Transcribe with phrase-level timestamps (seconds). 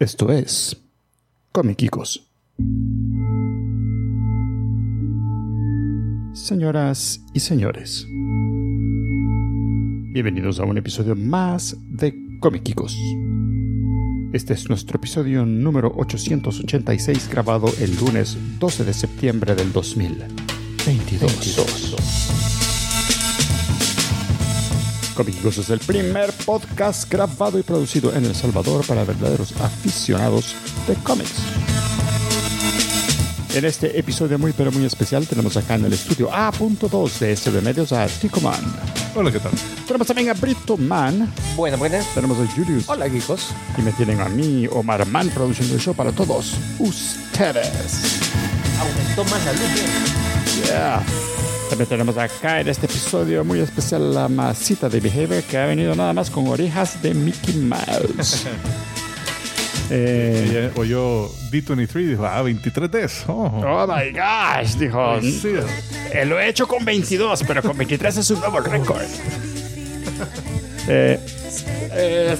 [0.00, 0.76] Esto es
[1.52, 2.26] Comiquicos.
[6.32, 8.06] Señoras y señores,
[10.14, 12.96] bienvenidos a un episodio más de Comiquicos.
[14.32, 21.99] Este es nuestro episodio número 886 grabado el lunes 12 de septiembre del 2022.
[25.20, 30.54] Comiquicos es el primer podcast grabado y producido en El Salvador para verdaderos aficionados
[30.88, 31.34] de cómics.
[33.52, 37.60] En este episodio muy pero muy especial tenemos acá en el estudio A.2 de SB
[37.60, 38.60] Medios a Tico Man.
[39.14, 39.52] Hola, ¿qué tal?
[39.86, 41.30] Tenemos también a Brito Man.
[41.54, 42.06] Buenas, buenas.
[42.14, 42.88] Tenemos a Julius.
[42.88, 43.48] Hola, geekos.
[43.76, 48.20] Y me tienen a mí, Omar Man, produciendo el show para todos ustedes.
[48.80, 49.60] Aumentó más la luz.
[49.60, 50.64] ¿eh?
[50.64, 51.04] Yeah.
[51.70, 55.94] También tenemos acá en este episodio muy especial la masita de Behavior que ha venido
[55.94, 58.44] nada más con orejas de Mickey Mouse.
[59.88, 63.08] Eh, Ella oyó D23 y dijo, ah, 23D.
[63.28, 63.62] Oh.
[63.64, 65.20] oh my gosh, dijo.
[65.22, 65.54] Sí.
[66.12, 69.04] Eh, lo he hecho con 22, pero con 23 es un nuevo récord.
[70.88, 71.20] Eh,
[71.92, 72.36] eh,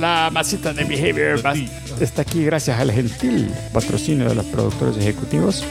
[0.00, 1.40] la masita de Behavior
[2.00, 5.62] está aquí gracias al gentil patrocinio de los productores ejecutivos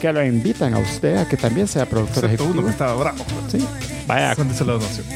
[0.00, 2.66] que lo invitan a usted a que también sea productor Excepto uno ejecutivo.
[2.66, 3.24] que estaba bravo.
[3.50, 3.58] Sí.
[4.06, 5.06] Vaya, ¿Dónde se la donación?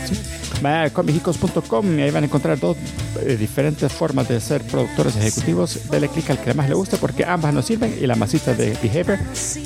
[0.62, 2.76] vaya a comicicos.com y ahí van a encontrar dos
[3.22, 5.90] eh, diferentes formas de ser productores ejecutivos.
[5.90, 8.76] Dele clic al que más le guste porque ambas nos sirven y la masita de
[8.82, 9.18] Behavior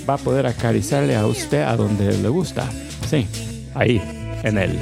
[0.09, 2.69] va a poder acariciarle a usted a donde le gusta.
[3.11, 3.27] Sí,
[3.75, 4.01] ahí,
[4.43, 4.79] en él.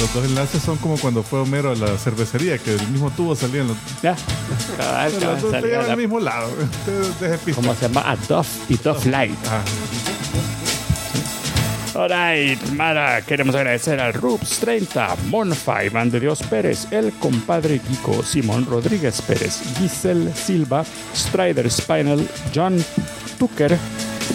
[0.00, 3.34] Los dos enlaces son como cuando fue Homero a la cervecería, que del mismo tubo
[3.34, 3.76] salían los...
[4.02, 4.14] Ya.
[4.76, 6.50] Cabal, Pero cabal, los dos salía la- al mismo lado.
[7.54, 8.02] ¿Cómo se llama?
[8.10, 9.34] A Duff y Duff Light.
[9.48, 9.62] Ah,
[11.94, 18.22] Alright, Mara, queremos agradecer al Rups 30, Monfa, Iván de Dios Pérez, el compadre Kiko,
[18.22, 22.84] Simón Rodríguez Pérez, Giselle Silva, Strider Spinal, John
[23.38, 23.78] Tucker,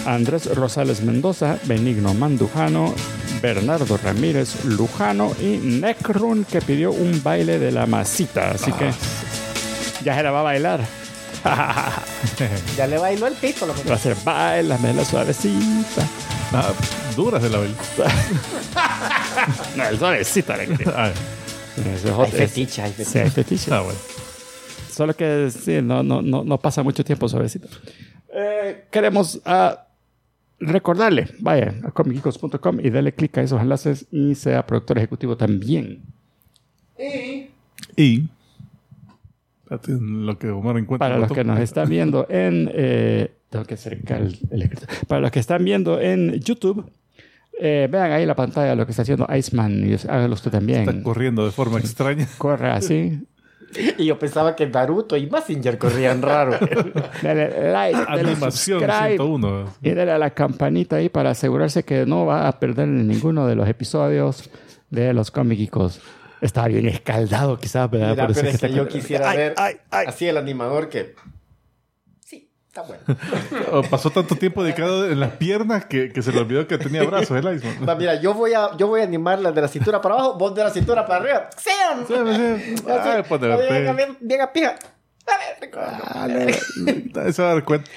[0.07, 2.95] Andrés Rosales Mendoza, Benigno Mandujano,
[3.41, 8.91] Bernardo Ramírez Lujano y Necrun que pidió un baile de la masita, así que
[10.03, 10.81] ya se la va a bailar.
[12.77, 13.65] Ya le bailó el pito.
[13.65, 13.83] Lo que...
[13.89, 16.07] Va a ser bailame la suavecita.
[16.53, 16.71] ah,
[17.15, 17.75] duras de la bel.
[19.75, 20.55] No, el suavecita.
[20.57, 20.67] le.
[20.95, 21.11] Ah,
[22.23, 23.21] Hay fetiche, hay Sí, fetiche.
[23.21, 23.73] hay fetiche.
[23.73, 23.99] ah, bueno.
[24.93, 27.67] Solo que sí, no, no, no, no pasa mucho tiempo suavecito.
[28.33, 29.83] Eh, queremos ah,
[30.61, 36.01] recordarle, vaya a comicicos.com y dale clic a esos enlaces y sea productor ejecutivo también.
[37.95, 38.29] Y...
[39.63, 41.07] Espérate, Lo que Omar encuentra.
[41.09, 42.69] Para los que nos están viendo en...
[42.73, 44.69] eh, tengo que acercar el, el.
[45.07, 46.89] Para los que están viendo en YouTube,
[47.59, 50.81] eh, vean ahí la pantalla lo que está haciendo Iceman y hágalo usted también.
[50.87, 52.27] Está corriendo de forma extraña.
[52.37, 53.19] Corre así.
[53.97, 56.51] Y yo pensaba que Naruto y Massinger corrían raro.
[57.21, 59.17] Dale like, dale Animación subscribe.
[59.17, 59.65] 101.
[59.81, 63.55] Y dale a la campanita ahí para asegurarse que no va a perder ninguno de
[63.55, 64.49] los episodios
[64.89, 66.01] de los cómicos.
[66.41, 68.09] Estaba bien escaldado quizás, ¿verdad?
[68.11, 70.05] Mira, Por eso pero es que que te- yo quisiera Ay, ver ay, ay.
[70.07, 71.13] así el animador que...
[72.71, 73.03] Está bueno.
[73.73, 77.03] Oh, Pasó tanto tiempo dedicado en las piernas que, que se le olvidó que tenía
[77.03, 77.89] brazos el Iceman.
[77.89, 80.37] Va, mira, yo voy a, yo voy a animar las de la cintura para abajo,
[80.37, 81.49] vos de la cintura para arriba.
[81.57, 82.05] ¡Sean!
[82.87, 83.27] Ay, a.
[87.13, 87.91] Ah, se va a dar cuenta.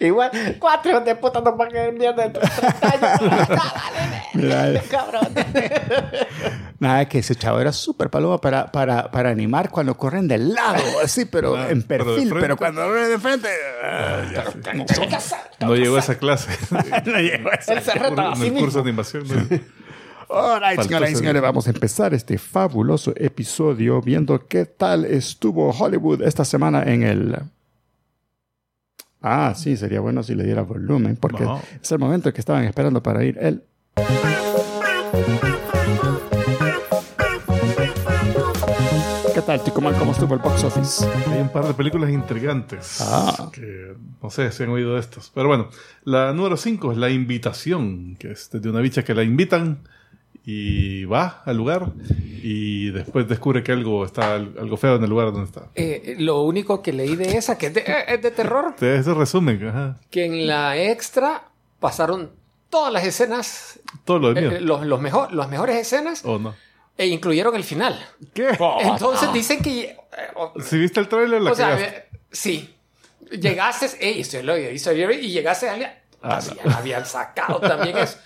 [0.00, 3.20] Igual, cuatro hijos de puta no van a querer mierda de 30 años.
[4.34, 5.28] Mira, Dale, cabrón.
[6.78, 10.82] Nada, que ese chavo era súper paloma para, para, para animar cuando corren de lado,
[11.02, 12.34] así, pero Ah, en perfil.
[12.38, 13.48] Pero, cuando corren de frente.
[13.82, 14.22] ah,
[15.60, 16.50] No llegó a esa clase.
[17.06, 17.72] no llegó a eso.
[17.72, 19.24] Él se reta a en el curso de animación.
[19.26, 19.76] ¿no?
[20.28, 26.22] Alright, señoras y señores, vamos a empezar este fabuloso episodio viendo qué tal estuvo Hollywood
[26.22, 27.36] esta semana en el...
[29.28, 31.60] Ah, sí, sería bueno si le diera volumen, porque No.
[31.82, 33.64] es el momento que estaban esperando para ir el...
[39.34, 39.94] ¿Qué tal, Ticomán?
[39.98, 41.06] ¿Cómo estuvo el box office?
[41.30, 43.50] Hay un par de películas intrigantes Ah.
[43.52, 45.30] que no sé si han oído de estas.
[45.34, 45.68] Pero bueno,
[46.04, 49.80] la número 5 es La Invitación, que es de una bicha que la invitan
[50.48, 51.88] y va al lugar
[52.42, 55.68] y después descubre que algo está algo feo en el lugar donde está.
[55.74, 58.96] Eh, lo único que leí de esa, que es de, eh, es de terror, Te-
[58.96, 59.98] Ese resumen, ajá.
[60.10, 61.48] que en la extra
[61.80, 62.30] pasaron
[62.70, 64.56] todas las escenas, todo lo de eh, miedo.
[64.58, 66.54] eh, los, los, mejor, las mejores escenas, ¿O no?
[66.96, 67.98] e incluyeron el final.
[68.32, 68.48] ¿Qué?
[68.80, 69.80] Entonces dicen que...
[69.90, 69.96] eh,
[70.36, 72.72] o, Si viste el trailer, la o sea, eh, sí.
[73.30, 75.74] Llegaste, ey, esto lo hizo ayer, y llegaste a
[76.22, 78.18] Así ya habían sacado también eso.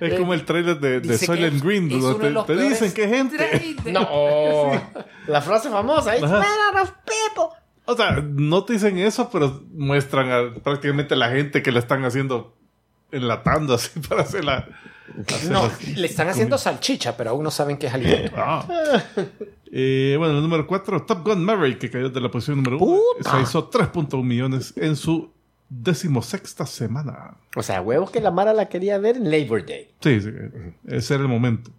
[0.00, 3.08] Es como el trailer de, de Silent Green, es donde los te, te dicen que
[3.08, 3.76] gente.
[3.86, 4.72] No.
[5.26, 6.12] La frase famosa.
[6.20, 7.56] Matter of people.
[7.84, 12.04] O sea, no te dicen eso, pero muestran a prácticamente la gente que la están
[12.04, 12.54] haciendo
[13.10, 14.68] enlatando así para hacer la.
[15.26, 18.32] hacer No, le están haciendo salchicha, pero aún no saben qué es alimento.
[18.36, 18.66] Ah.
[19.72, 23.00] Eh, bueno, el número 4, Top Gun Maverick, que cayó de la posición número 1.
[23.20, 25.32] Se hizo 3.1 millones en su
[25.68, 27.34] decimosexta semana.
[27.56, 29.88] O sea, huevos que la Mara la quería ver en Labor Day.
[30.00, 30.30] Sí, sí,
[30.86, 31.70] ese era el momento.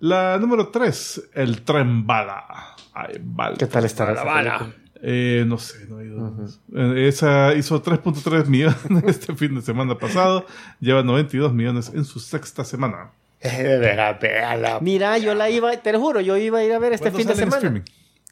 [0.00, 2.74] La número 3, El Tren Bala.
[2.92, 3.56] Ay, bala.
[3.56, 4.72] ¿Qué tal estará La bala.
[5.02, 6.34] Eh, no sé, no he ido.
[6.74, 8.76] Eh, Esa hizo 3.3 millones
[9.06, 10.46] este fin de semana pasado.
[10.80, 13.10] Lleva 92 millones en su sexta semana.
[14.80, 17.18] Mira, yo la iba, te lo juro, yo iba a ir a ver este ¿Cuándo
[17.18, 17.56] fin de semana.
[17.56, 17.82] streaming?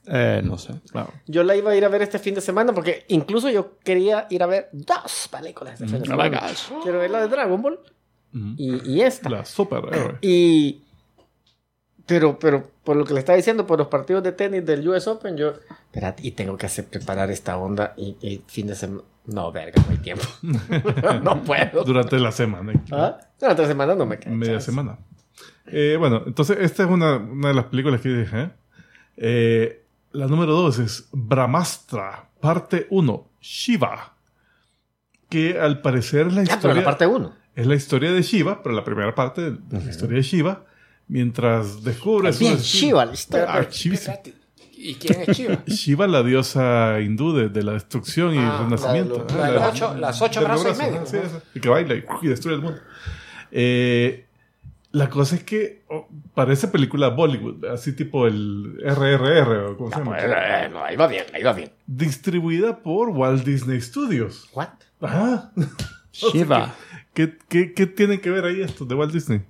[0.07, 0.75] Eh, no sé.
[0.91, 1.13] Claro.
[1.27, 4.27] Yo la iba a ir a ver este fin de semana porque incluso yo quería
[4.31, 6.41] ir a ver dos películas este fin de Oh my semana.
[6.49, 6.83] gosh.
[6.83, 7.79] Quiero ver la de Dragon Ball
[8.35, 8.55] Ujú.
[8.57, 9.29] y, y esta.
[9.31, 10.19] La superhéroe.
[10.23, 10.83] Y.
[12.05, 15.07] Pero, pero, por lo que le estaba diciendo, por los partidos de tenis del US
[15.07, 15.53] Open, yo.
[15.87, 19.03] Espérate, y tengo que hacer preparar esta onda y, y fin de semana.
[19.27, 20.25] No, verga, no hay tiempo.
[21.23, 21.85] no puedo.
[21.85, 22.73] Durante la semana.
[22.91, 23.19] ¿Ah?
[23.39, 24.35] Durante la semana no me queda.
[24.35, 24.67] Media chance.
[24.67, 24.99] semana.
[25.67, 28.41] Eh, bueno, entonces esta es una, una de las películas que dije.
[28.43, 28.51] ¿eh?
[29.17, 29.82] Eh,
[30.13, 34.17] la número 2 es Brahmastra, parte 1, Shiva.
[35.29, 37.33] Que al parecer es la Ah, pero historia, la parte 1.
[37.57, 40.65] es la historia de Shiva, pero la primera parte de la historia de Shiva.
[41.09, 43.47] Mientras descubres Bien, Shiva, la historia.
[43.49, 43.97] Ah, Shiva,
[44.85, 45.63] ¿Y quién es Chiva?
[45.67, 49.27] Shiva, la diosa hindú de, de la destrucción y Ah, el renacimiento.
[49.37, 51.01] la Ah, la ocho- las ocho brazos y brazos, medio.
[51.01, 51.07] ¿no?
[51.07, 51.19] Sí,
[51.55, 52.81] y que baila y, y destruye el mundo.
[53.51, 54.27] Eh,
[54.93, 59.99] la cosa es que oh, parece película Bollywood, así tipo el RRR o como se
[59.99, 60.19] llama.
[60.19, 61.73] Eh, no, ahí va bien, ahí va bien.
[61.87, 64.49] Distribuida por Walt Disney Studios.
[64.53, 64.69] ¿What?
[65.01, 65.51] Ah,
[66.13, 66.75] Shiva.
[67.15, 69.43] ¿qué, qué, qué tiene que ver ahí esto de Walt Disney?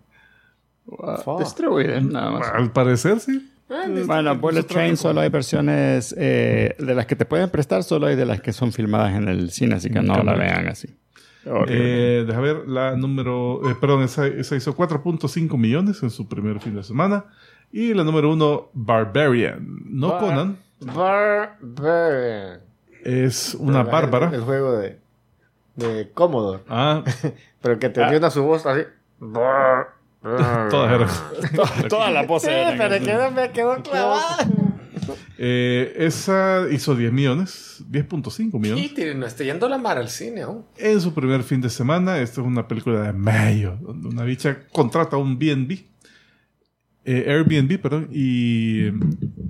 [1.38, 2.48] Distribuida, nada más.
[2.48, 3.48] Al parecer sí.
[4.06, 8.16] Bueno, Bullet Train solo hay versiones eh, de las que te pueden prestar, solo hay
[8.16, 10.88] de las que son filmadas en el cine, así que no la vean así.
[11.46, 12.20] Horrible.
[12.20, 16.60] Eh, deja ver, la número, eh, perdón, esa, esa hizo 4.5 millones en su primer
[16.60, 17.24] fin de semana.
[17.72, 19.66] Y la número uno, Barbarian.
[19.86, 22.60] No Bar- Conan, Barbarian.
[23.04, 24.30] es una El- bárbara.
[24.32, 24.98] El, juego de,
[25.76, 26.62] de Commodore.
[26.68, 27.02] Ah,
[27.62, 28.82] Pero que tenía una su voz así.
[30.70, 31.08] todas eran.
[32.14, 32.50] Las voces.
[32.50, 33.04] Sí, eran pero así.
[33.04, 34.36] quedó, me quedó clavada.
[35.38, 38.84] Eh, esa hizo 10 millones, 10.5 millones.
[38.84, 40.64] Y tiene- no está yendo la mar al cine aún.
[40.79, 44.58] En su primer fin de semana, esta es una película de medio, donde una bicha
[44.73, 45.87] contrata un B&B,
[47.05, 48.87] eh, Airbnb, perdón, y,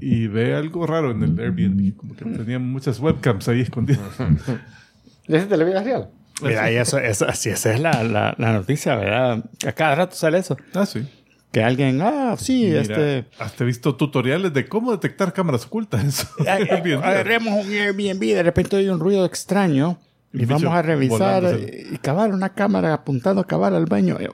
[0.00, 4.00] y ve algo raro en el Airbnb, como que tenían muchas webcams ahí escondidas.
[5.28, 6.10] ¿De ese televisión real?
[6.42, 9.44] Mira, y eso, eso, sí, esa es la, la, la noticia, ¿verdad?
[9.66, 10.56] A cada rato sale eso.
[10.74, 11.06] Ah, sí.
[11.52, 13.26] Que alguien, ah, sí, Mira, este...
[13.60, 17.04] He visto tutoriales de cómo detectar cámaras ocultas en su Airbnb.
[17.04, 19.98] Agarremos un Airbnb, de repente hay un ruido extraño
[20.32, 21.86] y Un vamos a revisar volándose.
[21.92, 24.18] y cabal una cámara apuntando a cabal al baño.
[24.18, 24.30] Yo,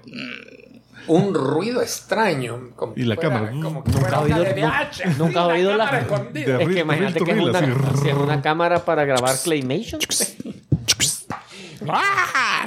[1.08, 2.70] Un ruido extraño.
[2.76, 3.62] Como Y la que fuera- cámara.
[3.62, 6.56] Como que Nunca una oído- de VH, nunca oído la- cámara escondida.
[6.58, 8.08] De- Es que imagínate que es una, así.
[8.12, 10.00] una cámara para grabar Claymation.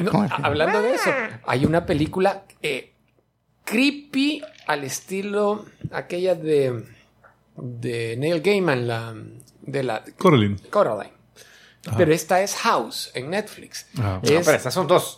[0.01, 1.09] No, hablando de eso,
[1.45, 2.90] hay una película eh,
[3.65, 6.83] creepy al estilo aquella de,
[7.55, 9.13] de Neil Gaiman, la,
[9.61, 10.57] de la Coraline.
[10.69, 11.13] Coraline.
[11.97, 13.87] Pero esta es House en Netflix.
[13.97, 14.19] Ah.
[14.21, 15.17] Es- No, pero estas son dos.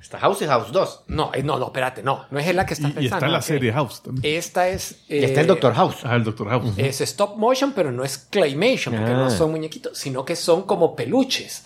[0.00, 1.04] Está House y House 2.
[1.08, 3.16] no, eh, no, no, espérate, no, no es la que está Y, y pensando.
[3.16, 4.36] está la serie House también.
[4.36, 5.02] Esta es.
[5.08, 5.96] Y eh, está el Doctor House.
[6.04, 6.74] Ah, el Doctor House.
[6.76, 9.16] Es stop motion, pero no es claymation, porque Ah.
[9.16, 11.64] no son muñequitos, sino que son como peluches.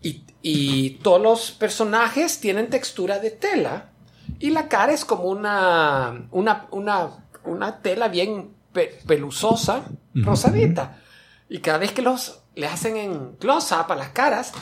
[0.00, 3.90] Y, y todos los personajes tienen textura de tela.
[4.38, 7.10] Y la cara es como una, una, una,
[7.44, 9.82] una tela bien pe- peluzosa,
[10.14, 10.98] rosadita.
[11.48, 14.52] Y cada vez que los le hacen en close-up a las caras,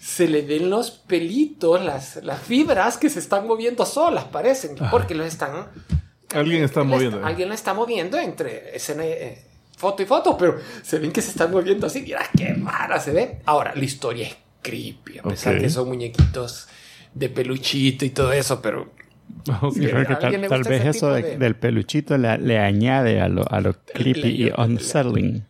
[0.00, 5.14] se le ven los pelitos, las, las fibras que se están moviendo solas, parecen, porque
[5.14, 5.68] los están
[6.34, 7.16] Alguien está moviendo.
[7.18, 9.44] está- alguien la está moviendo entre escena, eh,
[9.76, 12.02] foto y foto, pero se ven que se están moviendo así.
[12.02, 13.40] Mira qué rara se ve.
[13.46, 15.60] Ahora, la historia es creepy, a pesar Ok.
[15.62, 16.68] que son muñequitos
[17.14, 18.96] de peluchito y todo eso, pero
[19.62, 19.76] Ok.
[19.76, 23.20] Yo creo que ¿A tal, vez eso tipo de- de- del peluchito le, le añade
[23.20, 25.44] a lo, a lo creepy y unsettling.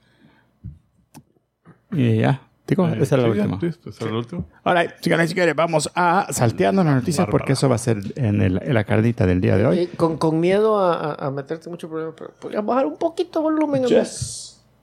[1.92, 3.58] Y ya, digo, Eh, esa es la última.
[3.60, 4.44] sí, esa es la última.
[4.64, 7.30] Ahora, señores, vamos a salteando las noticias Bárbara.
[7.38, 9.78] porque eso va a ser en, el- en la cardita del día de hoy.
[9.78, 13.84] Eh, con, con miedo a, meterte mucho problema, pero podrías bajar un poquito el volumen.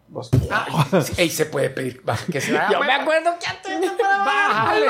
[0.07, 2.01] Vos- Ah, ey, se puede pedir.
[2.07, 4.85] Va, que se Yo me acuerdo que antes Bájale.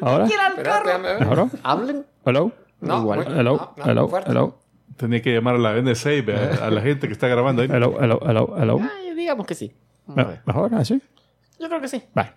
[0.00, 0.26] Ahora.
[0.26, 0.86] que ir al Espérate, carro.
[0.86, 1.22] déjame ver.
[1.24, 1.48] ¿Ahora?
[1.62, 2.06] Hablen.
[2.24, 2.52] Hello.
[2.80, 3.18] No, Igual.
[3.24, 3.56] bueno, Hello.
[3.76, 4.08] no, no, Hello.
[4.08, 4.30] fuerte.
[4.30, 4.58] Hello.
[4.96, 7.68] Tenía que llamar a la NSA y a, a la gente que está grabando ahí.
[7.70, 7.96] Hello.
[8.00, 8.20] Hello.
[8.24, 8.54] Hello.
[8.56, 8.80] Hello.
[8.96, 9.72] Ay, digamos que sí.
[10.46, 11.02] ¿Mejor así?
[11.58, 12.02] Yo creo que sí.
[12.14, 12.32] Vale.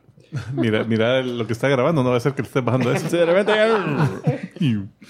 [0.53, 3.09] Mira, mira lo que está grabando, no va a ser que le estés bajando eso.
[3.15, 3.51] de repente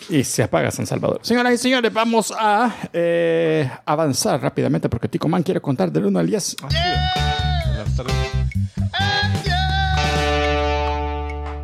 [0.10, 1.20] y se apaga San Salvador.
[1.24, 6.20] Señoras y señores, vamos a eh, avanzar rápidamente porque Tico Man quiere contar del 1
[6.20, 6.56] al 10.
[6.62, 8.16] Buenas tardes.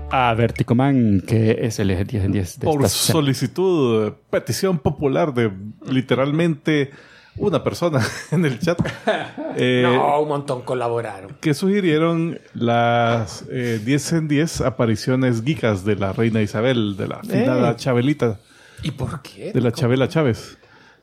[0.10, 4.80] A ver, Tico Man, que es el 10 en 10 de Por esta solicitud, petición
[4.80, 5.52] popular de
[5.86, 6.92] literalmente
[7.38, 8.02] una persona
[8.32, 8.78] en el chat.
[9.56, 11.36] eh, No, un montón colaboraron.
[11.40, 17.22] que sugirieron las eh, 10 en 10 apariciones geekas de la reina Isabel, de la
[17.24, 18.40] finada Chabelita,
[18.84, 19.52] ¿Y por qué?
[19.54, 20.58] de la Chabela Chávez.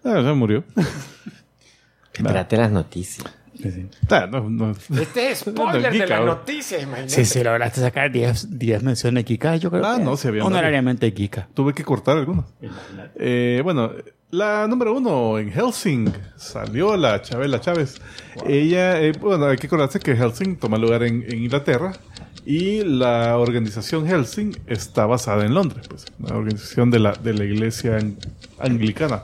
[0.04, 0.64] Ah, ya murió.
[2.12, 3.26] Espérate las noticias.
[4.10, 4.70] Ah, no, no.
[5.00, 7.10] Este es No, spoiler de geeka, las noticias, imagínate.
[7.14, 9.56] Sí, sí, lograste sacar 10, 10 menciones Kika.
[9.56, 11.48] Yo creo Ah, que no, sí había honorariamente Kika.
[11.54, 12.46] Tuve que cortar algunos.
[13.16, 13.92] Eh, bueno,
[14.34, 18.00] la número uno en Helsing salió la Chabela Chávez.
[18.46, 21.92] Ella, eh, bueno, hay que acordarse que Helsing toma lugar en, Inglaterra
[22.44, 27.44] y la organización Helsing está basada en Londres, pues, una organización de la, de la
[27.44, 28.16] iglesia ang-
[28.58, 29.22] anglicana.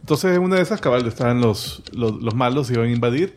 [0.00, 3.34] Entonces, en una de esas cabal estaban los, los, los malos, iban a invadir.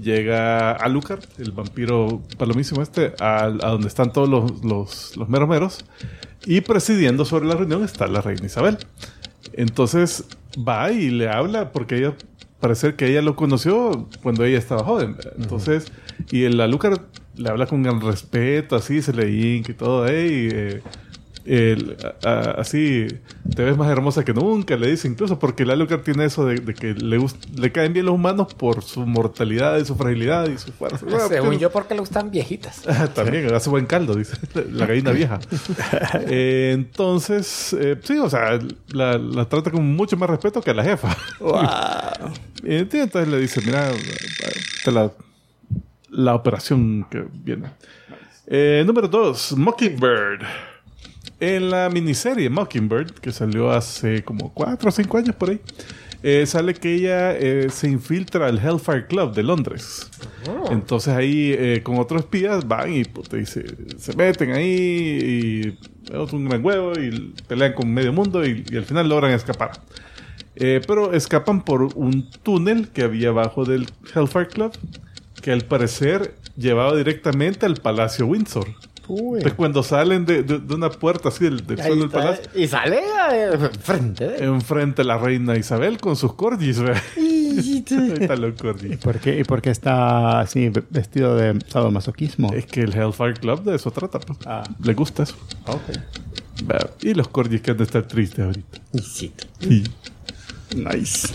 [0.00, 5.84] Llega Alucard, el vampiro palomísimo este, al- a, donde están todos los, los, los meros.
[6.46, 8.78] Y presidiendo sobre la reunión está la reina Isabel.
[9.52, 10.24] Entonces
[10.56, 12.14] va y le habla porque ella
[12.60, 15.16] parece que ella lo conoció cuando ella estaba joven.
[15.38, 15.92] Entonces,
[16.30, 17.00] y el Alucard
[17.36, 20.82] le habla con gran respeto, así se le hinca y todo, "Ey, eh,
[21.46, 23.06] el- a- a- así
[23.54, 26.56] te ves más hermosa que nunca, le dice incluso porque el Alucard tiene eso de,
[26.56, 27.18] de que le,
[27.56, 31.04] le caen bien los humanos por su mortalidad y su fragilidad y su fuerza.
[31.04, 32.82] Bueno, Según pues, yo, porque le gustan viejitas.
[33.14, 34.36] También hace buen caldo, dice
[34.72, 35.38] la gallina vieja.
[36.26, 38.58] Eh, entonces, eh, sí, o sea,
[38.88, 41.14] la, la trata con mucho más respeto que a la jefa.
[42.62, 43.90] Entonces le dice, mira,
[44.84, 45.10] te la,
[46.10, 47.68] la operación que viene.
[48.46, 50.42] Eh, número dos, Mockingbird.
[51.40, 55.60] En la miniserie Mockingbird, que salió hace como cuatro o cinco años por ahí,
[56.22, 60.10] eh, sale que ella eh, se infiltra al Hellfire Club de Londres.
[60.70, 63.64] Entonces ahí eh, con otros espías van y, y se,
[63.98, 65.78] se meten ahí y
[66.10, 69.72] es un gran huevo y pelean con medio mundo y, y al final logran escapar.
[70.54, 74.72] Pero escapan por un túnel que había abajo del Hellfire Club
[75.42, 78.68] que al parecer llevaba directamente al Palacio Windsor.
[79.08, 82.66] Entonces, cuando salen de, de- de una puerta así del, del suelo del palacio, y
[82.66, 83.00] sale
[83.32, 86.80] eh, frente de enfrente a la reina Isabel con sus corgis.
[86.80, 86.92] ¿ve?
[87.16, 88.96] Ahí están los corgis.
[88.98, 92.52] ¿Por qué, ¿Y por qué está así ve- vestido de sadomasoquismo?
[92.52, 94.18] Es que el Hellfire Club de eso trata.
[94.20, 94.38] pues.
[94.46, 94.64] Ah.
[94.82, 95.36] Le gusta eso.
[96.64, 98.78] Vea, Y los corgis que han de estar tristes ahorita.
[98.92, 99.32] Y sí.
[99.60, 99.84] Sí.
[100.74, 101.28] Nice.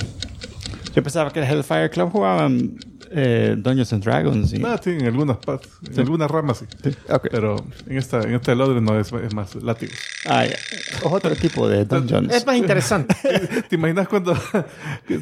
[0.96, 2.78] Yo pensaba que el Hellfire Club jugaban
[3.12, 4.54] eh, Dungeons and Dragons.
[4.54, 4.60] Y...
[4.60, 6.66] No, sí, en algunas partes, en algunas ramas sí.
[6.84, 7.28] Sí, ok.
[7.32, 7.56] Pero
[7.88, 9.92] en esta, en esta de Londres no es, es más látigo.
[10.28, 10.56] Ah, ya.
[11.04, 12.34] Otro tipo de dungeons.
[12.34, 13.16] Es más interesante.
[13.70, 14.36] ¿Te imaginas cuando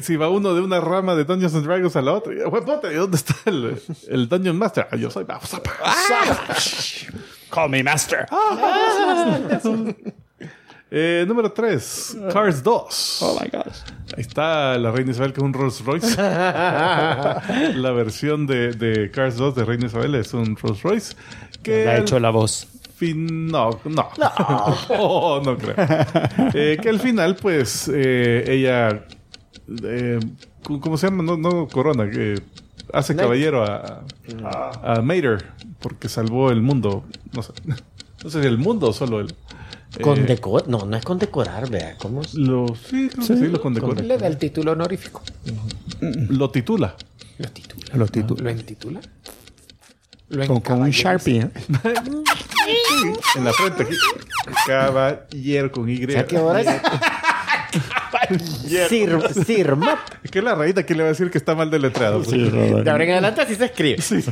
[0.02, 2.34] si va uno de una rama de Dungeons and Dragons a la otra?
[2.34, 4.88] Y, "Huepote, ¿y ¿dónde está el, el Dungeon Master?
[4.90, 5.60] Ah, yo soy vamos a
[7.50, 8.26] Call me master.
[10.90, 13.18] eh, Número 3, Cars 2.
[13.22, 13.76] Oh my gosh.
[14.16, 16.16] Ahí está la Reina Isabel que es un Rolls Royce.
[16.22, 21.14] la versión de, de Cars 2 de Reina Isabel es un Rolls Royce.
[21.62, 22.66] Que Le ha hecho la voz.
[22.96, 23.46] fin...
[23.48, 24.08] No, no.
[24.90, 25.74] Oh, no creo.
[26.54, 29.04] Eh, que al final, pues, eh, ella...
[29.84, 30.18] eh,
[30.62, 31.22] ¿Cómo se llama?
[31.22, 32.08] No, no Corona.
[32.10, 32.40] Que
[32.92, 34.04] hace caballero a,
[34.44, 35.44] a, a Mater
[35.80, 37.04] porque salvó el mundo.
[37.32, 37.52] No sé.
[38.24, 39.32] No sé si el mundo o solo él.
[40.02, 40.68] Condecorar.
[40.68, 41.96] No, no es condecorar, vea.
[41.98, 42.34] ¿Cómo es?
[42.34, 44.02] Lo, sí, creo que sí, lo condecora.
[44.02, 45.22] Le da el título honorífico.
[46.00, 46.94] Lo titula.
[47.38, 47.86] Lo titula.
[47.94, 48.42] Los títulos.
[48.42, 49.00] ¿Lo intitula?
[50.28, 50.90] Lo Con, con un.
[50.90, 51.40] Sharpie.
[51.40, 51.50] ¿eh?
[53.36, 53.86] En la frente.
[54.66, 56.04] Caballero con Y.
[56.04, 56.60] O sea, que ahora
[58.30, 58.88] es...
[58.88, 59.98] Sir, Sirmat.
[60.22, 62.18] Es que la reina que le va a decir que está mal deletreado.
[62.22, 62.30] pues.
[62.30, 62.38] Sí.
[62.50, 64.00] De ahora en adelante así se escribe.
[64.02, 64.22] Sí,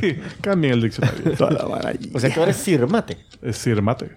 [0.41, 1.31] cambien el diccionario.
[1.37, 2.11] Toda la vara allí.
[2.13, 3.17] O sea que ahora es Sirmate.
[3.41, 4.11] Es Sir Mate.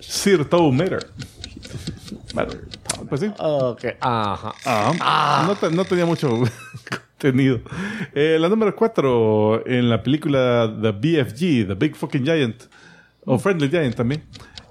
[0.00, 1.06] Sir Toe Mater.
[3.08, 3.30] Pues sí.
[3.38, 3.84] Ok.
[4.00, 4.52] Ajá.
[4.64, 6.42] Ah, No, te- no tenía mucho
[7.18, 7.60] contenido.
[8.14, 12.62] Eh, la número 4 en la película The BFG, The Big Fucking Giant,
[13.24, 14.24] o Friendly Giant también,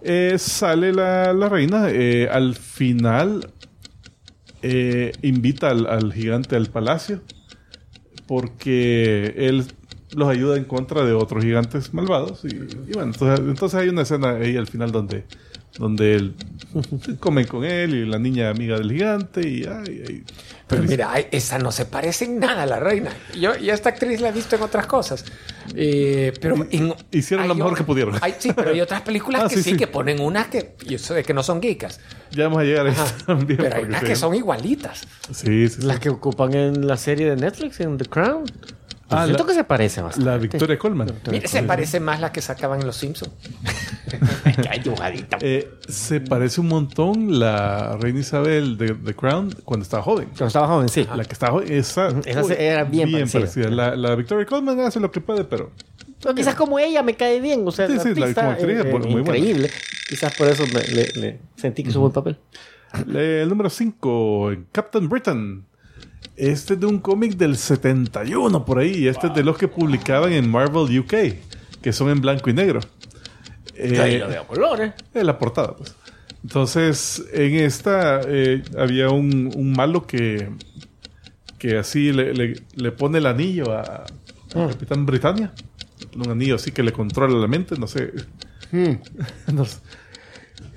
[0.04, 1.86] eh, sale la, la reina.
[1.90, 3.50] eh, al final
[4.62, 7.22] eh, invita al, gigante al palacio
[8.28, 9.66] porque él
[10.16, 12.44] los ayuda en contra de otros gigantes malvados.
[12.46, 15.26] Y, y bueno, entonces, entonces hay una escena ahí al final donde,
[15.78, 16.34] donde él,
[17.20, 20.24] comen con él y la niña amiga del gigante y ay, ay,
[20.68, 23.12] Pero mira, ay, esa no se parece en nada a la reina.
[23.40, 25.24] Yo y esta actriz la he visto en otras cosas.
[25.76, 28.16] Eh, pero en- Hicieron lo mejor o- que pudieron.
[28.22, 29.78] hay- sí, pero hay otras películas Ah, que sí, sí, sí.
[29.78, 32.00] que ponen unas que yo sé de que no son geekas.
[32.32, 33.16] Ya vamos a llegar a eso Ajá.
[33.28, 33.58] también.
[33.62, 35.02] Pero hay unas que son igualitas.
[35.32, 35.82] Sí, sí, sí.
[35.84, 38.44] Las que ocupan en la serie de Netflix, en The Crown.
[39.12, 40.30] Ah, Siento la- que se parece bastante.
[40.30, 41.12] La Victoria Colman.
[41.30, 43.32] Mira, se parece más la que sacaban en Los Simpsons.
[45.42, 50.26] Eh, se parece un montón la reina Isabel de The Crown cuando estaba joven.
[50.30, 51.08] Cuando estaba joven, sí.
[51.16, 53.70] La que estaba joven, esa, Esa era bien parecida.
[53.70, 55.72] La, la Victoria Colman hace lo que puede, pero
[56.22, 57.64] Pero quizás como ella me cae bien.
[57.66, 59.10] O sea, Sí, la sí, la- artista, actriz es eh, buena.
[59.10, 59.70] increíble.
[60.10, 62.38] Quizás por eso me- le, le sentí que hizo buen papel.
[63.08, 65.66] El número 5, Captain Britain.
[66.36, 69.08] Este es de un cómic del 71 por ahí.
[69.08, 71.14] Este es de los que publicaban en Marvel UK,
[71.82, 72.80] que son en blanco y negro.
[73.76, 74.94] Eh, lo veo colores.
[75.14, 75.96] en la portada, pues.
[76.44, 80.50] Entonces, en esta eh, había un, un malo que,
[81.60, 85.54] que así le, le- le pone el anillo a, a Capitán Britannia.
[86.16, 88.12] Un anillo así que le controla la mente, no sé.
[89.54, 89.78] no sé.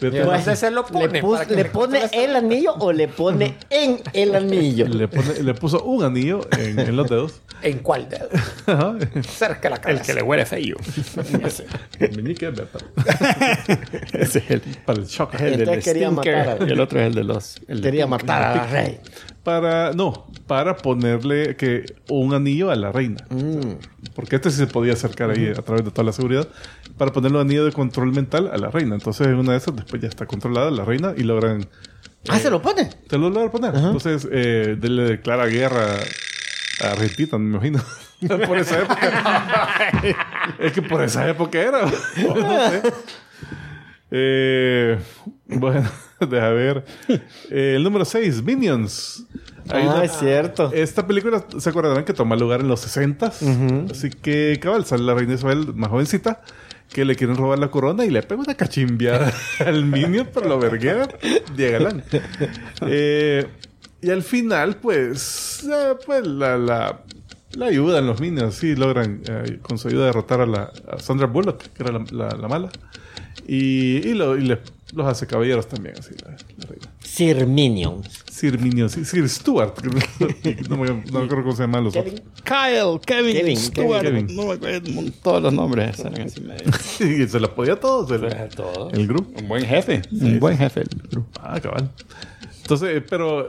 [0.00, 1.08] Pero- Entonces se lo pone.
[1.08, 4.86] ¿Le, pus- ¿le pone el anillo o le pone en el anillo?
[4.88, 7.40] le, pone- le puso un anillo en, en los dedos.
[7.62, 8.28] ¿En cuál dedo?
[8.66, 8.96] Ajá.
[9.22, 10.04] Cerca de la El cabeza.
[10.04, 10.76] que le huele feo.
[12.00, 12.68] El meñique, ¿verdad?
[14.12, 15.34] Ese es el, Para el shock.
[15.40, 17.56] el del quería matar a- Y el otro es el de los.
[17.68, 18.10] El de Quería Pink.
[18.10, 19.00] matar a la rey.
[19.44, 23.24] Para, no, para ponerle que un anillo a la reina.
[23.28, 23.76] Mm.
[24.14, 26.48] Porque este sí se podía acercar ahí a través de toda la seguridad.
[26.96, 28.94] Para ponerle un anillo de control mental a la reina.
[28.94, 31.68] Entonces, en una de esas, después ya está controlada la reina y logran.
[32.28, 32.88] Ah, se lo pone.
[33.06, 33.74] Te lo logran poner.
[33.74, 35.98] Entonces, eh, le declara guerra
[36.82, 37.82] a Argentina, me imagino.
[38.46, 39.68] por esa época.
[40.58, 41.82] es que por esa época era.
[42.16, 42.82] no sé.
[44.10, 44.98] Eh,
[45.46, 45.90] bueno,
[46.28, 46.84] deja ver.
[47.50, 49.24] Eh, el número 6, Minions.
[49.70, 50.70] Hay Ah, una- es cierto.
[50.74, 53.32] esta película, ¿se acordarán que toma lugar en los 60
[53.90, 56.42] Así que, cabal, sale la reina Isabel más jovencita
[56.92, 59.32] que le quieren robar la corona y le pega una cachimbiada
[59.64, 61.08] al Minion, pero lo verguea
[61.56, 62.04] de galán.
[62.82, 63.46] Eh,
[64.02, 67.00] y al final, pues, eh, pues la, la,
[67.56, 71.26] la ayudan los Minions, sí, logran eh, con su ayuda derrotar a, la, a Sandra
[71.26, 72.68] Bullock, que era la, la- la mala.
[73.48, 74.60] Y, y, lo- y le-
[74.94, 76.92] los hace caballeros también, así, la, la reina.
[77.02, 78.24] Sir Minions.
[78.30, 79.74] Sir Minion, sí, Sir Stewart.
[80.68, 82.22] no, me, no me acuerdo cómo se llaman los otros.
[82.44, 84.02] Kyle, Kevin, Kevin, Stuart.
[84.02, 84.34] Kevin.
[84.34, 84.90] No me acuerdo.
[85.22, 86.64] Todos los nombres salen así medio.
[87.24, 88.90] y se los podía todos el, Todo.
[88.90, 89.40] el grupo.
[89.40, 90.02] Un buen jefe.
[90.12, 91.28] Un buen jefe el grupo.
[91.40, 91.90] Ah, cabal.
[92.62, 93.48] Entonces, eh, pero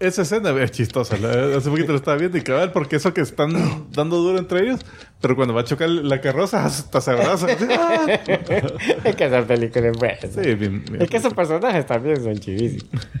[0.00, 1.16] esa escena es chistosa.
[1.18, 3.52] la- hace poquito lo estaba viendo y cabal, porque eso que están
[3.92, 4.80] dando duro entre ellos,
[5.20, 7.50] pero cuando va a chocar la carroza, hasta se abrazan.
[7.70, 8.06] ¡Ah!
[9.04, 10.18] es que esa película es buena.
[10.22, 11.02] Sí, bien, bien.
[11.02, 12.88] Es que esos personajes también son chivísimos.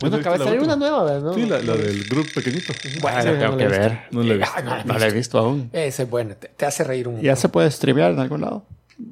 [0.00, 1.32] bueno, ¿Has acaba de salir una nueva, ¿verdad?
[1.34, 2.72] Sí, la, la del grupo pequeñito.
[3.00, 3.98] Bueno, Ah, sí, tengo no que ver.
[4.10, 4.52] No la he visto.
[4.56, 5.70] Ah, no la he No la he visto aún.
[5.72, 8.64] Ese es bueno, te, te hace reír un ¿Ya se puede streamear en algún lado?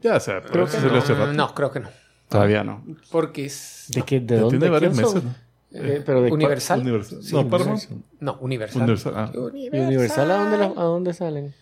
[0.03, 0.81] Ya, o sea, creo que se
[1.15, 1.89] no, no, creo que no.
[2.29, 2.85] Todavía no.
[3.11, 4.59] Porque es ¿De, qué, de dónde?
[4.59, 5.35] tiene varios meses, ¿no?
[5.73, 6.81] Eh, pero de Universal.
[6.81, 7.23] Universal.
[7.23, 7.83] Sí, no, Paramount.
[8.19, 8.83] No, Universal.
[8.83, 9.13] Universal.
[9.17, 9.33] Ah.
[9.55, 11.55] ¿Y Universal a dónde, la- a dónde salen?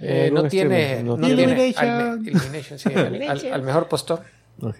[0.00, 1.88] Eh, ¿Algún no tiene, no No tiene Illumination.
[1.88, 4.20] al, me- Illumination, sí, al, al- al mejor postor.
[4.62, 4.76] Ok.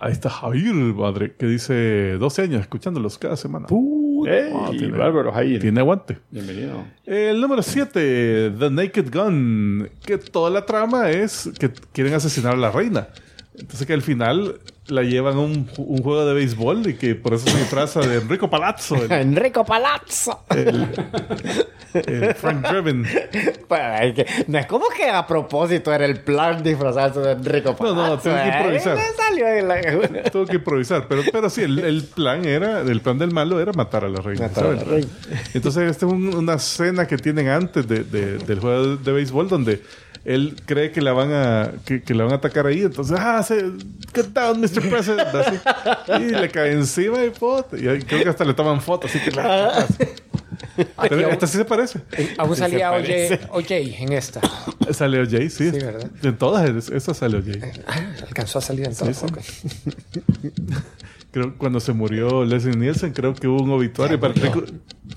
[0.00, 3.66] Ahí está Javier, madre, que dice 12 años escuchándolos cada semana.
[3.70, 4.52] ¡Ey!
[4.54, 5.58] Ah, tiene- bárbaro, ahí.
[5.58, 6.18] Tiene aguante.
[6.30, 6.84] Bienvenido.
[7.06, 12.56] El número 7, The Naked Gun, que toda la trama es que quieren asesinar a
[12.56, 13.08] la reina.
[13.58, 17.34] Entonces que al final la llevan a un, un juego de béisbol y que por
[17.34, 20.44] eso se disfraza de Enrico Palazzo, el, Enrico Palazzo.
[20.50, 20.88] el-
[21.94, 23.06] el Frank Drebin.
[23.66, 27.70] Pues, es que- no es como que a propósito era el plan disfrazarse de Enrico
[27.70, 28.06] No, Palazzo.
[28.06, 28.52] no, tengo que ¿eh?
[28.58, 28.96] improvisar.
[28.96, 33.60] La- Tuvo que improvisar, pero, pero sí, el, el plan era, el plan del malo
[33.60, 34.48] era matar a la reina.
[34.48, 35.08] Matar a la reina.
[35.54, 39.48] Entonces, esta es un- una escena que tienen antes de- de- del juego de, béisbol
[39.48, 39.82] donde
[40.24, 42.82] él cree que la van a que, que la van a atacar ahí.
[42.82, 43.56] Entonces, ah, se,
[44.14, 44.88] get down, Mr.
[44.88, 45.28] President.
[45.34, 45.56] Así.
[46.22, 49.10] Y le cae encima y, pot, y creo que hasta le toman fotos.
[49.10, 49.86] Así que la-
[50.96, 52.00] Aquí Pero esta sí se parece.
[52.36, 54.40] aún salía OJ, en esta.
[54.92, 55.50] Sale OJ, sí.
[55.50, 56.10] Sí, ¿verdad?
[56.22, 57.48] En todas es- esas sale OJ.
[57.86, 59.04] Ah, alcanzó a salir en sí.
[59.04, 59.38] ok.
[61.30, 64.62] Creo que cuando se murió Leslie Nielsen, creo que hubo un obituario para Enrico.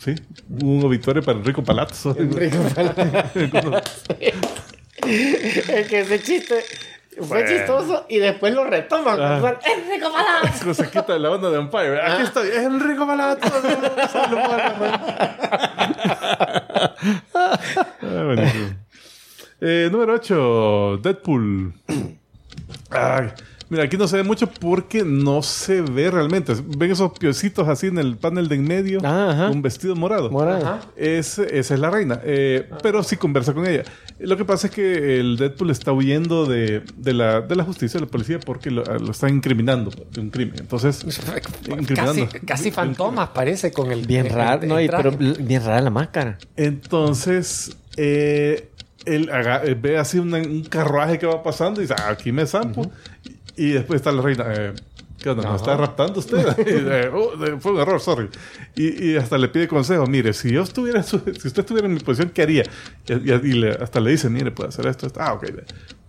[0.04, 0.14] Sí,
[0.50, 2.14] hubo un obituario para Enrico Palazzo.
[2.20, 3.82] Enrico Palazzo.
[5.08, 6.64] es que ese chiste
[7.22, 9.20] fue chistoso y después lo retoman.
[9.20, 9.60] Ah.
[9.66, 10.74] Enrico Palazzo.
[10.74, 12.02] Se quita la onda de Empire.
[12.02, 13.42] Aquí estoy, es Enrico Palazzo.
[17.34, 18.76] Ah, buenísimo.
[19.60, 21.74] número 8, Deadpool.
[22.92, 23.32] Ay,
[23.72, 26.54] mira, aquí no se ve mucho porque no se ve realmente.
[26.78, 29.00] ¿Ven esos piocitos así en el panel de en medio?
[29.04, 29.50] Ah, ajá.
[29.50, 30.30] Un vestido morado.
[30.30, 30.80] Morado.
[30.96, 32.20] Es- esa es la reina.
[32.24, 33.84] Eh, Pero sí conversa con ella.
[34.20, 38.00] Lo que pasa es que el Deadpool está huyendo de, de la, de la justicia,
[38.00, 40.56] de la policía, porque lo, lo están incriminando de un crimen.
[40.60, 42.28] Entonces, Casi, incriminando.
[42.46, 46.38] casi fantomas parece con el Bien el- raro, el no, pero bien rara la máscara.
[46.56, 48.70] Entonces, eh,
[49.06, 52.32] él haga- eh, ve así una- un carruaje que va pasando y dice, "Ah, aquí
[52.32, 52.92] me zampo.
[53.58, 54.46] Y después está la reina.
[54.48, 54.74] eh,
[55.22, 55.48] ¿Qué onda?
[55.52, 56.44] ¿Me está raptando usted?
[56.68, 58.28] Eh, "Oh, fue un error, sorry.
[58.76, 60.08] Y, y hasta le pide consejo.
[60.08, 62.64] Mire, si yo estuviera, si usted estuviera en mi posición, ¿qué haría?
[63.08, 65.20] Y, y- y le- hasta le dice, mire, puede hacer esto, esto.
[65.22, 65.46] Ah, ok.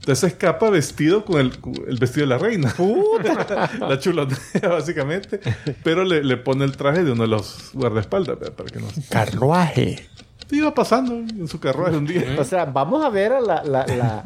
[0.00, 1.52] Entonces escapa vestido con el,
[1.86, 2.74] el vestido de la reina.
[3.80, 4.38] la chulotea,
[4.70, 5.40] básicamente.
[5.84, 8.86] Pero le, le pone el traje de uno de los guardaespaldas, para que no...
[9.10, 10.08] Carruaje.
[10.50, 12.34] Iba pasando en su carruaje un día.
[12.38, 14.24] O sea, vamos a ver a la, la, la,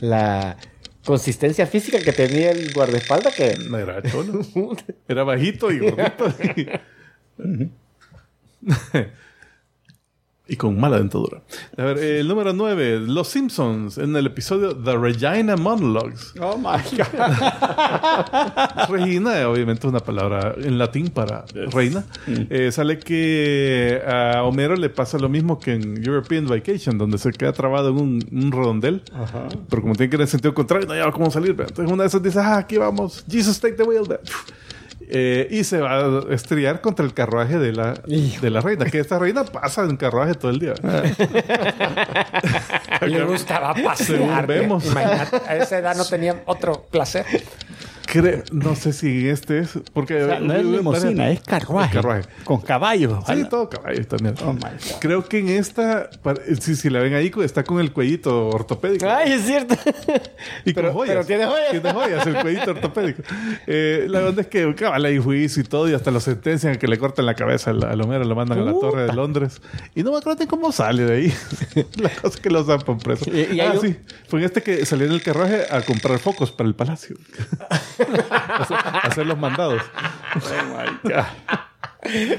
[0.00, 0.56] la
[1.06, 3.56] consistencia física que tenía el guardaespaldas que...
[3.70, 4.40] No era cholo.
[5.08, 6.34] Era bajito y gordito.
[10.48, 11.42] y con mala dentadura.
[11.76, 13.00] A ver, el número 9.
[13.00, 16.34] Los Simpsons en el episodio The Regina Monologues.
[16.40, 17.06] Oh my God.
[18.88, 22.04] Regina, obviamente, es una palabra en latín para reina.
[22.26, 27.32] Eh, sale que a Homero le pasa lo mismo que en European Vacation, donde se
[27.32, 29.02] queda trabado en un, un redondel.
[29.68, 31.50] Pero como tiene que ir en sentido contrario, no hay cómo salir.
[31.50, 34.04] Entonces una de esas dice, ah, aquí vamos, Jesus take the wheel.
[34.06, 34.20] ¿verdad?
[35.08, 38.86] Eh, y se va a estrellar contra el carruaje de la, de la reina.
[38.86, 40.74] Que esta reina pasa en carruaje todo el día.
[43.06, 44.18] Le gustaba pasear.
[44.18, 44.84] Según vemos.
[44.86, 47.26] Imagínate, a esa edad no tenía otro placer.
[48.52, 49.78] No sé si este es.
[49.92, 51.88] Porque O sea, no es limusina, es carruaje.
[51.88, 52.28] Es carruaje.
[52.44, 53.24] Con caballos.
[53.26, 54.34] Sí, todo caballo también.
[54.44, 54.54] Oh.
[55.00, 56.08] Creo que en esta,
[56.60, 59.06] si, si la ven ahí, está con el cuellito ortopédico.
[59.08, 59.74] Ay, es cierto.
[60.64, 61.14] y con pero- joyas.
[61.16, 61.70] pero tiene joyas.
[61.70, 63.22] Tiene joyas, el cuellito ortopédico.
[63.66, 66.78] Eh, la verdad es que cabal hay juicio y todo, y hasta lo sentencian a
[66.78, 68.86] que le corten la cabeza al, al Homero, lo mandan a la Puta.
[68.90, 69.60] torre de Londres.
[69.94, 71.34] Y no me acuerdo cómo sale de ahí.
[71.96, 73.24] la cosa es que lo zampan preso.
[73.30, 73.96] Y- y ah, un- sí.
[74.28, 77.16] Fue en este que salió en el carruaje a comprar focos para el palacio.
[78.58, 79.82] hacer, hacer los mandados.
[80.34, 81.24] Oh my God.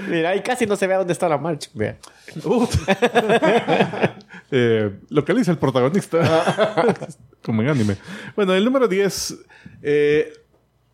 [0.07, 1.69] Mira, ahí casi no se ve dónde está la marcha.
[1.73, 1.97] Vea.
[2.43, 2.65] Uh.
[4.51, 6.95] eh, localiza el protagonista.
[7.43, 7.97] Como en anime.
[8.35, 9.35] Bueno, el número 10.
[9.81, 10.33] Eh,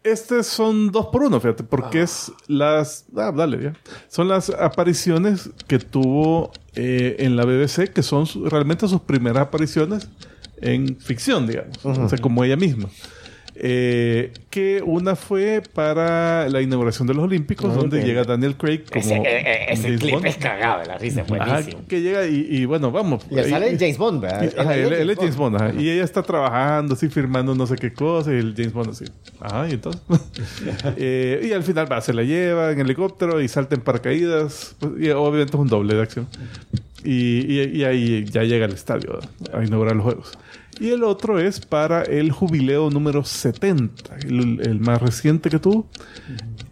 [0.04, 3.06] estos son dos por uno, fíjate, porque es las.
[3.16, 3.74] Ah, dale, ya.
[4.10, 9.44] Son las apariciones que tuvo eh, en la BBC, que son su- realmente sus primeras
[9.44, 10.10] apariciones
[10.58, 11.78] en ficción, digamos.
[11.86, 12.90] O sea, como ella misma.
[13.66, 18.82] Eh, que una fue para la inauguración de los Olímpicos, Ah, donde llega Daniel Craig
[18.92, 20.26] como Ese, eh, eh, ese James clip Bond.
[20.26, 21.82] es cagado de la risa, es Ajá, buenísimo.
[21.88, 23.26] que llega y, y bueno, vamos.
[23.32, 24.44] Y Ahí- sale James Bond, ¿verdad?
[24.54, 25.74] y- ajá, él, él es James Bond, ajá.
[25.80, 29.06] Y ella está trabajando, así, firmando no sé qué cosa, y el James Bond así.
[29.40, 30.02] Ajá, y entonces.
[30.98, 34.76] Eh, y al final va, se la lleva en helicóptero y salta en paracaídas.
[34.80, 36.28] Pues, y obviamente es un doble de acción.
[37.04, 39.20] Y, y- y ahí ya llega al estadio
[39.54, 40.32] a inaugurar los juegos.
[40.84, 45.88] Y el otro es para el jubileo número 70, el, más reciente que tuvo,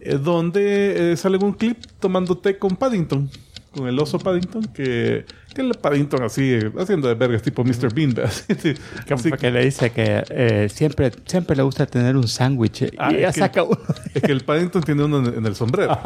[0.00, 3.30] eh, donde eh, sale un clip tomando té con Paddington,
[3.74, 7.92] con el oso Paddington, que, que el Paddington así, eh, haciendo de vergas, tipo Mr.
[7.94, 8.14] Bean.
[8.24, 8.74] Así, sí.
[9.06, 12.82] Que, Así que le dice que eh, siempre, siempre le gusta tener un sándwich.
[12.82, 13.78] eh, Ah, y ella es que- saca uno.
[14.14, 15.98] Es que el Paddington tiene uno en, en el sombrero.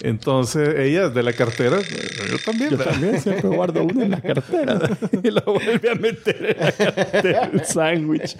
[0.00, 2.70] Entonces, ella de la cartera, yo también.
[2.70, 2.92] Yo ¿verdad?
[2.92, 4.78] también siempre guardo uno en la cartera.
[5.22, 8.36] y lo vuelve a meter en la cartera el sándwich.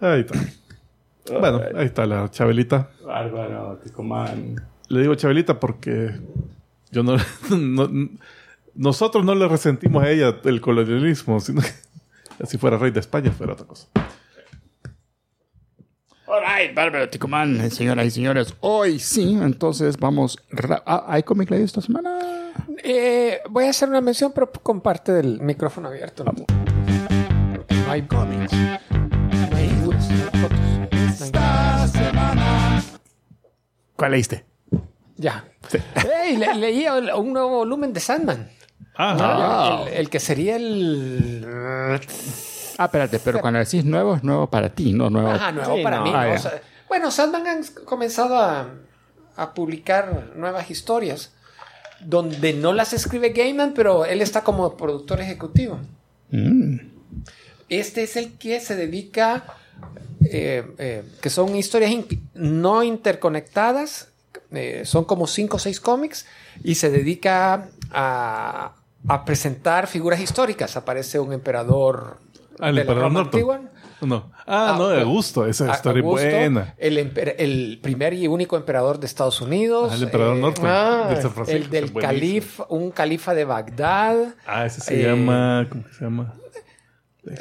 [0.00, 0.38] Ahí está.
[1.40, 2.90] Bueno, ahí está la Chabelita.
[3.04, 4.56] Bárbaro, Ticomán.
[4.88, 6.12] Le digo Chabelita porque
[6.92, 7.16] yo no,
[7.50, 8.08] no-
[8.76, 13.30] nosotros no le resentimos a ella el colonialismo, sino que si fuera rey de España
[13.32, 13.88] fuera otra cosa.
[16.28, 18.54] Alright, Bárbaro Ticomán, señoras y señores.
[18.60, 20.36] Hoy sí, entonces vamos.
[20.84, 22.18] Ah, ¿Hay Comic Lady esta semana?
[22.82, 26.24] Eh, voy a hacer una mención, pero con parte del micrófono abierto.
[26.24, 26.32] ¿no?
[27.88, 28.52] Hay cómics.
[28.52, 31.30] No hay fotos.
[31.32, 32.82] No hay-
[33.94, 34.44] ¿Cuál leíste?
[35.16, 35.44] Ya.
[36.24, 36.86] Ey, le- leí
[37.16, 38.50] un nuevo volumen de Sandman.
[38.98, 41.46] Ah, El, el que sería el.
[42.78, 45.30] Ah, espérate, pero cuando decís nuevo, es nuevo para ti, no nuevo.
[45.30, 46.04] Ajá, nuevo Sí, para no.
[46.04, 46.10] mí.
[46.14, 46.36] Ah,
[46.88, 48.68] bueno, Sandman han comenzado a,
[49.36, 51.32] a publicar nuevas historias
[52.00, 55.80] donde no las escribe Gaiman, pero él está como productor ejecutivo.
[56.30, 56.76] Mm.
[57.68, 59.44] Este es el que se dedica,
[60.30, 64.08] eh, eh, que son historias in- no interconectadas,
[64.52, 66.26] eh, son como cinco o seis cómics,
[66.62, 68.75] y se dedica a
[69.08, 70.76] a presentar figuras históricas.
[70.76, 72.18] Aparece un emperador
[72.58, 73.34] Ah, el de la emperador Roma Norton.
[73.40, 73.60] antigua.
[74.02, 74.30] No.
[74.46, 75.46] Ah, Ah, no, de pero- Augusto.
[75.46, 76.74] Esa A- historia es Augusto, buena.
[76.78, 79.90] El, el primer y único emperador de Estados Unidos.
[79.92, 81.56] Ah, el emperador eh, Norton ah, de San Francisco.
[81.64, 84.16] El del es califa, un califa de Bagdad.
[84.46, 85.66] Ah, ese se Eh, llama.
[85.70, 86.34] ¿Cómo que se llama?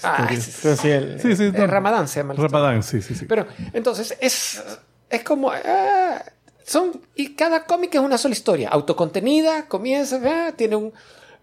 [0.02, 1.44] Ah, ese- Sí, sí, el- Sí, sí.
[1.44, 1.68] eh, no.
[1.68, 2.34] Ramadán se llama.
[2.34, 3.26] el- Ramadán, sí, sí, sí.
[3.26, 4.64] Pero entonces es,
[5.10, 5.52] es como...
[5.52, 6.24] ah,
[6.66, 8.70] son, y cada cómic es una sola historia.
[8.70, 10.94] Autocontenida, comienza, ah, tiene un...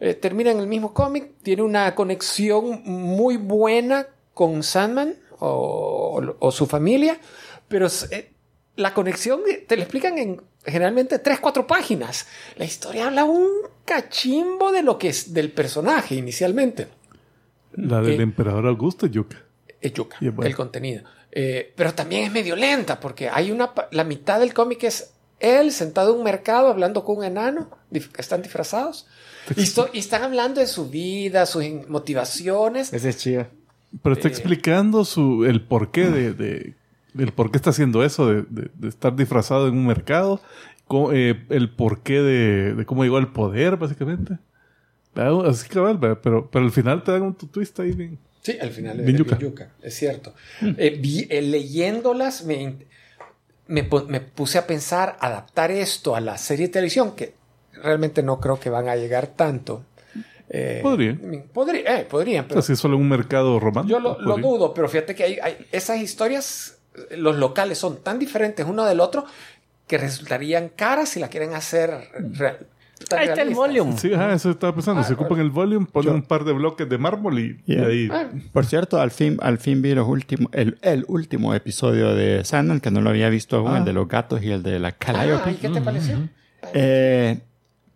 [0.05, 6.51] eh, termina en el mismo cómic, tiene una conexión muy buena con Sandman o, o
[6.51, 7.21] su familia,
[7.69, 8.33] pero eh,
[8.75, 12.27] la conexión eh, te la explican en generalmente tres, cuatro páginas.
[12.57, 13.47] La historia habla un
[13.85, 16.89] cachimbo de lo que es del personaje inicialmente.
[17.75, 19.39] La del eh, emperador Augusto, Yuka.
[19.81, 20.49] es yuca, Y es bueno.
[20.49, 21.05] el contenido.
[21.31, 26.13] Pero también es medio lenta porque hay una la mitad del cómic es él sentado
[26.13, 27.71] en un mercado hablando con un enano,
[28.19, 29.07] están disfrazados,
[29.57, 32.93] y, están hablando de su vida, sus motivaciones.
[32.93, 33.47] Ese es chido.
[34.03, 36.75] Pero está eh, explicando su, el porqué de, de-
[37.15, 40.41] del por qué está haciendo eso, de, de- de estar disfrazado en un mercado,
[41.13, 44.39] eh, el porqué de, de cómo llegó al poder, básicamente.
[45.15, 46.21] Ah, Así cabal, ¿verdad?
[46.23, 48.19] pero, pero al final te dan un twist ahí bien.
[48.41, 49.39] Sí, al final es Bien bien yuca.
[49.39, 50.35] yuca, es cierto.
[50.63, 52.77] Eh, vi- eh, leyéndolas me,
[53.69, 57.35] me, me puse a pensar adaptar esto a la serie de televisión, que
[57.83, 59.85] realmente no creo que van a llegar tanto.
[60.55, 61.45] Eh, Podrían.
[61.53, 63.99] podría- eh, podrían, pero Así solo en un mercado romántico.
[63.99, 64.47] Yo lo, lo podría.
[64.51, 66.79] dudo, pero fíjate que hay, hay- esas historias,
[67.17, 69.25] los locales son tan diferentes uno del otro
[69.87, 71.91] que resultarían caras si la quieren hacer
[72.33, 72.59] real.
[73.11, 73.57] Ahí está el realistas.
[73.57, 73.99] volume.
[73.99, 75.01] Sí, ajá, eso estaba pensando.
[75.01, 77.87] Ah, Se ocupan el volume, ponen un par de bloques de mármol y, y Yeah.
[77.87, 78.09] ahí.
[78.13, 82.45] Ah, Por cierto, al fin, al fin vi los últimos, el, el último episodio de
[82.45, 83.79] Sandman, que no lo había visto aún, Ah.
[83.79, 85.51] el de los gatos y el de la ah, Calliope.
[85.51, 86.17] ¿y qué te pareció?
[86.75, 87.41] Eh,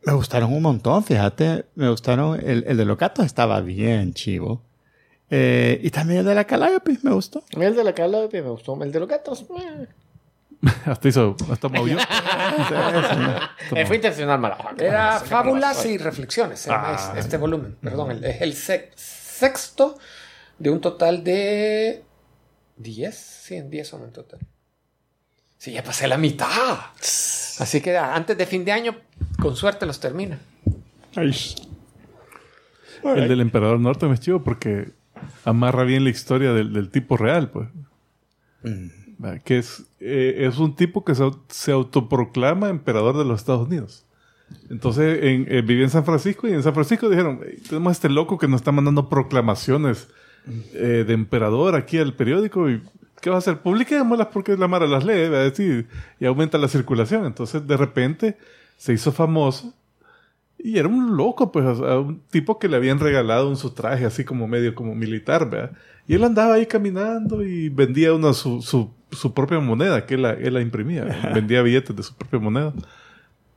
[0.07, 1.67] me gustaron un montón, fíjate.
[1.75, 2.41] Me gustaron.
[2.41, 4.63] El, el de los gatos estaba bien chivo.
[5.29, 7.43] Eh, y también el de la Calliope me gustó.
[7.51, 8.81] El de la cala me gustó.
[8.83, 9.45] El de los gatos.
[9.61, 9.87] eh.
[10.87, 11.99] Hasta hizo, hasta movió.
[13.75, 14.57] Eh, fue intencional, mala.
[14.79, 17.13] Era fábulas y reflexiones, Ah.
[17.17, 17.77] es- este volumen.
[17.83, 19.99] Perdón, el- es el sec- sexto
[20.59, 22.05] de un total de
[22.77, 23.15] 10.
[23.17, 24.39] Sí, en 10 son en total.
[25.59, 26.79] Sí, ya pasé la mitad.
[27.59, 28.95] Así que ah, antes de fin de año,
[29.41, 30.39] con suerte los termina.
[33.05, 34.91] El del emperador norte me es chivo porque
[35.45, 37.69] amarra bien la historia del, del tipo real, pues.
[39.23, 43.67] Va, Que es, eh, es un tipo que se, se autoproclama emperador de los Estados
[43.67, 44.05] Unidos.
[44.71, 47.93] Entonces en, eh, vivía en San Francisco y en San Francisco dijeron, "Ey, tenemos a
[47.93, 50.09] este loco que nos está mandando proclamaciones
[50.75, 52.81] eh, de emperador aquí al periódico y
[53.27, 53.59] ¿qué va a hacer?
[53.59, 55.53] Publiquémoslas porque la Mara las lee ¿verdad?
[55.53, 55.85] Sí,
[56.21, 57.27] y aumenta la circulación.
[57.27, 58.39] Entonces de repente
[58.77, 59.75] se hizo famoso
[60.57, 63.71] y era un loco, pues, o sea, un tipo que le habían regalado un su
[63.71, 65.73] traje así como medio como militar, ¿verdad?
[66.07, 70.23] Y él andaba ahí caminando y vendía una su, su, su propia moneda, que él
[70.23, 71.07] la, él la imprimía.
[71.07, 71.31] ¿verdad?
[71.35, 72.75] vendía billetes de su propia moneda.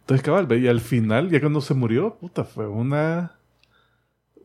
[0.02, 0.58] Entonces, cabal, ¿ve?
[0.58, 3.36] y al final, ya cuando se murió, puta, fue una...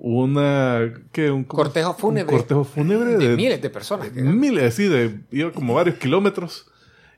[0.07, 0.93] Una...
[1.13, 1.31] ¿Qué?
[1.31, 1.45] Un.
[1.45, 2.35] Cortejo fúnebre.
[2.35, 4.11] Un cortejo fúnebre De de, miles de personas.
[4.11, 5.21] que- miles, así, de...
[5.31, 6.67] Iba como varios kilómetros.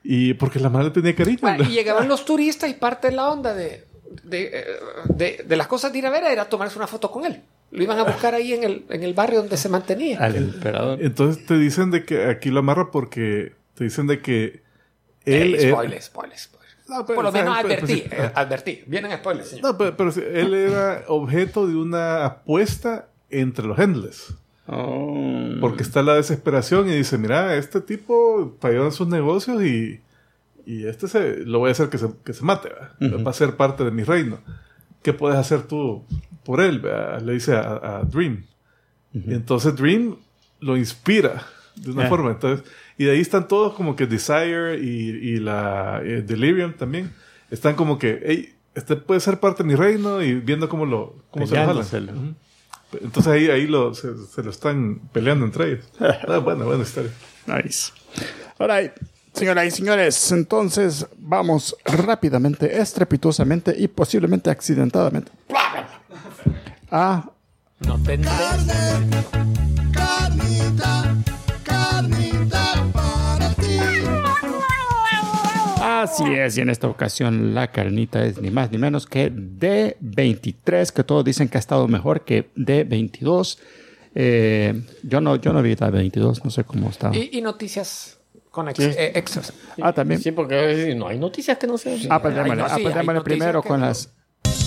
[0.05, 1.39] Y porque la madre tenía cariño.
[1.43, 3.85] Bueno, y llegaban los turistas y parte de la onda de,
[4.23, 4.65] de, eh,
[5.09, 7.43] de- de las cosas de ir a ver era tomarse una foto con él.
[7.73, 10.21] Lo iban a buscar ahí en el, en el barrio donde se mantenía.
[10.21, 11.03] Al emperador.
[11.03, 14.63] Entonces te dicen de que aquí lo amarra porque te dicen de que
[15.25, 15.57] él...
[15.57, 16.56] Eh, él- spoiler, spoiler, spoiler.
[16.89, 18.83] No, pero, Por lo o sea, menos advertí, pues, eh, advertí.
[18.87, 19.65] Vienen spoilers, señor.
[19.65, 24.35] No, pero, pero sí, él era objeto de una apuesta entre los Endless.
[24.69, 25.55] Oh.
[25.61, 30.01] Porque está la desesperación y dice, mira, este tipo falló en sus negocios y,
[30.65, 32.69] y este se, lo voy a hacer que se, que se mate,
[33.01, 33.25] ¿verdad?
[33.27, 34.39] va a ser parte de mi reino.
[35.03, 36.05] ¿Qué puedes hacer tú
[36.45, 36.81] por él?
[36.81, 37.21] ¿verdad?
[37.23, 38.45] Le dice a, a Dream.
[39.13, 40.17] Y entonces Dream
[40.61, 41.47] lo inspira
[41.77, 42.09] de una Ah.
[42.09, 42.31] forma.
[42.33, 42.67] Entonces,
[42.99, 47.13] y de ahí están todos como que Desire y, y la eh, Delirium también.
[47.51, 51.17] Están como que, hey, este puede ser parte de mi reino y viendo cómo lo,
[51.31, 52.37] cómo se lo jalan.
[52.93, 55.85] Entonces ahí, ahí lo, se, se lo están peleando entre ellos.
[56.01, 57.11] Ah, buena, buena historia.
[57.47, 57.93] Nice.
[58.59, 58.93] All right.
[59.33, 65.31] Señoras y señores, entonces vamos rápidamente, estrepitosamente y posiblemente accidentadamente
[66.91, 67.31] a
[67.81, 68.31] No tendré.
[68.31, 69.25] Carnita,
[69.93, 71.36] carnita
[76.07, 80.93] Así es, y en esta ocasión la carnita es ni más ni menos que D23,
[80.93, 83.59] que todos dicen que ha estado mejor que D22.
[84.15, 87.11] Eh, yo, no, yo no vi D22, no sé cómo está.
[87.15, 88.19] Y, y noticias
[88.51, 88.85] con ex- Sí.
[88.97, 89.53] eh, extras.
[89.83, 90.21] Ah, también.
[90.23, 91.99] Sí, porque no hay noticias que no sean.
[92.09, 93.87] Ah, pues démosle, ah, pues primero que con no.
[93.87, 94.11] las...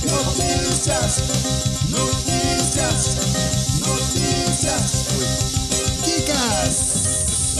[0.05, 1.78] Noticias.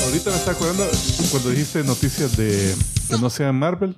[0.10, 0.84] Ahorita me está acordando,
[1.30, 2.74] cuando dijiste noticias de
[3.10, 3.96] que no sean Marvel,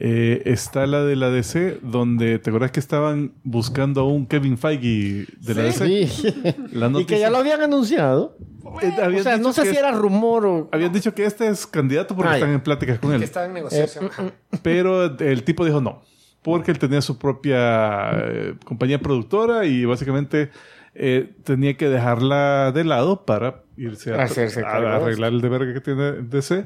[0.00, 4.56] eh, está la de la DC, donde te acuerdas que estaban buscando a un Kevin
[4.56, 6.06] Feige de la DC.
[6.08, 6.34] Sí.
[6.72, 8.38] La y que ya lo habían anunciado.
[8.82, 10.68] Eh, habían o sea, no sé que si es- era rumor o...
[10.72, 13.22] Habían dicho que este es candidato porque Ah, están en pláticas con Que él.
[13.22, 14.10] estaba en negociación.
[14.62, 16.02] Pero el tipo dijo no,
[16.42, 20.50] porque él tenía su propia eh, compañía productora y básicamente
[20.94, 26.12] eh, tenía que dejarla de lado para irse a, Hacerse arreglar el deber que tiene
[26.12, 26.64] DC.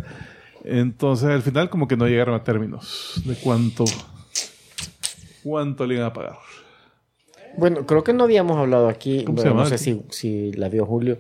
[0.65, 3.85] Entonces al final como que no llegaron a términos de cuánto
[5.43, 6.37] cuánto le iban a pagar.
[7.57, 9.25] Bueno, creo que no habíamos hablado aquí.
[9.25, 9.63] ¿Cómo se llama?
[9.63, 11.19] No sé si, si la vio Julio.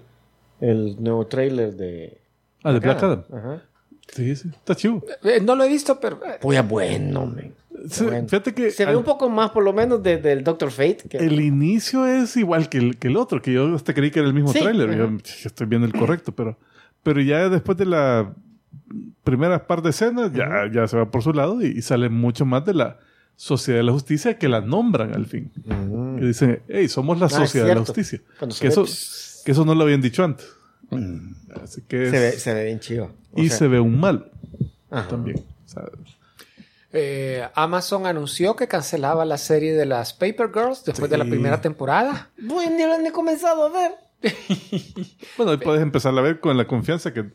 [0.60, 2.18] El nuevo trailer de...
[2.62, 3.24] Ah, de Black Adam.
[3.32, 3.62] Ajá.
[4.08, 5.02] Sí, sí, está chivo.
[5.22, 7.54] Eh, no lo he visto, pero eh, Pues bueno, men.
[7.90, 8.28] Sí, Bueno.
[8.28, 10.98] Fíjate que Se ve al- un poco más, por lo menos, de- del Doctor Fate.
[11.08, 11.18] Que...
[11.18, 14.28] el inicio es igual que el, que el otro, que yo hasta creí que era
[14.28, 14.96] el mismo Sí, tráiler.
[14.96, 15.10] Yo,
[15.44, 16.58] estoy viendo el correcto, pero,
[17.02, 18.32] pero ya después de la
[19.24, 22.44] primera par de escenas, ya, ya se va por su lado y, y sale mucho
[22.46, 22.98] más de la
[23.36, 25.52] Sociedad de la Justicia que la nombran al fin.
[25.64, 26.18] Mm.
[26.18, 27.80] Que dicen, hey, somos la Ah, Sociedad de la.
[27.82, 28.20] Justicia.
[28.60, 29.42] Que eso, pss.
[29.44, 30.46] que eso no lo habían dicho antes.
[31.62, 33.12] Así que es- Se ve, se ve bien chido.
[33.32, 34.30] O y sea, se ve un mal
[34.90, 35.06] ajá.
[35.08, 35.40] también.
[35.66, 35.84] Sea,
[36.92, 41.30] eh, Amazon anunció que cancelaba la serie de las Paper Girls después de la Sí.
[41.30, 42.30] primera temporada.
[42.38, 43.92] Bueno, ni lo han ni comenzado a ver.
[45.36, 47.26] bueno, ahí puedes empezar a ver con la confianza que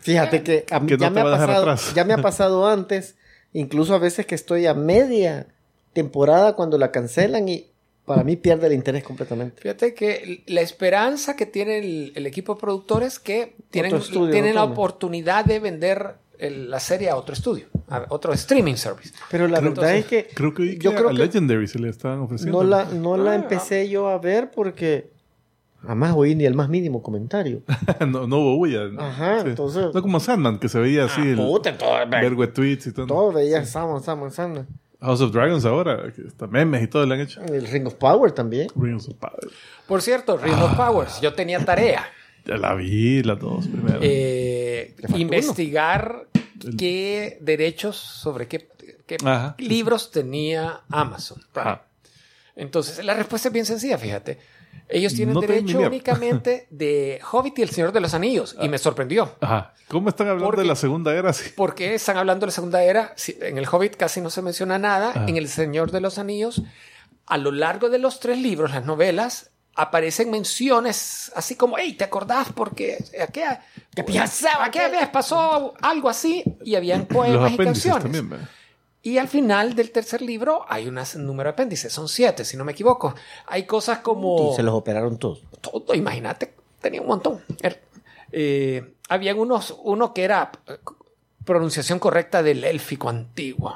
[0.00, 3.16] Fíjate que, a mí Que no ya, me ha pasado, ya me ha pasado antes,
[3.52, 5.48] incluso a veces que estoy a media
[5.92, 7.66] temporada cuando la cancelan y
[8.06, 9.60] para mí pierde el interés completamente.
[9.60, 14.54] Fíjate que la esperanza que tiene el, el equipo productor es que tienen, estudio, tienen
[14.54, 19.12] la oportunidad de vender el- la serie a otro estudio, a otro streaming service.
[19.30, 21.78] Pero la Creo- verdad es que creo que, yo que creo a que Legendary se
[21.78, 22.62] le estaban ofreciendo.
[22.62, 25.10] no la, no la Ah, empecé yo a ver porque
[25.86, 27.62] jamás oí ni el más mínimo comentario.
[28.08, 28.82] no, no hubo bulla.
[28.98, 32.86] Ajá, entonces- No como Sandman, que se veía así, el Puta, todo, vergo de tweets
[32.88, 33.06] y todo.
[33.06, 34.66] todo veía Samuel, Samuel, Samuel.
[35.00, 37.40] House of Dragons ahora, que está memes y todo le han hecho.
[37.42, 38.68] El Ring of Power también.
[38.76, 39.48] Rings of Power.
[39.88, 40.64] Por cierto, Ring Ah.
[40.66, 42.04] of Powers, yo tenía tarea.
[42.44, 43.98] Ya la vi, las dos primero.
[44.02, 46.26] eh, investigar
[46.78, 48.68] qué derechos sobre qué,
[49.06, 49.54] qué Ajá.
[49.58, 51.42] libros tenía Amazon.
[51.54, 51.82] Ajá.
[52.56, 54.38] Entonces, la respuesta es bien sencilla, fíjate.
[54.88, 58.56] Ellos tienen No derecho únicamente de Hobbit y el Señor de los Anillos.
[58.60, 59.36] Y me sorprendió.
[59.40, 59.72] Ajá.
[59.88, 61.50] ¿Cómo están hablando Porque- de la segunda era así?
[61.56, 63.12] Porque están hablando de la Segunda Era.
[63.16, 65.10] Si- En el Hobbit casi no se menciona nada.
[65.10, 65.26] Ajá.
[65.28, 66.62] En el Señor de los Anillos,
[67.26, 72.04] a lo largo de los tres libros, las novelas, aparecen menciones así como, hey, ¿te
[72.04, 72.48] acordás?
[72.54, 78.02] Porque aquella, ¿Qué pensaba aquella que- vez pasó algo así y habían poemas y canciones.
[78.12, 78.48] también.
[79.04, 82.64] Y al final del tercer libro hay un número de apéndices, son siete, si no
[82.64, 83.14] me equivoco.
[83.46, 84.52] Hay cosas como...
[84.52, 85.42] Y se los operaron todos.
[85.60, 87.42] Todo, imagínate, tenía un montón.
[87.62, 87.80] Er-
[88.30, 90.78] eh, habían unos, uno que era eh,
[91.44, 93.74] pronunciación correcta del élfico antiguo.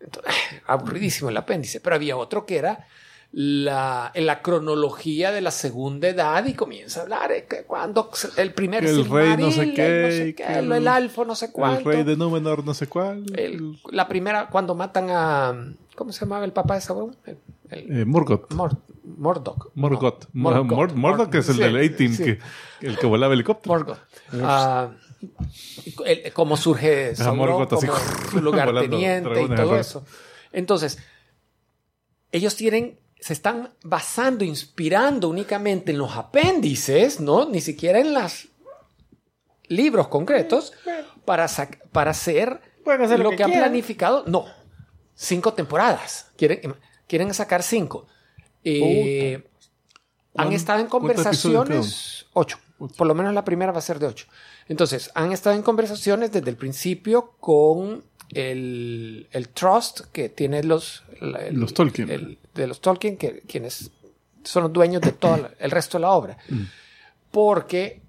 [0.00, 0.32] Entonces,
[0.66, 2.86] aburridísimo el apéndice, pero había otro que era
[3.34, 8.10] la, en la cronología de la segunda edad y comienza a hablar de que cuando
[8.36, 11.24] el primer el rey no sé qué, no sé y qué, que el- el alfo
[11.24, 11.78] no sé cuánto.
[11.90, 13.24] El rey de Númenor, no sé cuál.
[13.34, 15.74] El- la primera, cuando matan a.
[15.96, 16.84] ¿Cómo se llamaba el papá de
[17.70, 18.52] el- Eh, Morgoth.
[18.52, 19.70] Mor- Mordok.
[19.74, 20.24] Morgoth.
[20.34, 22.24] No, Mor- Mor- Morgoth, que es el Sí, del A-Team, sí.
[22.24, 22.38] que,
[22.82, 23.74] el que volaba helicóptero.
[23.74, 23.98] Morgoth.
[26.04, 27.98] El- cómo surge Sauron Morgoth así, como
[28.30, 30.04] su lugarteniente y volando todo eso.
[30.52, 30.98] Entonces,
[32.32, 37.48] ellos tienen, se están basando, inspirando únicamente en los apéndices, ¿no?
[37.48, 38.48] Ni siquiera en los
[39.68, 40.72] libros concretos
[41.24, 41.46] para,
[41.92, 43.68] para hacer, lo lo que que, han quieran.
[43.70, 44.24] planificado.
[44.26, 44.44] No,
[45.14, 46.32] cinco temporadas.
[46.36, 46.74] Quieren,
[47.06, 48.06] quieren sacar cinco.
[48.64, 49.42] Eh,
[50.34, 52.58] han ¿Cuán- estado en conversaciones ocho.
[52.96, 54.26] Por lo menos la primera va a ser de ocho.
[54.66, 61.04] Entonces, han estado en conversaciones desde el principio con el, el Trust que tiene los...
[61.20, 62.10] la- el- Los Tolkien.
[62.10, 63.90] el- de los Tolkien, que, quienes
[64.44, 66.36] son los dueños de todo el resto de la obra.
[66.48, 66.62] Mm.
[67.30, 68.02] Porque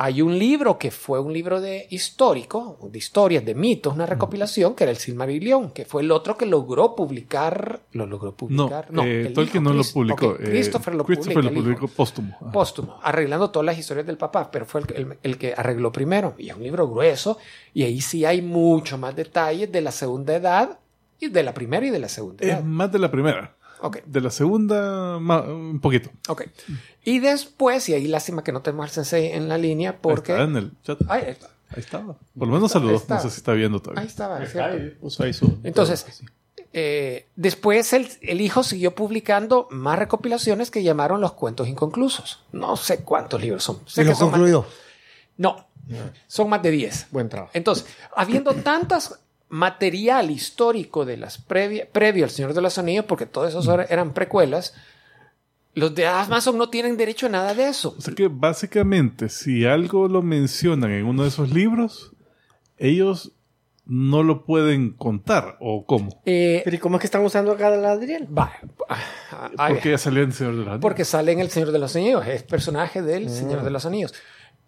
[0.00, 4.74] hay un libro que fue un libro de histórico, de historias, de mitos, una recopilación,
[4.76, 7.80] que era el Silmarillion, que fue el otro que logró publicar.
[7.92, 8.88] ¿Lo logró No, publicar?
[9.04, 10.26] eh, el Tolkien hijo, no lo publicó.
[10.28, 11.50] ok, eh, Christopher lo Christopher publica.
[11.50, 12.38] lo el hijo publicó póstumo.
[12.52, 16.34] Póstumo, arreglando todas las historias del papá, pero fue el, el- el que arregló primero.
[16.38, 17.38] Y es un libro grueso,
[17.74, 20.78] y ahí sí hay mucho más detalles de la segunda edad,
[21.20, 22.62] y de la primera y de la segunda Es edad.
[22.62, 23.56] más de la primera.
[23.80, 26.10] Ok, De la segunda, un poquito.
[26.28, 26.42] ok.
[27.04, 30.32] Y después, y ahí lástima que no tenemos al sensei en la línea, porque...
[30.32, 30.98] Ahí está en el chat.
[31.08, 31.46] Ahí está.
[31.70, 32.16] Ahí estaba.
[32.38, 33.14] Por lo menos está.
[33.16, 34.00] No sé si está viendo todavía.
[34.02, 34.38] Ahí estaba.
[34.38, 36.22] Ahí puso ahí su- Entonces,
[36.72, 42.42] eh, después el, el hijo siguió publicando más recopilaciones que llamaron los cuentos inconclusos.
[42.52, 43.80] No sé cuántos libros son.
[43.86, 44.64] Sé Y más- concluyó.
[45.36, 45.68] No,
[46.26, 47.06] son más de 10.
[47.10, 47.50] Buen trabajo.
[47.54, 53.26] Entonces, habiendo tantas material histórico de las previa, previo al Señor de los Anillos, porque
[53.26, 54.74] todos esos era- eran precuelas,
[55.74, 57.94] los de Amazon no tienen derecho a nada de eso.
[57.96, 62.12] O sea que básicamente, si algo lo mencionan en uno de esos libros,
[62.76, 63.32] ellos
[63.86, 66.20] no lo pueden contar, ¿o cómo?
[66.26, 68.26] Eh, Pero ¿y cómo es que están usando acá la Adriel?
[68.36, 68.52] va,
[68.88, 70.82] ah, ah, Porque ya salió en Señor de los Anillos.
[70.82, 74.12] porque sale en El Señor de los Anillos, es personaje del Señor de los Anillos.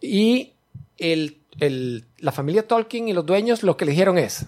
[0.00, 0.54] Y
[0.96, 4.46] el, el- la familia Tolkien y los dueños lo que le dijeron es,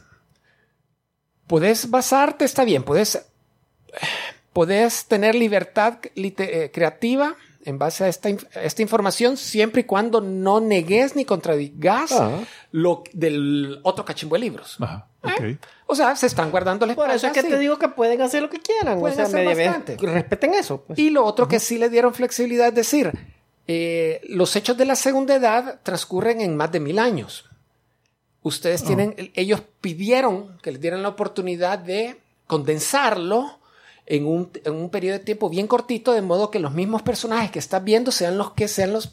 [1.46, 3.24] puedes basarte, está bien, puedes,
[4.52, 10.20] puedes tener libertad eh, creativa en base a esta, a esta información siempre y cuando
[10.20, 12.40] no negues ni contradigas Ah.
[12.72, 14.76] lo del otro cachimbo de libros.
[14.80, 15.58] Ajá, ok.
[15.86, 18.20] O sea, se están guardando la Por eso es espalda, que te digo que pueden
[18.22, 18.98] hacer lo que quieran.
[18.98, 19.96] Pueden o sea, hacer bastante.
[20.00, 20.82] respeten eso.
[20.82, 20.98] pues.
[20.98, 23.12] Y lo otro que sí le dieron flexibilidad es decir,
[23.68, 27.44] eh, los hechos de la segunda edad transcurren en más de mil años.
[28.42, 33.58] Ustedes tienen, ellos pidieron que les dieran la oportunidad de condensarlo
[34.06, 37.50] en un, en un periodo de tiempo bien cortito, de modo que los mismos personajes
[37.52, 39.12] que estás viendo sean los que sean los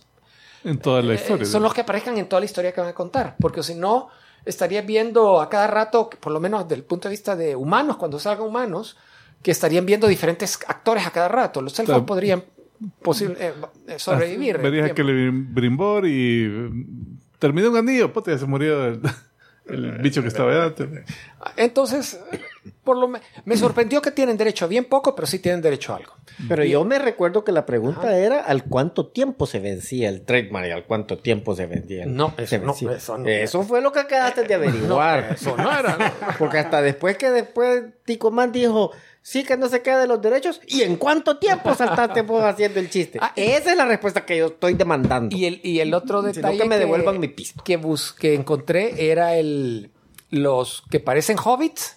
[0.63, 1.45] En toda la eh, historia.
[1.45, 3.35] son los que aparezcan en toda la historia que van a contar.
[3.39, 4.09] Porque si no,
[4.45, 7.97] estarías viendo a cada rato, por lo menos desde el punto de vista de humanos,
[7.97, 8.97] cuando salgan humanos,
[9.43, 11.61] que estarían viendo diferentes actores a cada rato.
[11.61, 12.05] Los elfos Claro.
[12.07, 12.43] podrían
[13.03, 13.53] posible- eh,
[13.87, 14.57] eh, sobrevivir.
[14.57, 14.95] Verías a tiempo.
[14.95, 16.47] que le brimbor y
[17.39, 19.01] terminó un anillo, puta, ya se murió el,
[19.65, 20.87] el bicho que estaba antes.
[21.55, 22.19] Entonces,
[22.83, 25.93] por lo me, me sorprendió que tienen derecho a bien poco, pero sí tienen derecho
[25.93, 26.13] a algo.
[26.47, 30.67] Pero yo me recuerdo que la pregunta era al cuánto tiempo se vencía el trademark
[30.67, 32.03] y al cuánto tiempo se vendía.
[32.03, 32.91] el- No, se eso no, vencía.
[32.93, 33.27] eso no.
[33.27, 35.33] Eso fue lo que acabaste de averiguar.
[35.33, 36.13] Eso no era.
[36.39, 40.61] Porque hasta después que después Ticomán dijo, sí que no se queda de los derechos,
[40.67, 43.19] ¿y en cuánto tiempo saltaste vos haciendo el chiste?
[43.21, 45.35] Ah, Esa es la respuesta que yo estoy demandando.
[45.35, 47.63] Y el, y el otro detalle que me devuelvan mi pisto.
[47.63, 49.91] que, bus- que encontré era el
[50.31, 51.95] los que parecen hobbits,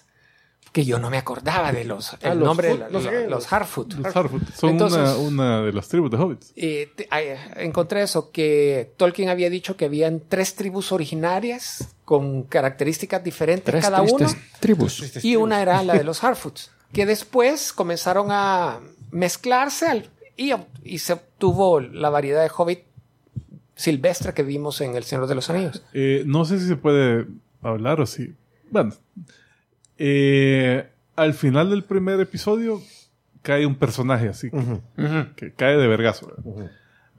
[0.71, 2.99] que yo no me acordaba de los, el Ah, los nombre, Foot- de la- no
[2.99, 3.93] sé la- qué, los Harfoot.
[3.93, 6.51] Los Harfoot son Entonces- una, una de las tribus de hobbits.
[6.55, 7.07] Eh, te-
[7.57, 13.83] encontré eso, que Tolkien había dicho que habían tres tribus originarias con características diferentes Tres
[13.85, 14.27] cada uno.
[14.59, 15.23] tribus.
[15.23, 18.79] Y una era la de los Harfoots, que después comenzaron a
[19.11, 20.51] mezclarse al- y,
[20.83, 22.79] y se obtuvo la variedad de hobbit
[23.75, 25.83] silvestre que vimos en El Señor de los Anillos.
[25.93, 27.25] Eh, no sé si se puede
[27.61, 28.33] hablar o si.
[28.69, 28.93] Bueno,
[29.97, 32.81] eh, al final del primer episodio
[33.41, 36.27] cae un personaje así, que- que cae de vergazo.
[36.45, 36.71] ¿verdad?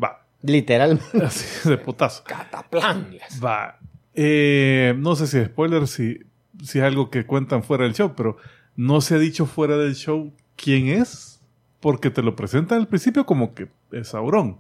[0.03, 1.01] Va, Literal.
[1.25, 2.25] así de putazo.
[2.25, 3.17] Cataplan.
[3.45, 3.79] Va.
[4.15, 6.19] Eh, no sé si es spoiler, si,
[6.63, 8.37] si es algo que cuentan fuera del show, pero
[8.77, 11.41] no se ha dicho fuera del show quién es,
[11.81, 14.59] porque te lo presentan al principio como que es Sauron.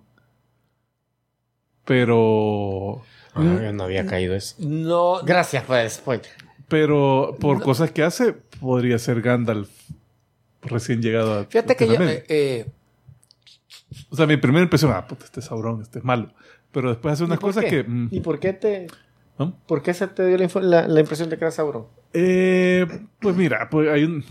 [1.84, 3.02] Pero.
[3.34, 4.56] Ah, yo no había caído eso.
[4.58, 6.26] No, Gracias por el spoiler.
[6.68, 9.70] Pero por cosas que hace, podría ser Gandalf
[10.62, 11.44] recién llegado a.
[11.44, 12.66] fíjate que yo, eh, eh,
[14.08, 16.32] O sea, mi primera impresión, ah, puta, este es Sauron, este es malo.
[16.72, 17.70] Pero después hace unas ¿Y por cosas qué?
[17.70, 17.84] que.
[17.84, 18.86] mm, ¿Y por qué te...
[19.38, 19.58] ¿no?
[19.66, 21.86] ¿Por qué se te dio la, info- la- la impresión de que era Sauron?
[22.12, 22.86] Eh,
[23.20, 24.24] pues mira, pues hay, un,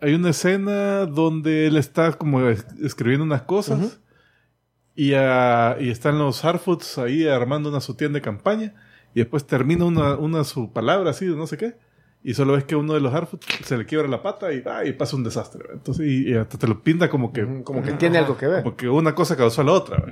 [0.00, 4.00] hay una escena donde él está como es- escribiendo unas cosas
[4.94, 8.74] y, ah, y están los Harfoots ahí armando una su tienda de campaña
[9.14, 11.76] y después termina una, una su palabra así de no sé qué
[12.22, 14.84] y solo ves que uno de los Harfoots se le quiebra la pata y, ah,
[14.84, 15.60] y pasa un desastre.
[15.62, 15.76] ¿verdad?
[15.78, 18.62] Entonces, y, y hasta te lo pinta como que, Como que tiene algo que ver.
[18.62, 20.04] porque una cosa causó a la otra.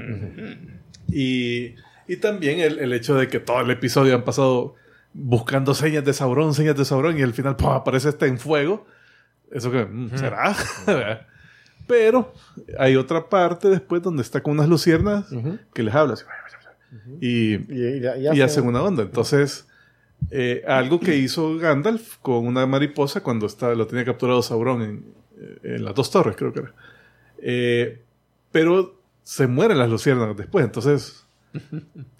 [1.12, 1.74] Y,
[2.08, 4.74] y también el, el hecho de que todo el episodio han pasado
[5.12, 7.70] buscando señas de Sauron, señas de Sauron, y al final ¡pum!
[7.70, 8.86] aparece este en fuego.
[9.50, 10.54] Eso que, mm, ¿será?
[11.86, 12.32] Pero
[12.78, 15.26] hay otra parte después donde está con unas luciernas
[15.72, 16.24] que les habla así,
[17.20, 19.02] y, Y, y- y y hace- hacen una onda.
[19.04, 19.66] Entonces,
[20.30, 25.04] eh, algo que hizo Gandalf con una mariposa cuando está, lo tenía capturado Sauron en,
[25.40, 26.74] eh, en las dos torres, creo que era.
[27.40, 28.02] Eh,
[28.52, 30.64] pero se mueren las luciérnagas después.
[30.64, 31.24] Entonces,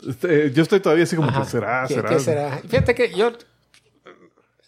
[0.09, 2.09] este, yo estoy todavía así como ajá, que será, ¿qué- será.
[2.09, 2.59] qué será?
[2.68, 3.29] Fíjate que yo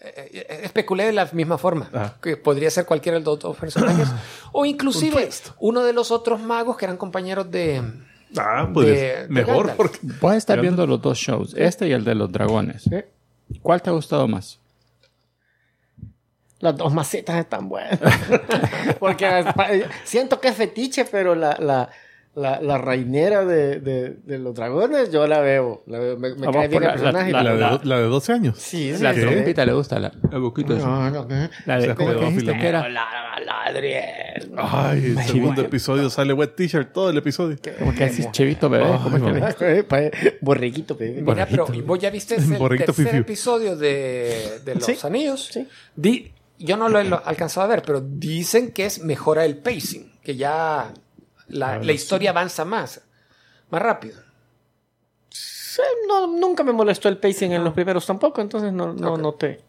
[0.02, 2.16] eh, eh, especulé de la misma forma, Ajá.
[2.22, 4.08] que podría ser cualquiera de los dos personajes,
[4.52, 7.82] o inclusive uno de los otros magos que eran compañeros de...
[8.38, 12.04] Ah, pues de- mejor porque Puedes estar Gandalf- viendo los dos shows, este y el
[12.04, 12.84] de los dragones.
[13.60, 14.58] ¿Cuál te ha gustado más?
[16.60, 17.98] Las dos macetas están buenas.
[19.00, 19.44] Porque
[20.04, 21.88] siento que es fetiche, pero la, la,
[22.34, 25.82] la, la reinera de, de, de los dragones, yo la veo.
[25.86, 26.16] La veo.
[26.16, 27.32] Me, me cae bien el personaje.
[27.32, 28.58] la- La, la- de, la de 12 años.
[28.58, 29.20] sí, sí, La sí.
[29.20, 30.74] trompita le gusta, la, la boquita.
[30.74, 31.48] No, no, no.
[31.66, 32.88] La de, Seas ¿cómo que dijiste que era?
[32.88, 33.06] La,
[33.44, 34.52] la Adriel.
[34.56, 37.56] Ay, el segundo episodio sale wet t-shirt todo el episodio.
[37.78, 38.84] ¿Cómo que decís chevito bebé?
[39.02, 39.16] ¿Cómo
[39.46, 41.22] es que Borreguito, bebé.
[41.22, 43.20] Mira, pero vos ya viste el Borreguito tercer fifiu.
[43.22, 45.48] episodio de, de Los Sí, Anillos.
[45.52, 45.66] sí.
[45.96, 50.12] Di- yo no lo he alcanzado a ver, pero dicen que es mejora el pacing,
[50.22, 50.92] que ya
[51.50, 53.02] la, la historia avanza más,
[53.70, 54.20] más rápido.
[56.08, 59.18] No, nunca me molestó el pacing en los primeros tampoco, entonces no, no Ok.
[59.20, 59.60] noté.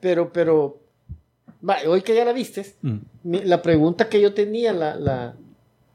[0.00, 0.80] Pero, pero,
[1.68, 2.96] va, hoy que ya la vistes, Mm.
[3.24, 5.34] mi- la pregunta que yo tenía la, la,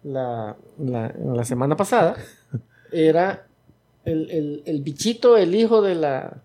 [0.03, 2.15] la, la, semana pasada
[2.91, 3.47] era
[4.05, 6.37] el, el, el bichito, el hijo de la...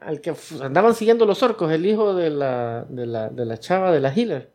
[0.00, 3.90] Al que andaban siguiendo los orcos, el hijo de la, de la, de la chava
[3.92, 4.50] de la healer.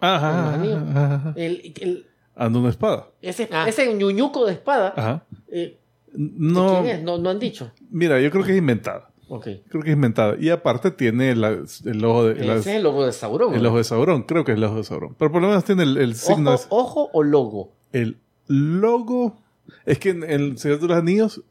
[0.00, 0.54] Ajá.
[0.54, 1.32] Ajá, ajá.
[1.36, 2.06] El, el-
[2.36, 3.08] Anda una espada.
[3.22, 3.66] ese, Ah.
[3.68, 5.24] ese ñuñuco de espada, Ajá.
[5.48, 5.78] eh,
[6.12, 7.02] ¿de No, ¿quién es?
[7.02, 7.70] No, no han dicho.
[7.90, 9.10] mira, yo creo que es inventada.
[9.28, 9.46] Ok.
[9.68, 10.36] Creo que es inventada.
[10.38, 11.50] Y aparte tiene la-
[11.84, 13.54] el ojo de, Ese es el logo de Sauron.
[13.54, 13.68] el ¿no?
[13.70, 14.22] ojo de Sauron.
[14.24, 15.14] Creo que es el ojo de Sauron.
[15.18, 16.52] Pero por lo menos tiene el, el signo.
[16.54, 17.72] ojo, ojo o logo.
[17.92, 18.18] El
[18.48, 19.38] logo.
[19.86, 21.42] Es que en, en el Señor de los Anillos,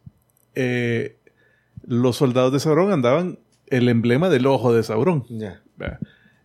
[0.55, 1.17] eh,
[1.85, 5.25] los soldados de Sauron andaban el emblema del ojo de Sauron.
[5.29, 5.61] Ya.
[5.77, 5.99] ¿verdad?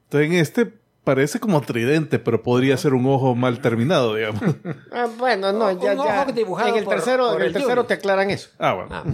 [0.04, 0.72] Entonces en este
[1.08, 4.42] parece como tridente, pero podría ser un ojo mal terminado, digamos.
[4.92, 6.24] Ah, bueno, no, Un ya, ojo ya.
[6.32, 8.50] dibujado En el por- tercero, por en el el tercero te aclaran eso.
[8.58, 8.90] Ah, bueno.
[8.92, 9.04] Ah.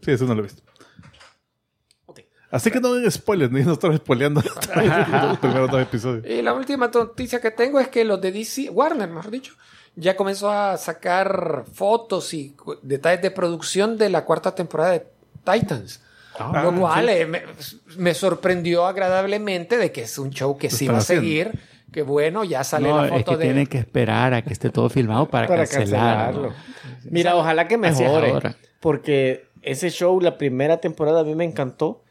[0.00, 0.62] Sí, eso no lo he visto.
[2.50, 4.40] Así que no den spoilers, ni no estar spoileando
[5.20, 6.24] los primeros dos episodios.
[6.26, 9.52] Y la última noticia que tengo es que los de DC, Warner, mejor dicho,
[9.94, 15.06] ya comenzó a sacar fotos y detalles de producción de la cuarta temporada de
[15.44, 16.00] Titans.
[16.38, 17.10] Ah, lo cual sí.
[17.12, 17.42] eh, me,
[17.96, 21.22] me sorprendió agradablemente de que es un show que Lo sí va a haciendo.
[21.22, 21.50] seguir.
[21.92, 23.44] Que bueno, ya sale No, la es foto que de.
[23.44, 26.48] tienen que esperar a que esté todo filmado para, Para cancelarlo.
[26.48, 26.54] cancelarlo.
[27.10, 28.34] Mira, ojalá que es mejore.
[28.80, 32.02] Porque ese show, la primera temporada, a mí me encantó.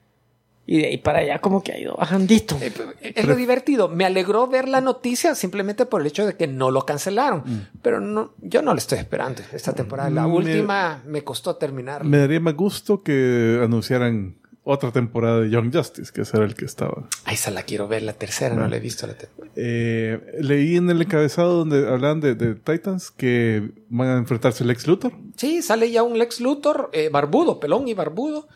[0.68, 2.58] Y de ahí para allá, como que ha ido bajandito.
[2.62, 3.88] Eh, pero Es lo divertido.
[3.88, 7.44] Me alegró ver la noticia simplemente por el hecho de que no lo cancelaron.
[7.84, 10.10] Pero no, yo no le estoy esperando esta temporada.
[10.10, 12.04] La Mm, me- última me costó terminar.
[12.04, 14.38] Me daría más gusto que anunciaran
[14.68, 17.08] otra temporada de Young Justice, que ese era el que estaba.
[17.26, 19.14] Ay, esa la quiero ver, la tercera, no la he visto la.
[19.56, 24.72] Eh, leí en el encabezado donde hablan de, de Titans que van a enfrentarse el
[24.72, 25.14] ex Luthor.
[25.38, 28.48] Sí, sale ya un Lex Luthor eh, barbudo, pelón y barbudo.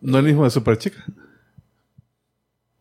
[0.00, 1.04] No el mismo de Superchica,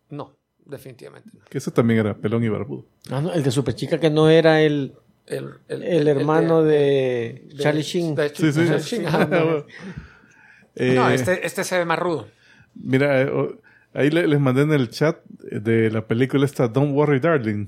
[0.09, 1.45] No, definitivamente no.
[1.49, 2.85] que ese también era pelón y barbudo.
[3.11, 4.93] Ah, no, el de Superchica que no era el,
[5.27, 8.15] El, el hermano de, de- Charlie Sheen.
[8.15, 8.65] de Sí, sí.
[8.65, 9.29] Charlie Sheen, ajá.
[10.75, 12.27] Eh, No, este, este se ve más rudo.
[12.75, 13.59] Mira, eh, o-
[13.93, 17.67] ahí le- les mandé en el chat de la película esta Don't Worry Darling.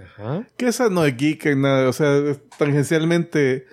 [0.00, 0.46] Ajá.
[0.56, 3.66] Que esa no es geek en nada, o sea, tangencialmente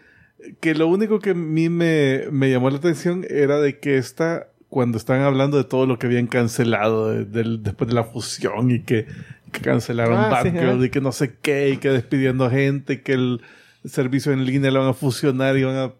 [0.59, 4.47] que lo único que a mí me, me llamó la atención era de que esta,
[4.71, 8.79] cuando estaban hablando de todo lo que habían cancelado de- después de la fusión y
[8.79, 9.05] que,
[9.51, 13.11] que cancelaron Ah, sí, y que no sé qué y que despidiendo gente y que
[13.11, 13.41] el
[13.83, 15.91] servicio en línea lo van a fusionar y van a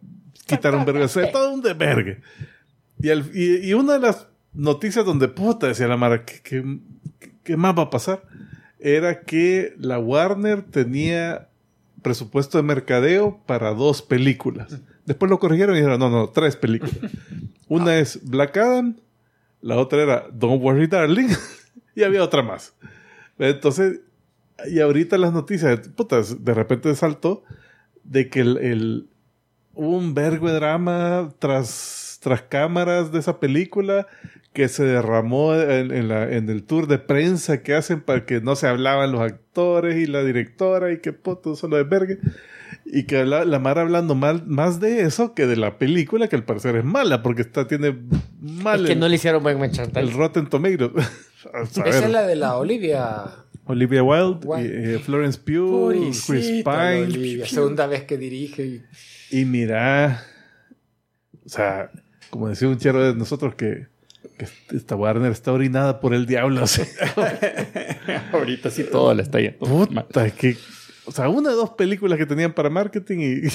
[0.47, 2.21] quitar un verga, todo un desvergue.
[3.01, 6.63] Y, al- y, y una de las noticias donde puta decía la Mara, ¿qué, qué,
[7.43, 8.23] qué más va a pasar?
[8.79, 11.49] Era que la Warner tenía
[12.01, 14.79] presupuesto de mercadeo para dos películas.
[15.11, 16.95] Después lo corrigieron y dijeron, no, no, tres películas.
[17.67, 18.95] Una es Black Adam,
[19.59, 21.27] la otra era Don't Worry Darling,
[21.95, 22.73] y había otra más.
[23.37, 23.99] Entonces,
[24.69, 27.43] y ahorita las noticias, putas, de repente saltó
[28.05, 29.07] de que el, el-
[29.73, 34.07] hubo un vergo de drama tras, tras cámaras de esa película
[34.53, 38.39] que se derramó en, en la- en el tour de prensa que hacen para que
[38.39, 42.15] no se hablaban los actores y la directora y que puto solo de verga.
[42.85, 46.35] Y que la, la Mara hablando mal, más de eso que de la película, que
[46.35, 47.95] al parecer es mala, porque está, tiene
[48.41, 50.17] mal Es que el, no le hicieron buen el merchandising.
[50.17, 50.91] Rotten Tomatoes.
[51.65, 53.23] Esa es la de la Olivia.
[53.65, 54.47] Olivia Wilde,
[54.95, 57.03] eh, Florence Pugh, Chris Pobrecita la Pine.
[57.05, 58.65] Olivia, segunda vez que dirige.
[58.65, 58.81] y-
[59.39, 60.23] Y mira,
[61.45, 61.91] o sea,
[62.29, 63.87] como decía un chero de nosotros que,
[64.37, 66.63] que esta Warner está orinada por el diablo.
[68.33, 69.59] Ahorita sí todo le está yendo.
[69.59, 70.57] puta, es que,
[71.11, 73.47] o sea, una de dos películas que tenían para marketing y,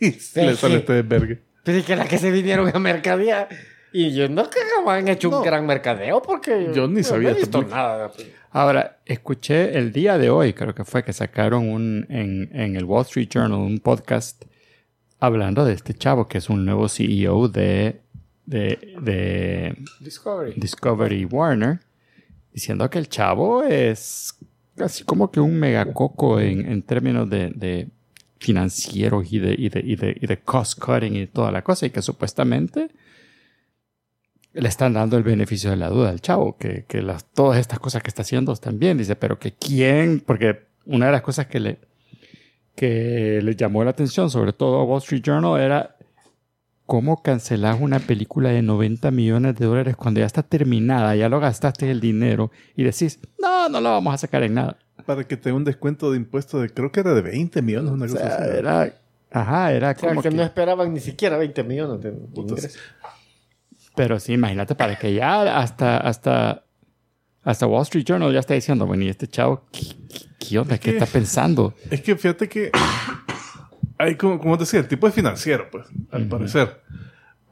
[0.06, 0.72] y le sale sí.
[0.74, 1.40] este desvergue.
[1.64, 3.48] Pero es que las que se vinieron a mercadear.
[3.92, 5.38] Y yo no que han hecho No.
[5.38, 7.76] un gran mercadeo porque Yo ni sabía No he visto película.
[7.82, 8.12] nada.
[8.50, 12.84] Ahora, escuché el día de hoy, creo que fue que sacaron un, en, en el
[12.84, 14.44] Wall Street Journal un podcast
[15.20, 18.00] hablando de este chavo que es un nuevo CEO de,
[18.46, 20.54] de, de Discovery.
[20.56, 21.80] Discovery Warner,
[22.52, 24.34] diciendo que el chavo es
[24.76, 27.88] casi como que un megacoco en, en términos de, de,
[28.38, 31.86] financieros y de, y de, y de, y de cost cutting y toda la cosa,
[31.86, 32.90] y que supuestamente
[34.52, 37.80] le están dando el beneficio de la duda al chavo, que, que las, todas estas
[37.80, 38.98] cosas que está haciendo están bien.
[38.98, 41.78] Dice, pero que quién, porque una de las cosas que le,
[42.76, 45.93] que le llamó la atención, sobre todo a Wall Street Journal, era
[46.86, 51.40] cómo cancelas una película de 90 millones de dólares cuando ya está terminada, ya lo
[51.40, 54.76] gastaste el dinero y decís, no, no lo vamos a sacar en nada.
[55.06, 57.90] Para que te dé un descuento de impuesto de, creo que era de 20 millones,
[57.90, 58.56] una O cosa sea, así.
[58.58, 58.94] era,
[59.30, 62.78] ajá, era O sea, como que, que- no esperaban ni siquiera 20 millones de, ingresos.
[63.96, 66.64] Pero sí, imagínate para que ya hasta, hasta,
[67.42, 70.78] hasta Wall Street Journal ya está diciendo, bueno, y este chavo, ¿qué, qué- qué onda?
[70.78, 71.74] ¿Qué que- está pensando?
[71.90, 72.70] Es que fíjate que
[73.98, 76.80] hay como, como te decía, el tipo es financiero, pues, al parecer.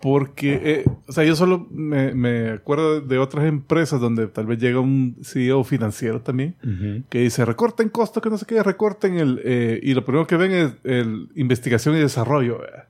[0.00, 4.58] Porque, eh, o sea, yo solo me, me acuerdo de otras empresas donde tal vez
[4.58, 6.56] llega un CEO financiero también
[7.08, 9.40] que dice recorten costos, que no sé qué, recorten el...
[9.44, 12.86] eh, y lo primero que ven es el investigación y desarrollo, ¿verdad?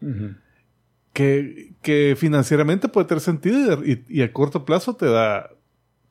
[1.12, 5.50] que, que financieramente puede tener sentido y, y a corto plazo te da,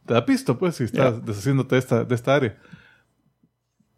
[0.05, 1.21] te da pisto, pues, si estás Yeah.
[1.25, 2.57] deshaciéndote de esta, de esta área.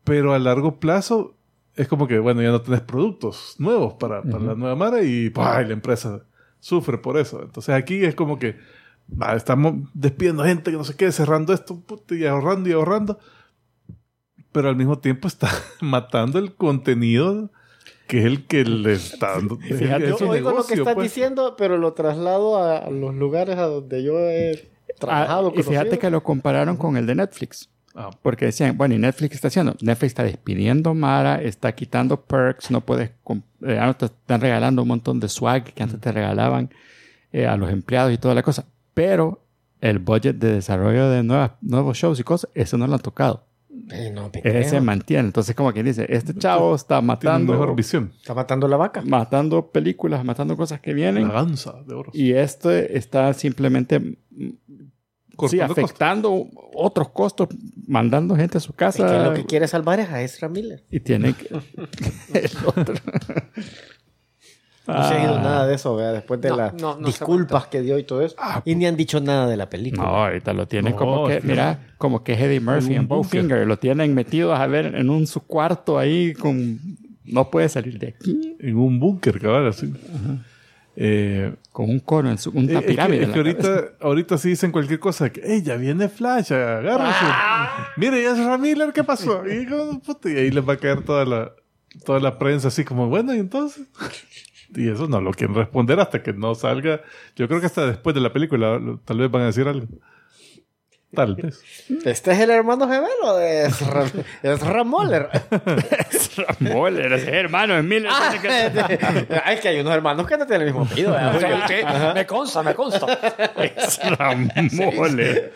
[0.06, 1.36] Pero a largo plazo
[1.76, 5.30] es como que, bueno, ya no tenés productos nuevos para, para la nueva Mara y
[5.30, 5.62] ¡pah!
[5.62, 6.24] la empresa
[6.60, 7.42] sufre por eso.
[7.42, 8.58] Entonces aquí es como que
[9.36, 13.20] estamos despidiendo gente que no sé qué, cerrando esto y ahorrando y ahorrando.
[14.52, 15.50] Pero al mismo tiempo está
[15.82, 17.50] matando el contenido
[18.08, 19.58] que es el que le está dando.
[19.58, 21.06] Fíjate, es Yo oigo lo que negocio, estás pues.
[21.06, 24.70] diciendo, pero lo traslado a, los lugares a donde yo he
[25.00, 25.50] trabajado.
[25.56, 27.70] Ah, y fíjate que lo compararon con el de Netflix.
[27.96, 29.76] Ah, Porque decían, bueno, ¿y Netflix qué está haciendo?
[29.82, 33.12] Netflix está despidiendo Mara, está quitando perks, no puedes,
[33.62, 36.72] eh, ahora te están regalando un montón de swag que antes te regalaban
[37.32, 38.66] eh, a los empleados y toda la cosa.
[38.94, 39.44] Pero
[39.82, 43.46] el budget de desarrollo de nuevas, nuevos shows y cosas, eso no lo han tocado.
[43.92, 45.28] Eh, no, te Ese se mantiene.
[45.28, 48.14] Entonces, como quien dice, este chavo está matando, mejor visión.
[48.18, 49.02] Está matando la vaca.
[49.06, 51.28] matando películas, matando cosas que vienen.
[51.28, 52.12] La danza de oro.
[52.14, 54.50] Y este está simplemente mm,
[55.34, 55.84] sí, Cortando costos.
[55.84, 57.48] afectando otros costos,
[57.88, 59.06] mandando gente a su Es casa.
[59.08, 60.84] que lo que quiere salvar es a Ezra Miller.
[60.92, 61.48] Y tiene que...
[62.34, 62.96] el otro.
[64.86, 65.42] No se ha ido Ah.
[65.42, 66.14] nada de eso, ¿verdad?
[66.14, 68.36] después de No, las no, no disculpas que dio y todo eso.
[68.66, 70.04] y ni han dicho nada de la película.
[70.04, 73.08] No, ahorita lo tienen No, como que, es que- mira, como que Eddie Murphy En
[73.08, 76.80] Bowfinger, lo tienen metido a ver en un su cuarto ahí con...
[77.24, 78.58] No puede salir de aquí.
[78.60, 79.94] En un búnker, cabal, así.
[80.96, 82.52] Eh, Con un cono en su...
[82.52, 83.24] Una eh, es que, pirámide.
[83.24, 83.68] es que la cabeza.
[83.70, 85.32] ahorita, ahorita sí dicen cualquier cosa.
[85.32, 86.54] Que, ¡Ey, ya viene Flash!
[86.54, 87.26] ¡Agárrese!
[87.98, 89.44] Mire, ya es Ramiller, ¿qué pasó?
[89.48, 91.52] Y, como, puta, y ahí les va a caer toda la,
[92.06, 93.88] toda la prensa así como, bueno, ¿y entonces?
[94.76, 97.02] Y eso no lo quieren responder hasta que no salga.
[97.36, 99.88] Yo creo que hasta después de la película tal vez van a decir algo.
[101.16, 101.62] Tal vez.
[102.06, 104.06] Este es el hermano gemelo de Ezra,
[104.42, 105.30] Ezra Moller.
[106.60, 108.10] Moller, ese hermano de Miller.
[108.12, 108.34] Ah,
[109.54, 111.16] es que hay unos hermanos que no tienen el mismo apellido.
[111.68, 111.76] sí,
[112.16, 113.06] me consta, me consta.
[113.58, 114.36] Ezra
[114.72, 115.54] Moller.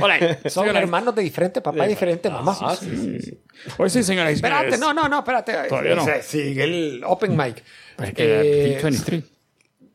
[0.00, 2.56] Hola, son hermanos de diferente papá y diferente mamá.
[2.60, 3.38] Ah, sí, sí, sí.
[3.78, 4.30] Hoy sí, señora.
[4.30, 5.52] Espérate, no, no, no, espérate.
[5.68, 6.06] Todavía no.
[6.22, 7.62] Sigue el open mic.
[8.02, 9.22] Es que Eh, 23.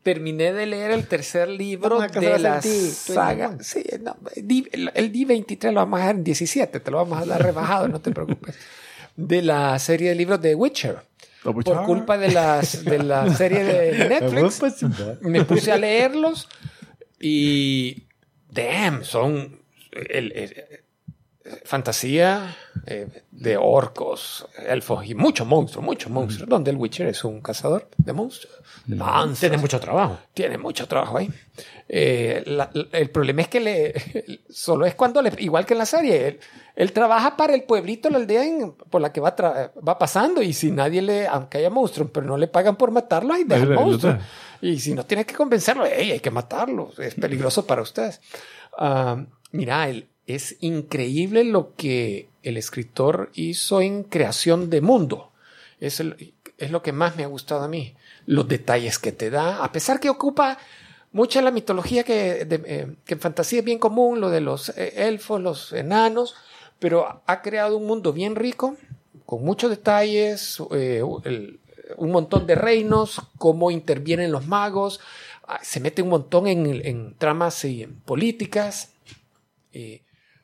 [0.02, 3.48] Terminé de leer el tercer libro de la saga.
[3.48, 3.62] 21.
[3.64, 7.42] Sí, no, el D23 lo vamos a dejar en 17, te lo vamos a dar
[7.42, 8.56] rebajado, no te preocupes.
[9.16, 10.98] De la serie de libros de Witcher.
[11.42, 14.60] Por culpa de, las, de la serie de Netflix,
[15.22, 16.48] me puse a leerlos
[17.20, 18.04] y.
[18.50, 19.60] Damn, son.
[19.92, 20.81] el- el-
[21.64, 26.48] fantasía eh, de orcos, elfos y muchos monstruos, muchos monstruos.
[26.48, 28.54] Donde el Witcher es un cazador de monstruos.
[28.86, 29.40] de monstruos.
[29.40, 30.18] Tiene mucho trabajo.
[30.34, 31.30] Tiene mucho trabajo ahí.
[31.88, 35.78] Eh, la- la- el problema es que le, solo es cuando, le, igual que en
[35.78, 36.40] la serie, él,
[36.76, 40.42] él trabaja para el pueblito, la aldea en- por la que va, tra- va pasando
[40.42, 43.62] y si nadie le, aunque haya monstruos, pero no le pagan por matarlo, ahí deja
[43.62, 44.12] el monstruo.
[44.62, 48.20] Y si no tiene que convencerlo, "Ey, hay que matarlo, es peligroso para ustedes.
[48.78, 55.30] Ah, mira, el- es increíble lo que el escritor hizo en creación de mundo.
[55.80, 57.94] Es, es lo que más me ha gustado a mí.
[58.26, 60.58] Los detalles que te da, a pesar que ocupa
[61.12, 65.08] mucha la mitología que, eh, que en fantasía es bien común, lo de los eh,
[65.08, 66.34] elfos, los enanos,
[66.78, 68.76] pero ha creado un mundo bien rico,
[69.26, 71.02] con muchos detalles, eh,
[71.96, 75.00] un montón de reinos, cómo intervienen los magos,
[75.46, 78.92] ah, se mete un montón en, en tramas y en políticas.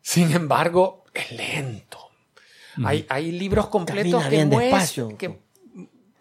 [0.08, 1.98] Sin embargo, es lento.
[2.82, 5.18] Hay, hay libros completos Camina que bien muestran despacio.
[5.18, 5.38] que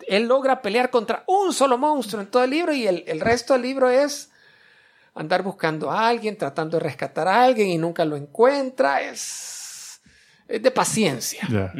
[0.07, 3.53] él logra pelear contra un solo monstruo en todo el libro y el, el resto
[3.53, 4.29] del libro es
[5.15, 8.99] andar buscando a alguien, tratando de rescatar a alguien y nunca lo encuentra.
[8.99, 10.01] Es,
[10.49, 11.47] es de paciencia.
[11.49, 11.71] Ya.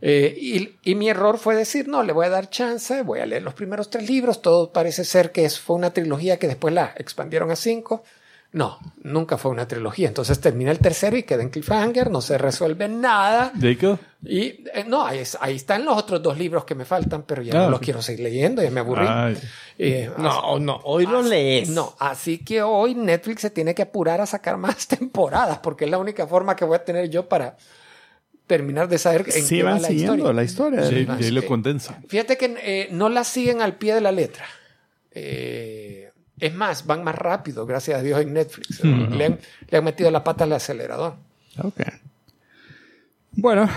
[0.00, 3.26] Eh, y, y mi error fue decir, no, le voy a dar chance, voy a
[3.26, 6.72] leer los primeros tres libros, todo parece ser que es, fue una trilogía que después
[6.72, 8.04] la expandieron a cinco.
[8.52, 10.08] No, nunca fue una trilogía.
[10.08, 13.52] Entonces termina el tercero y queda en cliffhanger, no se resuelve nada.
[13.60, 13.98] Jacob.
[14.24, 17.42] Y eh, no, ahí, es- ahí están los otros dos libros que me faltan, pero
[17.42, 17.84] ya Ah, no los ok.
[17.84, 19.06] quiero seguir leyendo, ya me aburrí.
[19.78, 21.68] Eh, No, no, hoy lo así- lees.
[21.68, 25.90] No, así que hoy Netflix se tiene que apurar a sacar más temporadas, porque es
[25.92, 27.56] la única forma que voy a tener yo para
[28.48, 30.32] terminar de saber en Sí qué va van la siguiendo historia.
[30.34, 30.80] la historia.
[31.06, 32.00] Más, Jay lo condensa.
[32.08, 34.44] Fíjate que eh, no la siguen al pie de la letra.
[35.12, 35.69] Eh,
[36.40, 38.82] es más, van más rápido, gracias a Dios, en Netflix.
[38.84, 39.38] le, han,
[39.68, 41.14] le han metido la pata al acelerador.
[41.62, 41.80] Ok.
[43.32, 43.68] Bueno,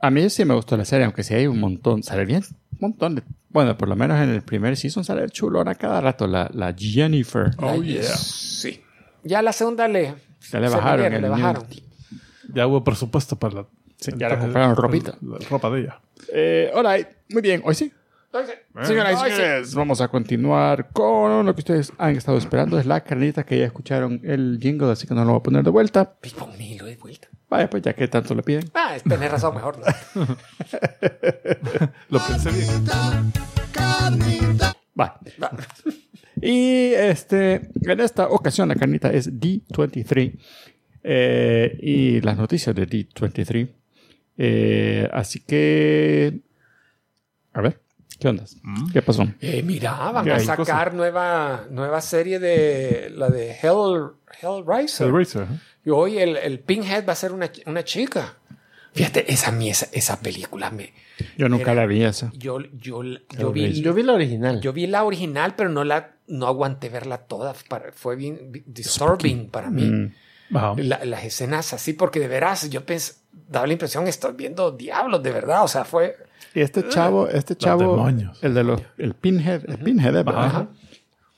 [0.00, 2.42] a mí sí me gustó la serie, aunque sí hay un montón, sale bien,
[2.72, 3.22] un montón de...
[3.50, 7.50] Bueno, por lo menos en el primer season sale chulona cada rato, la, la Jennifer.
[7.56, 8.02] Oh, La- yeah.
[8.02, 8.82] Sí.
[9.24, 10.14] Ya la segunda le,
[10.52, 11.64] Ya le bajaron vinieron, el le bajaron.
[12.52, 13.66] Ya hubo presupuesto para la.
[13.96, 15.16] Sí, ya le compraron ropita.
[15.22, 16.00] La, ropa de ella.
[16.32, 17.90] Eh, alright, muy bien, hoy sí.
[18.84, 22.78] Señoras y señores, vamos a continuar con lo que ustedes han estado esperando.
[22.78, 25.64] Es la carnita que ya escucharon el jingle, así que no lo voy a poner
[25.64, 26.14] de vuelta.
[26.38, 27.28] Ponmelo de vuelta.
[27.48, 28.70] Vaya, pues ya que tanto le piden.
[28.74, 29.86] Ah, es- tenés razón, mejor no.
[32.10, 32.68] Lo pensé bien.
[33.72, 35.18] Carnita, Va.
[36.40, 40.38] Y este, en esta ocasión la carnita es D23.
[41.02, 43.68] eh, y las noticias de D23.
[44.36, 46.40] Eh, así que.
[47.54, 47.80] A ver,
[48.18, 48.44] ¿qué onda?
[48.92, 49.26] ¿Qué pasó?
[49.40, 54.10] Eh, mira, van ¿Qué a sacar nueva, nueva serie de la de Hell,
[54.42, 55.06] Hellraiser.
[55.08, 55.42] Hellraiser.
[55.42, 55.58] ¿eh?
[55.84, 58.34] Y hoy el, el Pinhead va a ser una, una chica.
[58.92, 60.92] Fíjate, esa, esa, esa película me...
[61.36, 62.32] Yo nunca Era- la vi esa.
[62.34, 63.02] Yo, yo,
[63.38, 64.60] yo, vi, Yo vi la original.
[64.60, 67.54] yo vi la original, pero no la no aguanté verla toda.
[67.68, 69.82] Para- fue bien bi- disturbing para mí.
[69.84, 70.56] Mm.
[70.56, 70.74] Ajá.
[70.78, 74.72] La- las escenas así, porque de veras yo pensé, daba la impresión que estoy viendo
[74.72, 75.62] diablos, de verdad.
[75.64, 76.16] O sea, fue...
[76.54, 78.42] Y este chavo, este chavo, demonios.
[78.42, 80.22] el de los, el Pinhead, el Pinhead, ¿eh?
[80.22, 80.44] ¿verdad?
[80.44, 80.68] Ajá.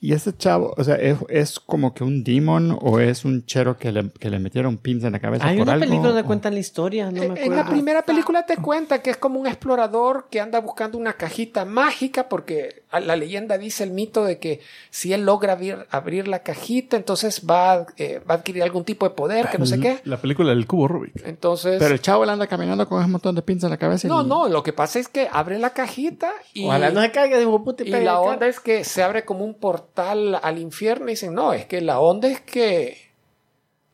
[0.03, 3.77] Y este chavo, o sea, es, es como que un demon o es un chero
[3.77, 5.85] que le, que le metieron pins en la cabeza Hay por una algo.
[5.85, 7.55] película donde o- cuentan la historia, no me en acuerdo.
[7.55, 11.65] la primera película te cuenta que es como un explorador que anda buscando una cajita
[11.65, 16.39] mágica porque la leyenda dice el mito de que si él logra abrir, abrir la
[16.43, 19.79] cajita, entonces va, a- eh, va a adquirir algún tipo de poder, que no sé
[19.79, 20.01] qué.
[20.03, 21.25] La película del cubo Rubik.
[21.25, 21.77] Entonces...
[21.79, 24.07] Pero el chavo le anda caminando con un montón de pins en la cabeza.
[24.07, 26.65] y- no, no, lo que pasa es que abre la cajita y...
[26.65, 30.39] Ojalá no se caiga de y la onda es que se abre como un portal
[30.41, 33.11] al infierno y dicen, no, es que la onda es que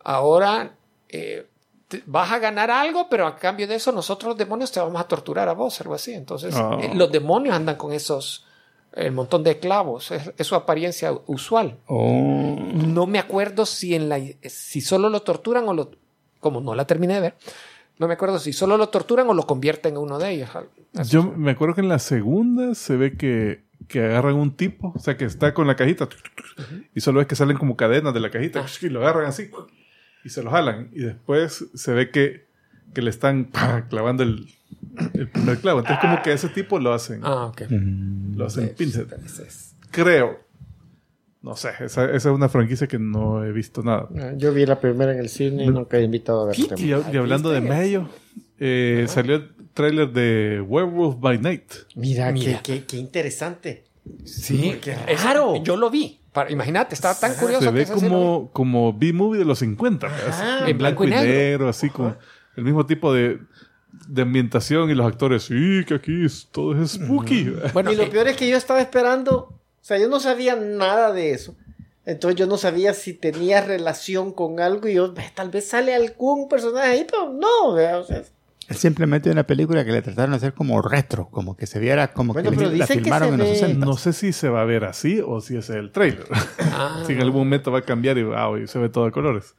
[0.03, 0.71] ahora
[1.09, 1.47] eh,
[2.05, 5.07] vas a ganar algo, pero a cambio de eso nosotros los demonios te vamos a
[5.07, 6.13] torturar a vos, algo así.
[6.13, 6.79] Entonces Oh.
[6.81, 8.45] eh, los demonios andan con esos,
[8.97, 11.77] el montón de clavos, es, es su apariencia usual.
[11.85, 12.55] Oh.
[12.73, 15.91] No me acuerdo si, en la, si solo lo torturan o lo,
[16.39, 17.35] como no la terminé de ver,
[17.99, 20.49] no me acuerdo si solo lo torturan o lo convierten en uno de ellos.
[20.95, 24.93] Así Yo me acuerdo que en la segunda se ve que, que agarran un tipo,
[24.95, 26.09] o sea, que está con la cajita
[26.93, 29.49] y solo ves que salen como cadenas de la cajita y lo agarran así
[30.23, 30.89] y se lo jalan.
[30.93, 32.47] Y después se ve que,
[32.93, 33.87] que le están ¡pah!
[33.87, 34.47] clavando el,
[35.13, 35.79] el primer clavo.
[35.79, 37.61] Entonces, como que ese tipo lo hacen, Ah, ok.
[38.35, 40.39] lo hacen es- Creo.
[41.41, 44.09] No sé, esa, esa es una franquicia que no he visto nada.
[44.19, 46.87] Ah, Yo vi la primera en el cine y nunca he invitado a ver Y,
[46.89, 48.09] y hablando de medio,
[48.59, 51.71] eh, salió el tráiler de Werewolf by Night.
[51.95, 52.61] Mira, Mira.
[52.63, 53.85] Qué, qué, qué interesante.
[54.25, 55.61] Sí, qué raro.
[55.63, 56.19] Yo lo vi.
[56.49, 60.77] Imagínate, estaba tan curioso Se ve lo como, como B-movie de los 50, así, en
[60.77, 62.15] blanco y negro, así con
[62.55, 63.39] el mismo tipo de,
[64.07, 67.53] de ambientación y los actores, sí, que aquí es- todo es spooky.
[67.73, 71.11] Bueno, y lo peor es que yo estaba esperando, o sea, yo no sabía nada
[71.13, 71.55] de eso.
[72.05, 75.93] Entonces yo no sabía si tenía relación con algo y yo, "Ve, tal vez sale
[75.93, 77.67] algún personaje ahí, pero no,
[77.99, 78.21] o sea,
[78.69, 82.11] Es simplemente una película que le trataron de hacer como retro, como que se viera
[82.13, 83.85] como Bueno, que pero la dicen que filmaron se en los ve- 60.
[83.85, 86.25] No sé si se va a ver así o si es el trailer.
[86.73, 89.11] ah, si en algún momento va a cambiar y, ah, y se ve todo de
[89.11, 89.55] colores.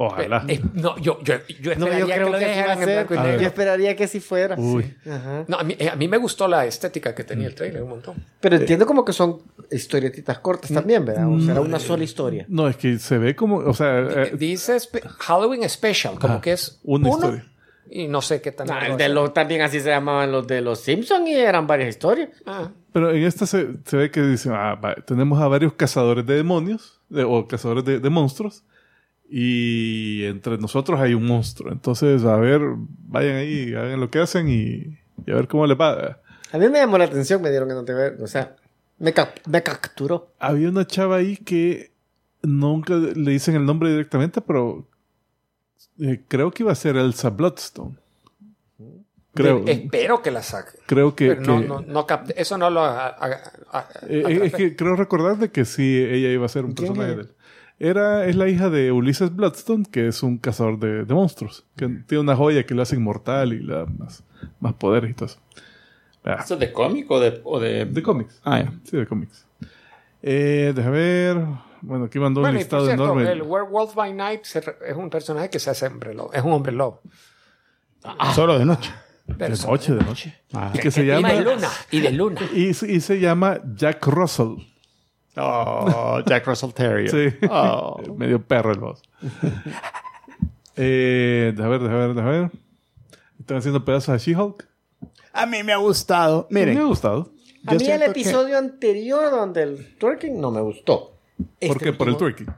[0.00, 0.44] Ojalá.
[0.46, 2.78] eh, no, yo, yo, yo no, esperaría yo que, creo lo que, sí va dejaran
[2.78, 3.26] a en blanco y ver.
[3.26, 3.46] Yo negro.
[3.48, 4.54] esperaría que si fuera.
[4.56, 4.94] Uy.
[5.10, 5.44] Ajá.
[5.48, 7.88] No, a, mí, eh, a mí me gustó la estética que tenía el trailer un
[7.90, 8.14] montón.
[8.40, 9.38] Pero entiendo como que son
[9.72, 11.28] historietitas cortas también, ¿verdad?
[11.28, 12.46] O sea, era una sola historia.
[12.48, 16.42] No, es que se ve como, o sea, eh, Dice spe- Halloween Special, como Ajá,
[16.42, 17.44] que es una uno historia.
[17.90, 18.70] Y no sé qué tan.
[18.70, 19.10] Ah, el de es.
[19.10, 22.28] los- también así se llamaban los de los Simpsons y eran varias historias.
[22.46, 26.24] Ah, Pero en esta se, se ve que dicen, ah, va, tenemos a varios cazadores
[26.26, 28.62] de demonios, de- o cazadores de, de monstruos,
[29.30, 31.70] y entre nosotros hay un monstruo.
[31.72, 32.60] Entonces, a ver,
[33.08, 36.20] vayan ahí, hagan lo que hacen y, y a ver cómo les va.
[36.52, 38.56] A mí me llamó la atención, me dieron que no te ver, o sea,
[38.98, 40.32] me, cap- me capturó.
[40.38, 41.92] Había una chava ahí que
[42.42, 44.86] nunca le dicen el nombre directamente, pero
[46.00, 47.96] eh, creo que iba a ser Elsa Bloodstone.
[49.34, 50.78] Creo, De- espero que la saque.
[50.86, 51.28] creo que...
[51.28, 52.80] Pero no, que- no, Eso no lo.
[52.80, 56.64] a- a- a- eh, es que creo recordar de que sí, ella iba a ser
[56.64, 57.28] un ¿Quién personaje de él.
[57.80, 61.64] Era, es la hija de Ulises Bloodstone, que es un cazador de, de monstruos.
[61.76, 64.24] Que tiene una joya que lo hace inmortal y le da más,
[64.60, 65.38] más poderes y todo eso.
[66.24, 67.40] Ah, ¿Esto es de cómic o de...?
[67.44, 67.84] O de...
[67.84, 68.40] de cómics.
[68.44, 68.72] Ah, ya.
[68.84, 69.46] Sí, de cómics.
[70.22, 71.44] Eh, déjame ver.
[71.80, 73.30] Bueno, aquí mandó un Bueno, y por listado cierto, enorme.
[73.30, 76.32] el Werewolf by Night se re- es un personaje que se hace hombre lobo.
[76.32, 77.00] Es un hombre lobo.
[78.34, 78.90] Solo de noche.
[79.38, 80.34] Pero de noche, de noche.
[80.52, 80.72] Ah.
[80.74, 81.32] Y que se Y llama.
[81.32, 81.68] de luna.
[81.92, 82.40] Y de luna.
[82.54, 84.56] Y, se- y se llama Jack Russell.
[85.40, 87.10] Oh, Jack Russell Terrier.
[87.10, 87.36] Sí.
[87.50, 88.00] Oh.
[88.16, 89.02] Medio perro el boss.
[90.76, 92.50] eh, déjame ver, déjame ver, déjame ver.
[93.38, 94.66] Están haciendo pedazos a She-Hulk.
[95.32, 96.46] A mí me ha gustado.
[96.50, 97.30] Me ha Miren, gustado.
[97.66, 101.14] A mí el que- episodio anterior donde el twerking no me gustó.
[101.36, 101.92] ¿Por Este qué?
[101.92, 102.48] Por el twerking.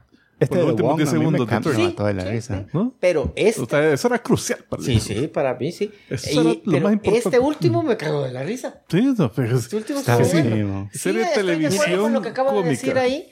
[0.41, 1.95] Este los de últimos Wong 10 a mí me segundos de cambia twerking.
[1.95, 2.65] toda la risa.
[2.73, 2.93] ¿No?
[2.99, 3.61] Pero este...
[3.61, 5.91] O sea, eso era crucial para Sí, el- sí, para mí sí.
[6.09, 7.17] Eso era lo pero más importante.
[7.29, 8.81] este último me cagó de la risa.
[8.89, 10.49] Sí, no, pero es- Este último Está estuvo bueno.
[10.49, 10.89] buenísimo.
[10.93, 12.69] Serie de estoy de televisión con lo que acabo de cómica.
[12.71, 13.30] decir ahí,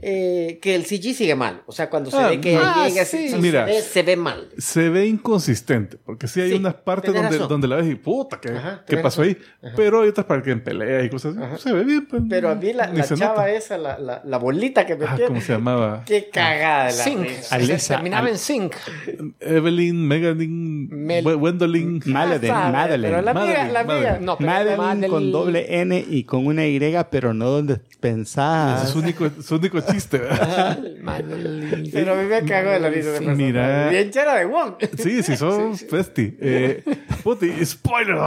[0.00, 1.62] eh, que el CG sigue mal.
[1.66, 3.28] O sea, cuando se Ah, ve que ah, llega, sí.
[3.28, 3.66] se, Mira.
[3.66, 4.48] se ve, se ve mal.
[4.56, 7.48] se ve inconsistente, porque sí hay Sí, unas partes donde, razón.
[7.48, 9.36] donde la ves y puta, ¿qué, Ajá, ¿qué pasó ahí?
[9.76, 11.62] Pero hay otras partes que en pelea y cosas así.
[11.64, 12.06] Se ve bien.
[12.06, 13.50] pues, Pero a mí la, la chava nota.
[13.50, 16.04] esa, la, la, la bolita que Ah, metía, ¿cómo se llamaba?
[16.06, 17.28] qué cagada de la Zinc.
[17.50, 18.74] Alisa, Terminaba Al- en Zinc.
[19.40, 22.02] Evelyn, Megadin, Mel- We- Wendolin.
[22.06, 22.88] Madeline, Ah.
[22.88, 23.94] Pero la amiga, Madeline, la amiga.
[24.00, 24.24] Madeline.
[24.26, 26.78] No, pero Madeline Madeline- con doble N y con una Y,
[27.10, 27.80] pero no donde
[28.98, 30.20] único, su único chiste.
[31.92, 33.88] Pero a mí me cagó de la risa de mira.
[33.90, 34.74] Bien chera de Wong.
[34.98, 36.36] Sí, sí, son festi.
[36.40, 36.82] Eh,
[37.22, 38.16] puti, spoiler.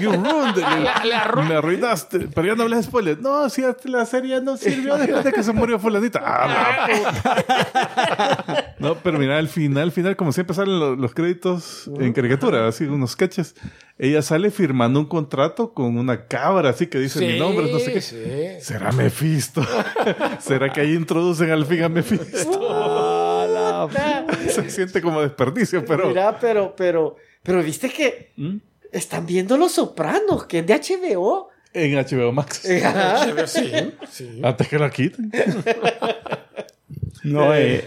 [0.00, 0.64] You ruined it.
[1.04, 2.28] Le- Me arruinaste.
[2.34, 3.18] Pero ya no hables de spoiler.
[3.20, 6.20] No, si la serie no sirvió después de que se murió fulanita.
[6.24, 8.74] Ah, la puta.
[8.78, 12.68] No, pero mira, al final, al final, como siempre salen los, los créditos en caricatura,
[12.68, 13.54] así, unos sketches.
[13.98, 17.92] Ella sale firmando un contrato con una cabra, así que dice mi nombre, no sé
[17.94, 18.00] qué.
[18.02, 18.16] sí.
[18.60, 19.66] ¿Será Mephisto?
[20.40, 22.52] ¿Será que ahí introducen al fin a Mephisto?
[24.48, 26.08] Se siente como desperdicio, pero...
[26.08, 28.56] Mira, pero, pero, pero viste que ¿Mm?
[28.92, 31.48] están viendo Los Sopranos, que es de HBO.
[31.72, 32.68] En HBO Max.
[32.84, 33.46] Ajá.
[33.46, 33.70] Sí,
[34.10, 34.40] sí.
[34.42, 35.30] Antes que la quiten.
[37.22, 37.84] No, eh,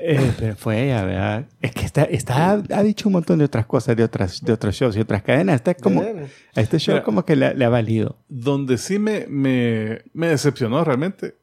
[0.00, 1.46] eh, pero fue ella, ¿verdad?
[1.60, 4.74] Es que está, está, ha dicho un montón de otras cosas, de otras, de otros
[4.74, 5.56] shows y otras cadenas.
[5.56, 7.04] Está como, a este show Mira.
[7.04, 8.16] como que le, le ha valido.
[8.28, 11.36] Donde sí me, me, me decepcionó realmente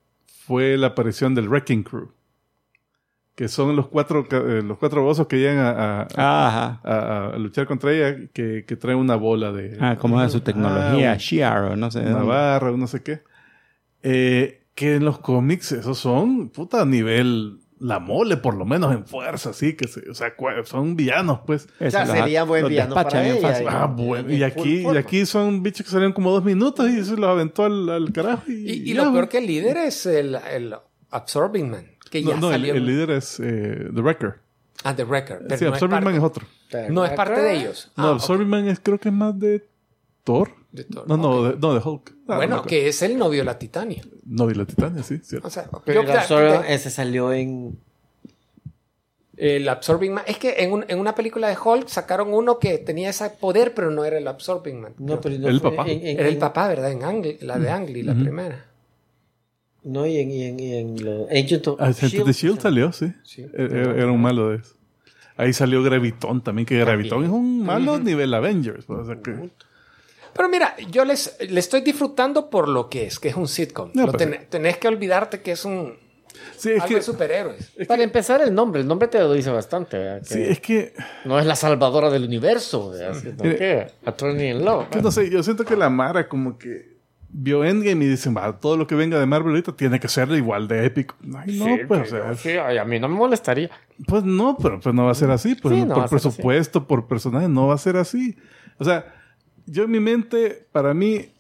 [0.46, 2.12] fue la aparición del Wrecking Crew.
[3.36, 6.08] Que son los cuatro, eh, los cuatro bozos que llegan a, a-
[6.48, 6.82] Ajá.
[6.84, 10.42] a- a luchar contra ella, que, que traen una bola de Ah, como es su
[10.42, 12.02] tecnología, Ah, Shiar o no sé.
[12.02, 13.22] de una barra, no sé qué.
[14.04, 18.94] Eh, que en los cómics esos son, puta, a nivel la mole, por lo menos
[18.94, 21.68] en fuerza, sí, que se, o sea, son villanos, pues.
[21.80, 23.42] O sea, sería buen villano para ella.
[23.50, 23.68] fácil.
[23.70, 24.32] Ah, bueno.
[24.32, 27.66] Y aquí, y aquí son bichos que salieron como dos minutos y se los aventó
[27.66, 28.44] al, al carajo.
[28.48, 30.74] Y, Y, y ya, lo peor que el líder es el, el
[31.12, 32.74] Absorbing Man, que ya No, no, el, salió.
[32.76, 34.36] el líder es eh, The Wrecker.
[34.86, 35.40] Ah, The Wrecker.
[35.48, 36.46] Pero Sí, no, Absorbing Man es otro.
[36.90, 37.92] no es parte de ellos.
[37.98, 38.12] no, Ah.
[38.12, 39.68] Absorbing Man es, creo que es más de
[40.24, 40.52] Thor.
[40.74, 42.14] De Thor, No, no, de, no, de Hulk.
[42.28, 44.04] Ah, Bueno, que es el novio de la Titania.
[44.26, 45.48] No, de la Titania, sí, cierto.
[45.48, 47.78] O sea, Pero yo- el Absorbing- de- ese salió en...
[49.38, 50.24] el Absorbing Man.
[50.28, 53.74] Es que en, un- en una película de Hulk sacaron uno que tenía ese poder,
[53.74, 54.94] pero no era el Absorbing Man.
[54.98, 55.90] No, pero no El fue papá.
[55.90, 56.92] En, en- Era el papá, ¿verdad?
[56.92, 58.66] En Ang la de Ang Lee, la primera.
[59.84, 62.26] No, y en, y en, y en Agent of Shield.
[62.26, 63.12] de Shield salió, sí.
[63.24, 63.46] Sí.
[63.54, 64.76] Era, era- era un malo de eso.
[65.36, 68.86] Ahí salió Gravitón también, que Gravitón es un malo nivel Avengers.
[68.90, 69.50] o sea que-
[70.36, 73.92] Pero mira, yo les, le estoy disfrutando por lo que es, que es un sitcom.
[73.94, 75.96] No, Lo pues, ten- tenés que olvidarte que es un
[76.58, 77.72] sí, es algo que, de superhéroes.
[77.88, 78.82] Para empezar, el nombre.
[78.82, 79.98] El nombre te lo dice bastante.
[79.98, 80.20] ¿verdad?
[80.28, 80.94] Que sí, es que,
[81.26, 82.92] No es la salvadora del universo.
[83.42, 84.90] que Attorney in Law.
[84.90, 86.94] que no sé, yo siento que la Mara como que
[87.36, 90.30] vio Endgame y dicen, va, todo lo que venga de Marvel ahorita tiene que ser
[90.32, 91.16] igual de épico.
[91.36, 93.72] Ay, no, Sí, pues, o sea, sí, ay, a mí no me molestaría.
[94.08, 95.56] Pues no, pero pues no va a ser así.
[95.56, 98.36] Pues, Sí, no por presupuesto, por personaje, no va a ser así.
[98.78, 99.14] O sea,
[99.66, 101.34] yo en mi mente, para mí,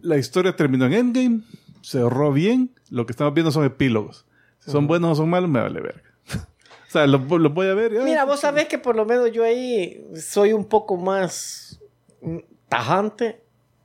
[0.00, 1.40] la historia terminó en Endgame,
[1.82, 2.70] cerró bien.
[2.90, 4.26] Lo que estamos viendo son epílogos.
[4.60, 6.02] Si son buenos o son malos, me vale verga.
[6.34, 7.92] o sea, los los voy a ver.
[7.92, 8.02] ya.
[8.02, 11.80] Mira, vos sabés que por lo menos yo ahí soy un poco más
[12.68, 13.40] tajante.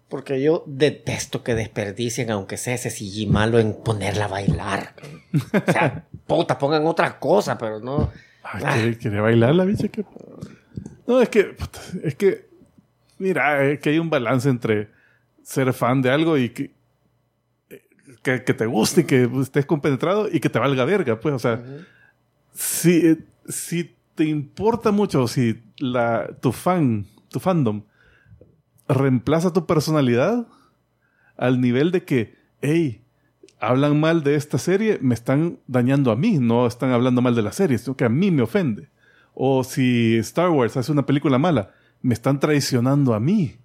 [0.09, 4.95] Porque yo detesto que desperdicien, aunque sea ese CG malo, en ponerla a bailar.
[5.33, 8.09] O sea, puta, pongan otra cosa, pero no.
[8.41, 9.89] Ay, ¿quiere, quiere bailar la bicha?
[11.07, 11.57] No, es que,
[12.03, 12.46] es que,
[13.17, 14.89] mira, es que hay un balance entre
[15.43, 16.71] ser fan de algo y que,
[18.21, 21.39] que, que te guste y que estés compenetrado y que te valga verga, pues, o
[21.39, 21.63] sea,
[22.53, 27.83] si, eh, si te importa mucho, si la, tu fan tu fandom
[28.87, 30.47] reemplaza tu personalidad
[31.35, 33.01] al nivel de que, hey,
[33.59, 37.41] hablan mal de esta serie, me están dañando a mí, no están hablando mal de
[37.41, 38.89] la serie, sino que a mí me ofende.
[39.33, 41.71] O si Star Wars hace una película mala,
[42.01, 43.55] me están traicionando a mí.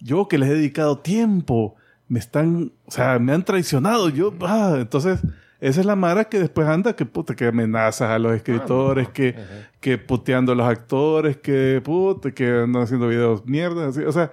[0.00, 1.74] Yo que les he dedicado tiempo,
[2.08, 4.08] me están, o sea, me han traicionado.
[4.08, 5.20] Yo, ah, entonces,
[5.60, 9.34] esa es la mara que después anda, que puta, que amenazas a los escritores, que,
[9.80, 14.32] que puteando a los actores, que puta, que andan haciendo videos mierda, así, o sea,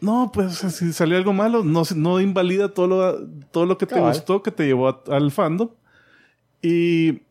[0.00, 3.94] no, pues si salió algo malo, no, no invalida todo lo, todo lo que te
[3.96, 4.12] Cabal.
[4.12, 5.70] gustó, que te llevó a- al fandom.
[6.62, 7.22] Y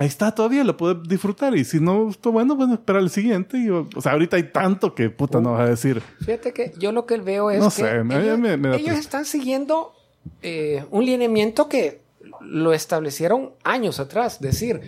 [0.00, 1.54] ahí está todavía, lo puedes disfrutar.
[1.56, 3.58] Y si no gustó, bueno, bueno, espera el siguiente.
[3.58, 6.02] Y, o sea, ahorita hay tanto que puta no vas a decir.
[6.20, 8.74] Fíjate que yo lo que veo es No que sé, me- ellos, me- me da
[8.76, 9.00] ellos triste.
[9.00, 9.94] están siguiendo
[10.42, 12.00] eh, un lineamiento que
[12.40, 14.40] lo establecieron años atrás.
[14.40, 14.80] Decir,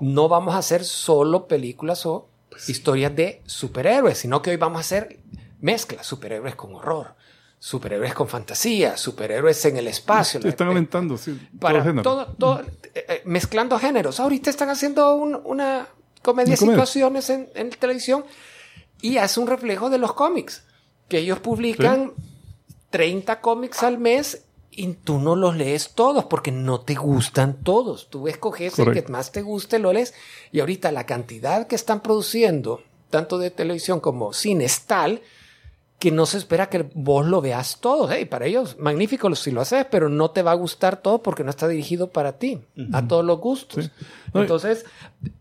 [0.00, 4.76] no vamos a hacer solo películas o Pues historias de superhéroes, sino que hoy vamos
[4.78, 5.18] a hacer
[5.60, 7.14] mezclas, superhéroes con horror,
[7.62, 10.40] superhéroes con fantasía, superhéroes en el espacio.
[10.40, 14.18] Sí, están Eh, aumentando, sí, todo para todo, todo, eh, eh, mezclando géneros.
[14.18, 15.86] Ahorita están haciendo un- una
[16.22, 16.56] comedia comedia.
[16.56, 18.24] situaciones en, en televisión
[19.02, 20.62] y hace un reflejo de los cómics.
[21.08, 22.12] Que ellos publican
[22.90, 28.08] 30 cómics al mes y tú no los lees todos porque no te gustan todos.
[28.08, 30.14] Tú escoges el que más te guste, lo lees.
[30.50, 35.20] Y ahorita la cantidad que están produciendo, tanto de televisión como cine, es tal
[36.00, 38.10] que no se espera que vos lo veas todo.
[38.10, 41.44] Hey, para ellos, magnífico si lo haces, pero no te va a gustar todo porque
[41.44, 42.58] no está dirigido para ti,
[42.92, 43.84] a todos los gustos.
[43.84, 43.90] Sí.
[44.34, 44.86] Entonces,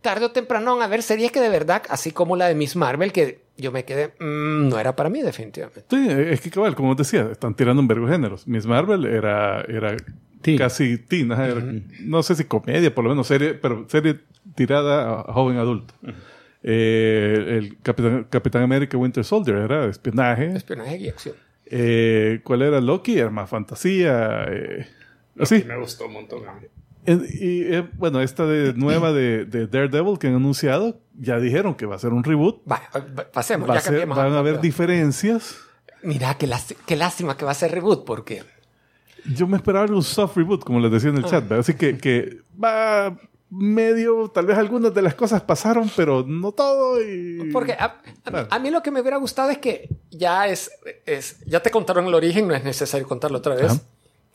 [0.01, 2.75] tarde o temprano van a ver series que de verdad, así como la de Miss
[2.75, 5.85] Marvel, que yo me quedé, "Mm, no era para mí definitivamente.
[5.89, 8.45] Sí, es que cabal, como decía, están tirando un verbo de géneros.
[8.47, 9.95] Miss Marvel era, era
[10.41, 10.57] Teen.
[10.57, 11.63] casi teen, ajá, era-
[12.01, 14.19] no sé si comedia, por lo menos serie, pero serie
[14.55, 15.93] tirada a joven adulto.
[16.61, 20.51] Eh, el Capitán, Capitán América Winter Soldier era de espionaje.
[20.55, 21.35] Espionaje y acción.
[21.65, 23.17] Eh, ¿Cuál era Loki?
[23.17, 24.45] Era más fantasía.
[24.49, 24.87] eh,
[25.39, 25.63] así.
[25.67, 26.65] Me gustó un montón a mí.
[27.05, 31.85] Y eh, bueno, esta de nueva de, de Daredevil que han anunciado, ya dijeron que
[31.85, 32.61] va a ser un reboot.
[32.69, 35.57] Va, va- pasemos, Va ya ser- van a haber diferencias.
[36.03, 36.49] Mira, qué,
[36.85, 38.43] qué lástima que va a ser reboot, porque
[39.33, 41.43] Yo me esperaba un soft reboot, como les decía en el chat.
[41.43, 41.59] ¿verdad?
[41.59, 43.17] Así que, que va
[43.49, 47.01] medio, tal vez algunas de las cosas pasaron, pero no todo.
[47.01, 47.49] Y...
[47.51, 48.47] Porque a, a- Claro.
[48.51, 50.69] a mí lo que me hubiera gustado es que ya es,
[51.05, 53.71] es ya te contaron el origen, no es necesario contarlo otra vez.
[53.71, 53.81] Ajá.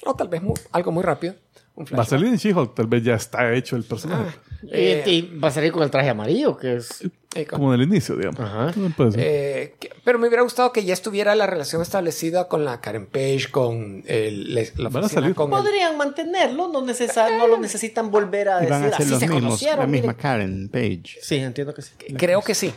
[0.07, 1.35] O tal vez mu- algo muy rápido.
[1.77, 4.37] Un Va a salir en She-Hulk, tal vez ya está hecho el personaje.
[4.71, 7.03] Eh, y, y va a salir con el traje amarillo, que es.
[7.35, 8.39] eh, con- Como en el inicio, digamos.
[8.39, 8.73] Ajá.
[9.17, 13.07] Eh, que- pero me hubiera gustado que ya estuviera la relación establecida con la Karen
[13.07, 15.35] Page, con el, la Van a salir.
[15.35, 18.71] con el- Podrían mantenerlo, no, necesar, no lo necesitan volver a Y decir.
[18.71, 19.79] van a ser Así los se mismos, conocieron.
[19.81, 20.23] la misma miren.
[20.23, 21.19] Karen Page.
[21.23, 21.91] Sí, entiendo que sí.
[22.17, 22.73] Creo que sí.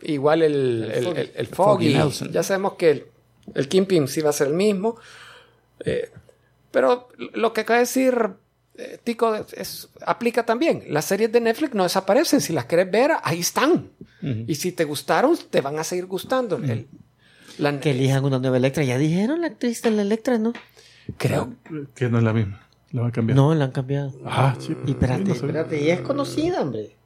[0.00, 1.92] Igual el, el, el- el Foggy.
[1.92, 2.32] Foggy Nelson.
[2.32, 3.06] Ya sabemos que el,
[3.54, 4.96] el Kingpin sí va a ser el mismo.
[5.84, 6.10] Eh,
[6.74, 8.14] pero lo que acaba de decir
[8.76, 10.82] eh, Tico es- aplica también.
[10.88, 12.40] Las series de Netflix no desaparecen.
[12.40, 13.88] Si las quieres ver, ahí están.
[14.20, 16.56] Y si te gustaron, te van a seguir gustando.
[16.56, 16.88] El-
[17.58, 18.82] la- Que elijan una nueva Electra.
[18.82, 20.52] Ya dijeron la actriz de la Electra, ¿no?
[21.18, 21.54] creo.
[21.94, 22.66] Que no es la misma.
[22.90, 23.36] La van a cambiar.
[23.36, 24.12] No, la han cambiado.
[24.24, 24.76] Ah, sí.
[24.86, 25.80] Y espérate, no espérate.
[25.82, 26.96] Y es conocida, hombre.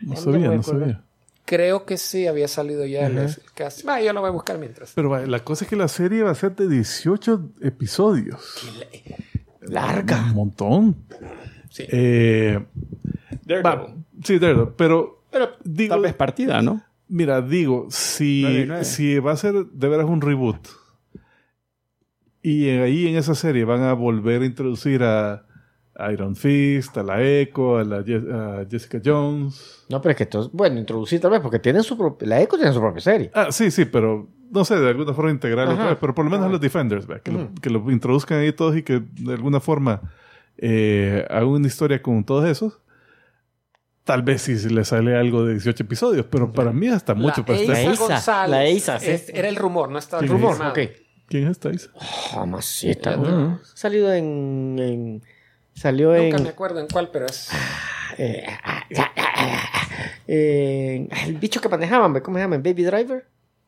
[0.00, 1.02] No sabía, no sabía.
[1.44, 3.26] Creo que sí había salido ya el, Ajá.
[3.26, 3.86] el cast.
[3.86, 4.92] Va, yo lo voy a buscar mientras.
[4.94, 8.40] Pero va, la cosa es que la serie va a ser de 18 episodios.
[9.60, 10.24] Larga.
[10.28, 10.96] Un montón.
[11.70, 11.84] Sí.
[11.88, 12.58] Eh,
[13.64, 14.72] va, sí, Daredevil.
[14.76, 16.82] Pero, Pero digo, tal vez partida, ¿no?
[17.08, 20.66] mira, digo, si, si va a ser de veras un reboot
[22.42, 25.46] y ahí en esa serie van a volver a introducir a
[26.12, 29.84] Iron Fist, a la Echo, a, la Je- a Jessica Jones.
[29.88, 32.40] No, pero es que esto es, bueno, introducir tal vez, porque tienen su propia, la
[32.42, 33.30] Echo tiene su propia serie.
[33.34, 36.30] Ah, sí, sí, pero no sé, de alguna forma integral otra vez, pero por lo
[36.30, 37.20] menos a los Defenders, ¿ve?
[37.22, 37.54] que, lo, Ujú.
[37.60, 40.00] que lo introduzcan ahí todos y que de alguna forma
[40.58, 42.80] eh, hagan una historia con todos esos.
[44.04, 47.46] Tal vez si le sale algo de 18 episodios, pero para mí hasta mucho la
[47.46, 47.76] para estar.
[47.76, 48.50] Eiza Eiza, González.
[48.50, 49.10] la Eiza, sí.
[49.10, 50.74] Es- Era el rumor, no estaba Sí, confirmado.
[50.74, 50.90] Rumor, ok.
[51.26, 51.70] ¿Quién es esta?
[51.72, 51.90] Isa?
[52.36, 53.12] Mamacita.
[53.12, 53.60] Ya, ¿no?
[53.62, 55.22] Ha salido en, en-
[55.74, 56.42] Salió Nunca en.
[56.44, 57.48] me acuerdo en cuál, pero es.
[58.18, 59.70] eh, ah, ah, ah,
[60.28, 62.22] ah, el bicho que manejaban, ¿ve?
[62.22, 62.56] ¿cómo se llama?
[62.58, 63.26] ¿Baby Driver?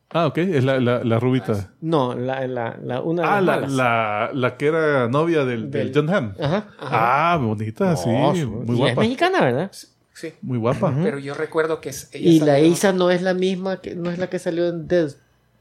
[0.09, 1.73] Ah, ok, es la, la, la rubita.
[1.81, 5.69] No, la, la, la, una de Ah, las la, la, la que era novia del,
[5.69, 6.33] del Del- John Hamm.
[6.41, 6.67] Ajá.
[6.79, 8.09] Ah, bonita, No, sí,
[8.45, 8.91] muy y guapa.
[8.93, 9.71] Es mexicana, ¿verdad?
[10.13, 10.33] Sí.
[10.41, 10.95] Muy guapa.
[11.03, 12.09] Pero yo recuerdo que es.
[12.13, 14.87] ella Y la Isa no es la misma, que, no es la que salió en
[14.87, 15.11] Dead,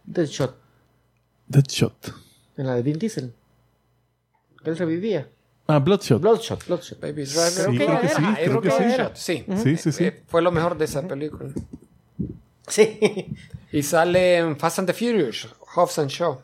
[0.05, 0.57] Deadshot,
[1.49, 2.15] Deadshot.
[2.57, 3.35] en la de Vin Diesel.
[4.65, 5.29] Él revivía.
[5.69, 6.21] Ah, Bloodshot.
[6.21, 7.01] Bloodshot, Bloodshot.
[7.01, 7.71] Baby Driver.
[7.71, 8.83] Sí, creo que era, sí, era creo que sí.
[8.83, 9.45] era, sí.
[9.63, 10.05] Sí, sí, sí.
[10.05, 11.51] Eh, fue lo mejor de esa película.
[12.69, 13.35] Sí.
[13.73, 16.39] Y sale en Fast and the Furious, Hobbs and Shaw.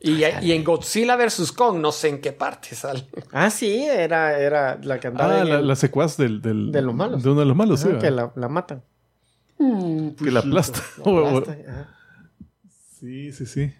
[0.00, 1.52] Y, y en Godzilla vs.
[1.52, 3.06] Kong, no sé en qué parte sale.
[3.32, 6.70] Ah, sí, era, era la que andaba Ah, en la, el- la secuaz del, del-
[6.72, 7.22] De los malos.
[7.22, 7.88] De uno de los malos, sí.
[7.88, 8.32] Ajá, que ¿verdad?
[8.36, 8.82] la, la matan.
[9.58, 10.80] Que la aplasta.
[11.00, 11.94] Aplasta, ajá.
[13.00, 13.72] Sí, sí, sí.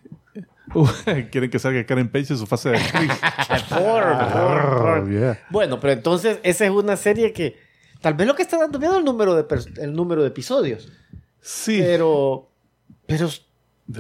[0.75, 0.87] Uh,
[1.31, 3.11] quieren que salga Karen Page en su fase de actriz.
[3.69, 4.99] Por, por, por.
[4.99, 5.39] Oh, yeah.
[5.51, 7.57] Bueno, pero entonces esa es una serie que
[8.01, 9.47] tal vez lo que está dando miedo es el número de,
[9.81, 10.91] el número de episodios.
[11.41, 11.79] Sí.
[11.81, 12.51] Pero,
[13.07, 13.29] pero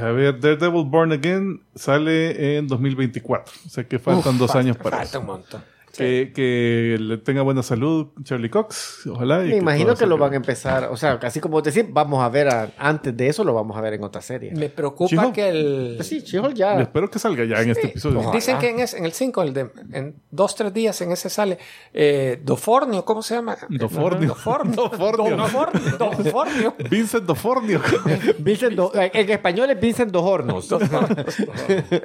[0.00, 3.54] A ver, Daredevil Born Again sale en 2024.
[3.66, 5.20] O sea que faltan dos años para Falta eso.
[5.20, 5.62] un montón.
[5.98, 9.06] Que, que le tenga buena salud Charlie Cox.
[9.06, 9.44] Ojalá.
[9.44, 12.22] y me imagino que lo van a empezar, o sea, así como te decía, vamos
[12.22, 14.52] a ver a- antes de eso, lo vamos a ver en otra serie.
[14.54, 15.94] Me preocupa que el...
[15.96, 16.80] Pues sí, Y ya.
[16.80, 18.20] espero que salga ya en este episodio.
[18.20, 18.34] ojalá.
[18.34, 21.28] Dicen que en, ese- en el 5, el de, en dos, tres días en ese
[21.30, 21.58] sale
[21.92, 23.56] eh, Dofornio, ¿cómo se llama?
[23.68, 24.28] Dofornio.
[24.28, 24.74] Dofornio.
[24.88, 25.36] Dofornio.
[25.36, 25.96] Dofornio.
[25.98, 26.74] Dofornio.
[26.90, 27.80] Vincent Dofornio.
[28.38, 30.68] Vincent Do- en español es Vincent Dos Hornos.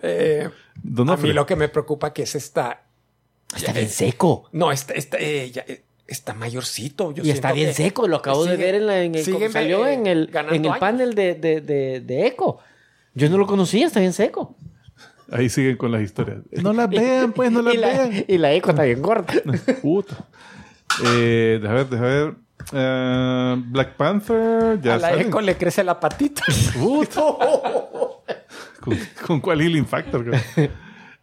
[0.01, 0.49] Eh,
[1.07, 2.81] a mí lo que me preocupa que es esta...
[3.55, 4.49] Está bien seco.
[4.51, 7.13] No, está, está, eh, ya, eh, está mayorcito.
[7.13, 9.49] Yo Y está bien que seco, lo acabo de ver en, la, en el, sigue,
[9.49, 12.57] salió eh, en el, en panel de, de, de, de Echo.
[13.13, 14.55] Yo no lo conocía, está bien seco.
[15.31, 16.39] Ahí siguen con las historias.
[16.61, 18.25] No las vean, pues, no las y, la, vean.
[18.27, 19.33] y la Echo está bien corta.
[19.81, 20.27] Puta.
[21.05, 22.33] Eh, deja ver, deja ver.
[22.71, 24.79] Eh, Black Panther.
[24.81, 25.21] Ya A la sale.
[25.23, 26.43] eco le crece la patita.
[26.79, 27.21] Puta.
[28.79, 30.25] ¿Con, con cuál healing factor?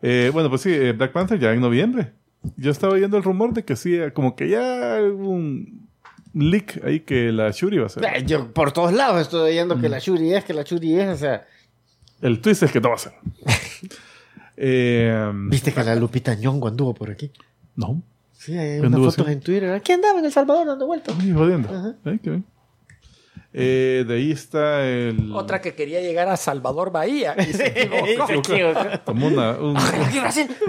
[0.02, 2.12] Eh, bueno, pues sí, eh, Black Panther ya en noviembre.
[2.56, 5.88] Yo estaba oyendo el rumor de que sí, como que ya hubo un
[6.32, 8.04] leak ahí que la Shuri va a ser.
[8.04, 11.08] Eh, Yo por todos lados estoy oyendo que la Shuri es, que la Shuri es,
[11.08, 11.46] o sea...
[12.22, 13.12] El twist es que no va a ser.
[14.62, 17.30] Eh, ¿Viste que la Lupita Nyong'o anduvo por aquí?
[17.76, 19.32] no, Sí, hay ¿Anduvo unas fotos así?
[19.34, 19.70] en Twitter.
[19.72, 21.14] Aquí andaba en El Salvador dando vueltas.
[21.18, 21.68] Ay, jodiendo.
[21.68, 21.94] Ajá.
[22.04, 22.44] Ay, qué bien.
[23.52, 25.32] Eh, de ahí está el.
[25.34, 27.34] Otra que quería llegar a Salvador Bahía.
[27.36, 28.52] Y se equivocó.
[29.04, 29.76] Tomó una- un-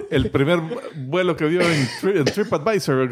[0.09, 0.59] el primer
[0.95, 3.11] vuelo que vio en, Tri- en TripAdvisor.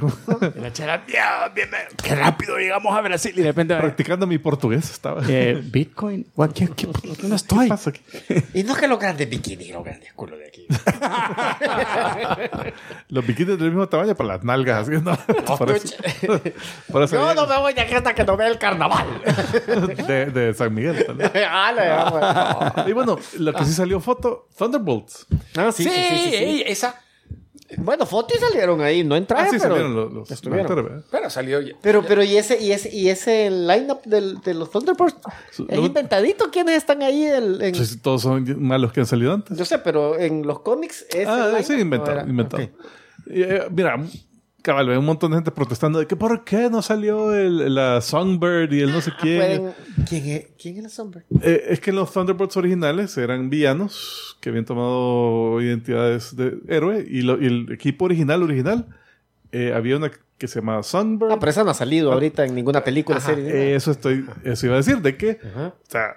[0.55, 1.20] Y la chera, "Dios,
[1.53, 1.70] bien,
[2.03, 3.32] qué rápido llegamos a Brasil.
[3.36, 5.22] Y de repente, practicando mi portugués estaba.
[5.30, 6.26] eh, Bitcoin.
[6.36, 6.88] What, ¿Qué, qué,
[7.22, 7.65] qué no estoy?
[7.65, 8.01] ¿Qué pasa aquí?
[8.55, 10.67] Y no es que los grandes bikinis, los grandes culos de aquí.
[13.09, 14.88] Los bikinis del mismo tamaño para las nalgas.
[14.89, 15.17] ¿no?
[15.57, 15.95] Por eso,
[16.91, 19.05] por eso Yo no me voy de aquí hasta que no vea el carnaval.
[19.66, 21.05] De, de San Miguel.
[21.49, 22.86] ah, la.
[22.88, 25.26] Y bueno, lo que sí salió foto, Thunderbolts.
[25.55, 26.36] Ah, Sí, sí, sí, sí, sí, sí.
[26.36, 27.01] ey, esa.
[27.78, 30.41] Bueno, fotos salieron ahí, no en traje, Ah, sí, pero salieron los, los.
[31.12, 31.74] Pero salió ya.
[31.84, 35.18] Pero, pero, y ese, y ese, y ese lineup del, de los Thunderbolts
[35.51, 36.49] es lo- inventadito.
[36.49, 37.26] ¿Quiénes están ahí?
[37.26, 39.55] el- en- Entonces, todos son malos que han salido antes.
[39.55, 42.64] yo sé, pero en los cómics es Ah, sí, inventado, inventado.
[43.30, 43.97] Eh, mira,
[44.62, 48.01] cabal, hay un montón de gente protestando de que por qué no salió el, la
[48.01, 49.38] Songbird y el no sé quién.
[49.62, 49.74] Pueden-
[50.07, 51.24] ¿Quién es, ¿Quién es la sombra?
[51.41, 57.22] Eh, es que los Thunderbolts originales eran villanos que habían tomado identidades de héroe y,
[57.22, 58.88] lo- y el equipo original, original,
[59.51, 61.32] eh, había una que se llamaba Songbird.
[61.34, 63.28] Ah, pero esa no ha salido ahorita en ninguna película, Ajá.
[63.36, 63.49] serie.
[63.51, 65.68] Eh, eso estoy, eso iba a decir, de que, Ajá.
[65.68, 66.16] o sea,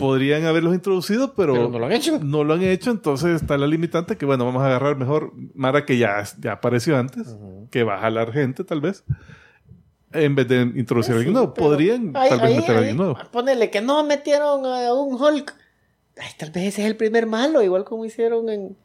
[0.00, 2.18] podrían haberlos introducido, pero, Pero no lo han hecho.
[2.22, 5.84] no lo han hecho, entonces está la limitante que, bueno, vamos a agarrar mejor Mara
[5.86, 7.36] que ya, ya apareció antes,
[7.70, 9.04] que va a jalar gente, tal vez,
[10.12, 11.54] en vez de introducir a alguien nuevo.
[11.54, 13.16] Podrían, ahí- tal vez, ahí- meter a alguien nuevo.
[13.30, 15.54] Ponele que no metieron a un Hulk.
[16.20, 18.76] Ay, tal vez ese es el primer malo, igual como hicieron en,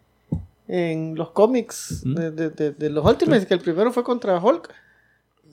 [0.68, 2.14] en los cómics Mm.
[2.16, 4.70] de, de- de- de los Ultimates, que el primero fue contra Hulk.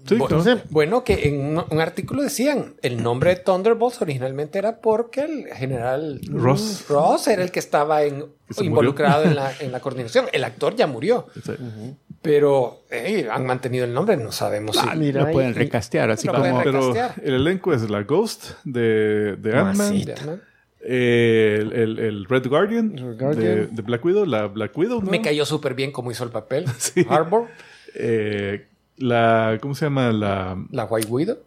[0.07, 0.61] Sí, Bu- claro.
[0.71, 5.47] Bueno, que en un, un artículo decían, el nombre de Thunderbolts originalmente era porque el
[5.55, 6.87] general Ross.
[6.89, 8.27] Ross era el que estaba en-
[8.61, 10.27] involucrado en la, en la coordinación.
[10.33, 11.53] El actor ya murió, Sí.
[12.21, 14.87] pero hey, han mantenido el nombre, no sabemos si...
[14.89, 16.45] Ah, mira, lo pueden recastear, así Lo como...
[16.63, 20.15] pueden Pero el elenco es la Ghost de, de Ant-Man, Masita.
[20.27, 20.39] ¿no?
[20.85, 23.37] eh, el, el- el Red Guardian, Red Guardian.
[23.37, 25.11] De, de Black Widow, la Black Widow, ¿no?
[25.11, 26.65] Me cayó súper bien cómo hizo el papel.
[26.79, 27.07] Sí.
[27.09, 27.47] Harbour,
[27.95, 28.67] Eh,
[28.97, 30.13] la, ¿cómo se llama?
[30.13, 31.39] La, la White Widow.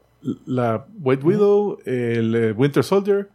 [0.46, 3.30] la White Widow, el eh, Winter Soldier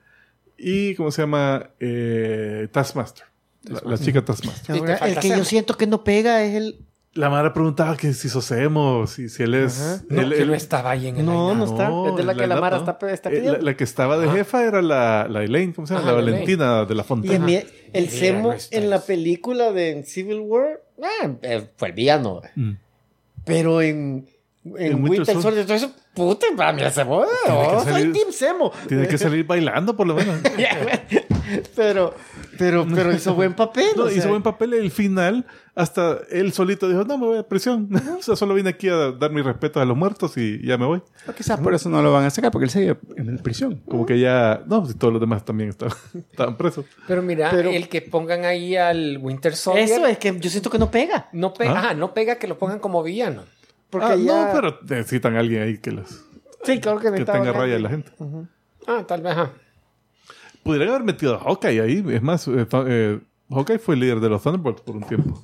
[0.59, 1.71] y, ¿cómo se llama?
[1.81, 3.25] Eh, Taskmaster.
[3.65, 4.77] La, la chica Taskmaster.
[4.77, 6.79] Y Ahora, el que yo siento que no pega es el.
[7.13, 9.81] La Mara preguntaba que si sos emo, si, si él es...
[9.81, 10.03] Ajá.
[10.11, 11.91] No, él- que él- no estaba ahí en el No, no está.
[12.09, 12.89] Es de la que la Mara ¿no?
[12.89, 13.63] está- está Eh, la, pidiendo.
[13.67, 16.07] la que estaba de jefa era la, la Elaine, ¿cómo se llama?
[16.07, 17.35] Ajá, la Valentina de la Y Fontana.
[17.35, 17.61] en mi-
[17.93, 22.43] el Semo en la película de Civil War ah, eh, fue el villano.
[22.55, 22.73] Mm.
[23.51, 24.27] Pero en,
[24.65, 25.43] en, En Winter Winter Soldier.
[25.43, 27.31] Soldier, todo eso, Puta, para mí se mueve.
[27.47, 28.73] que Oh, soy Team Semo.
[28.89, 30.41] Tiene que salir bailando por lo menos.
[31.77, 32.15] pero,
[32.59, 33.87] pero, pero hizo buen papel.
[33.97, 35.47] No, o sea, hizo buen papel el final.
[35.75, 37.89] Hasta él solito dijo, no, me voy a prisión.
[38.19, 40.85] o sea, solo vine aquí a dar mi respeto a los muertos y ya me
[40.85, 41.01] voy.
[41.29, 43.81] O quizás por eso no lo van a sacar, porque él sigue en prisión.
[43.89, 44.63] Como que ya...
[44.67, 45.97] No, si todos los demás también estaban,
[46.33, 46.85] estaban presos.
[47.07, 49.85] Pero mira, Pero- el que pongan ahí al Winter Soldier.
[49.85, 51.29] Eso es que yo siento que no pega.
[51.33, 51.79] No pega, ¿Ah?
[51.79, 53.45] ajá, no pega que lo pongan como villano.
[53.91, 54.47] Porque Ah, ya...
[54.47, 56.25] No, pero necesitan a alguien ahí que, les,
[56.65, 57.83] Sí, claro que que tenga raya alguien.
[57.83, 58.13] la gente.
[58.87, 59.53] Ah, tal vez, ajá.
[60.63, 62.05] Podrían haber metido a Hawkeye ahí.
[62.11, 63.19] Es más, eh, eh,
[63.51, 65.43] Hawkeye fue el líder de los Thunderbolts por un tiempo.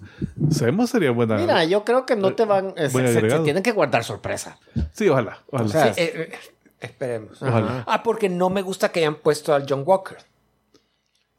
[0.50, 1.36] Semo sería buena.
[1.38, 2.74] Mira, yo creo que no te van...
[2.76, 4.58] eh, se, se- se tienen que guardar sorpresa.
[4.92, 5.42] Sí, ojalá.
[5.50, 5.64] ojalá.
[5.68, 6.38] O sea, Sí, eh, eh,
[6.80, 7.40] esperemos.
[7.42, 7.82] Ojalá.
[7.86, 10.18] Ah, porque no me gusta que hayan puesto al John Walker.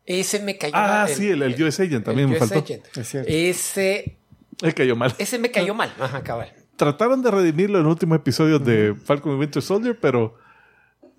[0.05, 1.09] Ese me cayó ah, mal.
[1.09, 2.63] sí, el, el US Agent también el me US faltó.
[2.65, 2.97] Agent.
[2.97, 3.29] Es cierto.
[3.31, 4.17] Ese,
[4.61, 5.13] Es cayó mal.
[5.19, 5.93] ese me cayó mal.
[5.99, 6.51] Ajá, cabal.
[6.77, 10.35] Trataron de redimirlo en los últimos episodios de Falcon y Winter Soldier, pero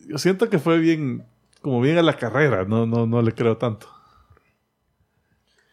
[0.07, 1.27] yo siento que fue bien,
[1.61, 2.65] como bien a la carrera.
[2.65, 3.89] No, no, no le creo tanto.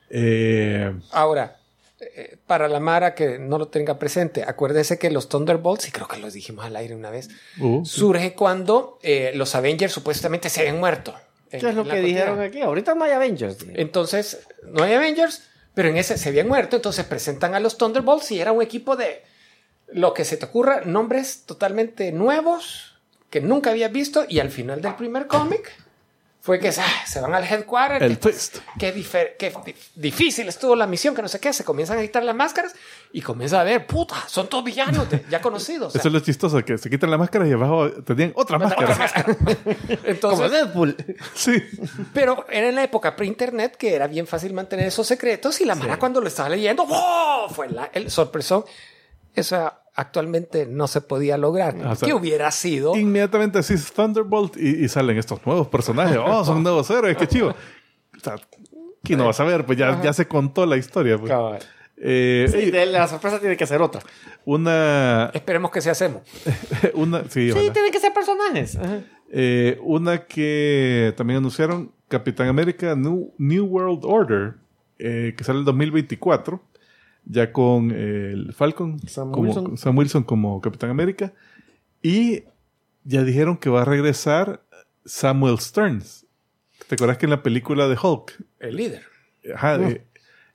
[0.10, 1.58] Eh, Ahora,
[2.00, 6.08] eh, para la Mara que no lo tenga presente, acuérdese que los Thunderbolts, y creo
[6.08, 7.30] que los dijimos al aire una vez,
[7.60, 11.14] uh, surge cuando eh, los Avengers supuestamente se habían muerto.
[11.50, 12.62] ¿Qué es lo que dijeron aquí?
[12.62, 13.66] Ahorita no hay Avengers.
[13.76, 15.44] Entonces, no hay Avengers,
[15.74, 18.96] pero en ese se habían muerto, entonces presentan a los Thunderbolts y era un equipo
[18.96, 19.24] de
[19.88, 22.96] lo que se te ocurra, nombres totalmente nuevos
[23.30, 25.72] que nunca habías visto y al final del primer cómic
[26.42, 28.04] fue que ah, se van al headquarter.
[28.04, 28.58] el que- twist.
[28.78, 28.92] Qué,
[29.96, 31.52] difícil estuvo la misión, que no sé qué.
[31.52, 32.76] Se comienzan a quitar las máscaras
[33.12, 35.88] y comienza a ver, puta, son todos villanos de- ya conocidos.
[35.88, 38.60] o sea, Eso es lo chistoso, que se quitan la máscara y abajo tenían otra
[38.60, 38.96] máscara.
[39.26, 40.96] Como entonces, Deadpool.
[41.34, 41.64] Sí.
[42.14, 45.74] pero era en la época pre-internet que era bien fácil mantener esos secretos y la
[45.74, 47.50] mara cuando lo estaba leyendo, ¡wow!
[47.50, 48.66] Fue la- el sorpresón.
[49.36, 51.76] Eso actualmente no se podía lograr.
[51.86, 52.96] O sea, ¿Qué hubiera sido?
[52.96, 56.18] Inmediatamente decís Thunderbolt y, y salen estos nuevos personajes.
[56.24, 57.50] Oh, son nuevos héroes, qué chivo.
[57.50, 58.36] O sea,
[59.04, 59.66] ¿quién no va a saber?
[59.66, 61.18] Pues ya, ya se contó la historia.
[61.18, 61.32] pues.
[61.98, 64.02] Eh, Sí, de- la sorpresa tiene que ser otra.
[64.44, 66.22] una, Esperemos que se hacemos.
[66.94, 68.78] una, sí, Sí, tienen que ser personajes.
[69.32, 74.54] Eh, una que también anunciaron, Capitán América New, New World Order,
[75.00, 76.62] eh, que sale el 2024,
[77.26, 79.78] ya con eh, el Falcon, Sam como, Wilson.
[79.78, 81.34] Sam Wilson como Capitán América,
[82.02, 82.44] y
[83.04, 84.64] ya dijeron que va a regresar
[85.06, 86.26] Samuel Stearns.
[86.88, 89.02] ¿Te acuerdas que en la película de Hulk El líder.
[89.54, 90.06] ajá, eh,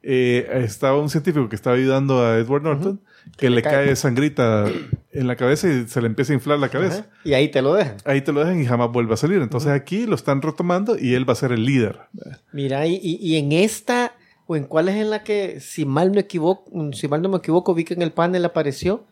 [0.02, 3.00] eh, estaba un científico que estaba ayudando a Edward Norton,
[3.36, 3.86] que le cae.
[3.86, 4.66] cae sangrita
[5.12, 7.06] en la cabeza y se le empieza a inflar la cabeza?
[7.24, 7.96] Y ahí te lo dejan.
[8.04, 9.42] Ahí te lo dejan y jamás vuelve a salir.
[9.42, 11.98] Entonces aquí lo están retomando y él va a ser el líder.
[12.52, 13.99] Mira, y en esta,
[14.52, 17.36] o en cuál es en la que, si mal no equivoco, si mal no me
[17.38, 19.04] equivoco, vi que en el panel apareció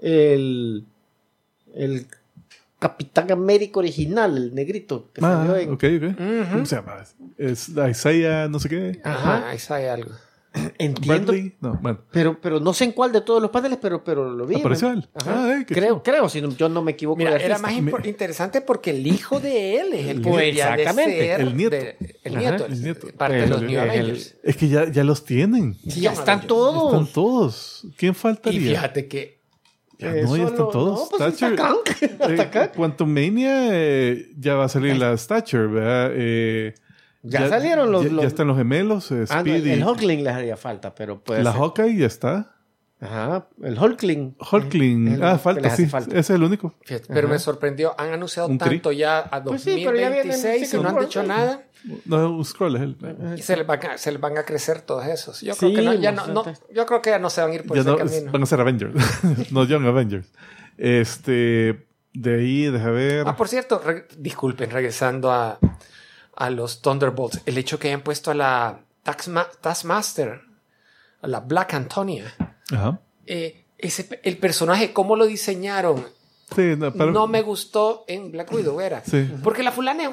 [0.00, 0.84] el,
[1.74, 2.06] el
[2.80, 6.50] Capitán América original, el negrito, que Ah, salió en- ok, ok.
[6.52, 7.04] ¿Cómo se llama?
[7.38, 9.00] Es Isaiah, no sé qué.
[9.04, 10.10] Ajá, ahí sale algo.
[10.78, 11.56] Entiendo, Bradley.
[11.60, 11.98] No, bueno.
[12.12, 14.56] pero, pero no sé en cuál de todos los paneles, pero, pero lo vi.
[14.60, 14.94] Apareció ¿no?
[14.94, 15.08] él.
[15.14, 15.44] Ajá.
[15.46, 17.18] Ah, eh, creo, creo, si no- yo no me equivoco.
[17.18, 17.72] Mira, era más
[18.04, 20.62] interesante porque el hijo de él es el que Pues, de
[20.94, 21.70] ser el nieto.
[21.76, 23.06] de- el Ajá, nieto, el nieto.
[23.16, 24.36] parte de El- los New el- Avengers.
[24.44, 25.74] Es que ya, ya los tienen.
[25.88, 26.46] Sí, ya están Avengers.
[26.48, 26.92] todos.
[26.92, 27.86] Están todos.
[27.96, 28.60] ¿Quién Y faltaría?
[28.60, 29.34] fíjate que
[29.98, 31.00] Ya Eh, no, ya están todos.
[31.00, 31.74] No, pues hasta acá.
[32.20, 32.70] Hasta Eh.
[32.76, 36.12] Quantum Mania eh, ya va a salir la Stature, ¿verdad?
[37.24, 39.70] Eh, Ya salieron los- Ya, ya los- están los gemelos, eh, Ah, no, Speedy.
[39.72, 41.60] el Hulkling les haría falta, pero puede la ser.
[41.60, 42.50] Hawkeye ya está.
[43.00, 44.36] Ajá, el Hulkling.
[44.52, 45.08] Hulkling.
[45.08, 45.86] El- ah, que les falta, sí.
[45.86, 46.10] falta.
[46.12, 46.74] Ese es el único.
[46.84, 47.94] Fíjate, pero me sorprendió.
[47.98, 50.98] Han anunciado Un tanto ya a Pues sí, pero ya el 2026 y no han
[51.00, 51.64] dicho nada.
[52.06, 52.96] No, un scroll es él.
[53.36, 55.40] Y se les, van a, se les van a crecer todos esos.
[55.42, 57.50] Yo creo Sí, que no, ya no, no- yo creo que ya no se van
[57.50, 58.32] a ir por Ya ese no, camino.
[58.32, 58.94] van a ser Avengers.
[59.52, 60.32] no Young Avengers.
[60.78, 61.86] Este.
[62.14, 63.24] De ahí, deja ver.
[63.26, 65.58] Ah, por cierto, re- disculpen, regresando a,
[66.36, 70.40] a los Thunderbolts, el hecho que hayan puesto a la Taxma- Taskmaster,
[71.22, 72.34] a la Black Antonia,
[72.72, 73.00] Ajá.
[73.26, 76.06] eh, ese, el personaje, cómo lo diseñaron,
[76.54, 79.02] Sí, no, pero- no me gustó en Black Widow, era.
[79.04, 79.28] Sí.
[79.42, 80.10] Porque la fulana es,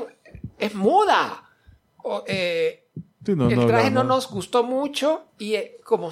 [0.59, 1.49] es muda.
[1.97, 2.87] O, eh,
[3.25, 6.11] sí, no, el no, traje no, no, nos gustó mucho y eh, como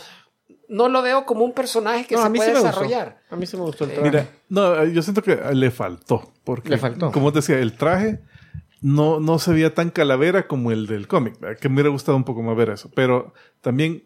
[0.67, 2.67] no lo veo como un personaje que No, se puede sí me gustó.
[2.67, 3.21] desarrollar.
[3.31, 4.03] A mí sí me gustó el traje.
[4.03, 6.31] Mira, no, yo siento que le faltó.
[6.43, 7.11] Porque, Le faltó.
[7.11, 8.19] Como te decía, el traje
[8.81, 11.35] no, no se veía tan calavera como el del cómic.
[11.59, 12.89] Que me hubiera gustado un poco más ver eso.
[12.95, 14.03] Pero también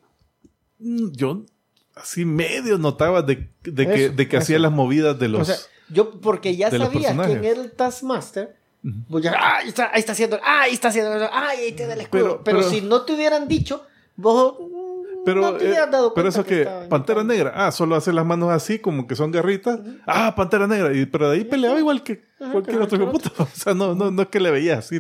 [0.80, 1.44] mm, yo
[1.96, 5.42] así medio notaba de, de que, Eso, de que hacía las movidas de los...
[5.42, 5.56] O sea,
[5.90, 8.56] yo porque ya sabía quién era el Taskmaster,
[9.10, 11.94] pues ya, ah, ahí está, ahí está haciendo, ah, ahí está haciendo, ah, ahí tiene
[11.94, 12.22] el escudo.
[12.24, 13.86] Pero- Pero, pero- si no te hubieran dicho,
[14.16, 14.56] vos
[15.26, 17.24] Pero, no te eh, dado pero eso que, en Pantera.
[17.24, 19.80] Negra, ah, solo hace las manos así, como que son garritas.
[20.06, 20.94] Ah, Pantera Negra.
[20.94, 23.32] Y, pero de ahí peleaba igual que cualquier otro de puta.
[23.40, 25.00] O sea, no, no, no es que le veía así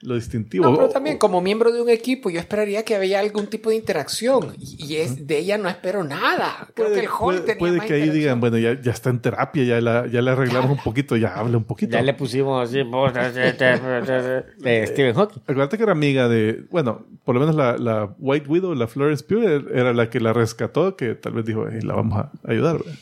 [0.00, 0.66] lo distintivo.
[0.68, 3.76] No, pero también como miembro de un equipo yo esperaría que había algún tipo de
[3.76, 6.68] interacción y, y es, de ella no espero nada.
[6.74, 8.90] Creo Puede, que el Hulk puede- tenía puede más que ahí digan, bueno, ya, ya
[8.92, 11.92] está en terapia, ya la, ya le arreglamos un poquito, ya habla un poquito.
[11.92, 12.84] Ya le pusimos así de
[14.86, 15.40] Stephen Hawking.
[15.42, 19.24] Acuérdate que era amiga de, bueno, por lo menos la, la White Widow, la Florence
[19.24, 22.76] Pugh, era la que la rescató, que tal vez dijo, "Ey, la vamos a ayudar.
[22.78, 22.92] ¿verdad?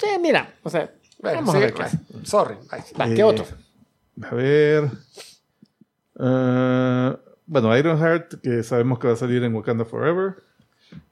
[0.00, 0.90] Sí, mira, o sea,
[1.20, 1.82] Bueno, vamos sí, a ver qué
[2.24, 2.54] sorry.
[2.98, 3.44] Va, Eh, ¿Qué otro?
[4.22, 4.90] A ver.
[6.18, 10.34] Ah, bueno, Ironheart, que sabemos que va a salir en Wakanda Forever.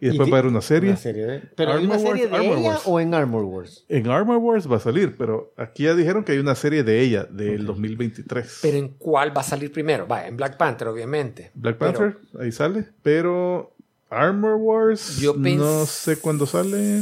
[0.00, 0.90] Y después va a haber una serie.
[0.90, 1.38] Una serie de...
[1.56, 2.82] ¿Pero Armor una serie Wars, de Armor ella Wars.
[2.86, 3.84] o en Armor Wars?
[3.88, 7.00] En Armor Wars va a salir, pero aquí ya dijeron que hay una serie de
[7.00, 8.60] ella del 2023.
[8.62, 10.06] Pero ¿en cuál va a salir primero?
[10.06, 11.50] Va, en Black Panther, obviamente.
[11.54, 12.86] Black Pero- Panther, ahí sale.
[13.02, 13.74] Pero
[14.10, 17.00] Armor Wars, Yo no sé cuándo sale.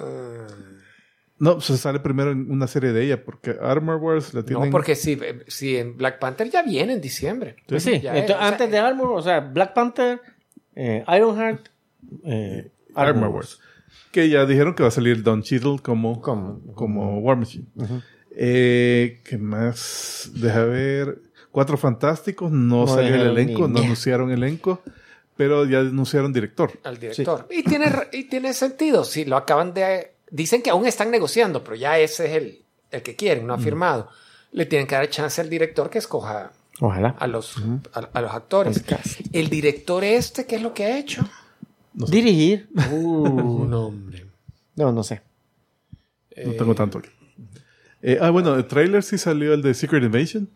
[0.00, 0.46] Ah,
[1.38, 4.66] No, se sale primero en una serie de ella, porque Armor Wars la tienen.
[4.66, 7.56] no, porque si, si en Black Panther ya viene en diciembre.
[7.66, 10.20] Pues sí, Ya es, entonces, o sea, antes de Armor, o sea, Black Panther,
[10.76, 11.66] eh, Ironheart,
[12.24, 13.58] eh, Armor Wars.
[14.12, 17.66] Que ya dijeron que va a salir Don Cheadle como, Como- como War Machine.
[18.36, 20.30] Eh, ¿Qué más?
[20.34, 21.20] Deja ver.
[21.50, 22.50] Cuatro Fantásticos.
[22.50, 24.82] No, No salió el elenco, ni- no anunciaron elenco.
[25.36, 26.70] Pero ya anunciaron director.
[26.84, 27.48] al director.
[27.50, 29.04] Y, tiene, y tiene sentido.
[29.04, 30.13] Si lo acaban de.
[30.34, 33.58] Dicen que aún están negociando, pero ya ese es el, el que quieren, no ha
[33.58, 34.08] firmado.
[34.50, 36.50] Le tienen que dar chance al director que escoja
[36.80, 37.14] Ojalá.
[37.20, 37.54] a los,
[37.92, 38.76] a, a los actores.
[38.78, 39.20] El cast.
[39.32, 41.22] El director este, ¿qué es lo que ha hecho?
[41.92, 42.16] No sé.
[42.16, 42.68] Dirigir.
[42.90, 44.26] Uh, No, hombre.
[44.74, 45.22] no, no sé.
[46.44, 47.10] No tengo tanto aquí.
[48.02, 50.48] Eh, ah, bueno, el trailer sí salió el de Secret Invasion.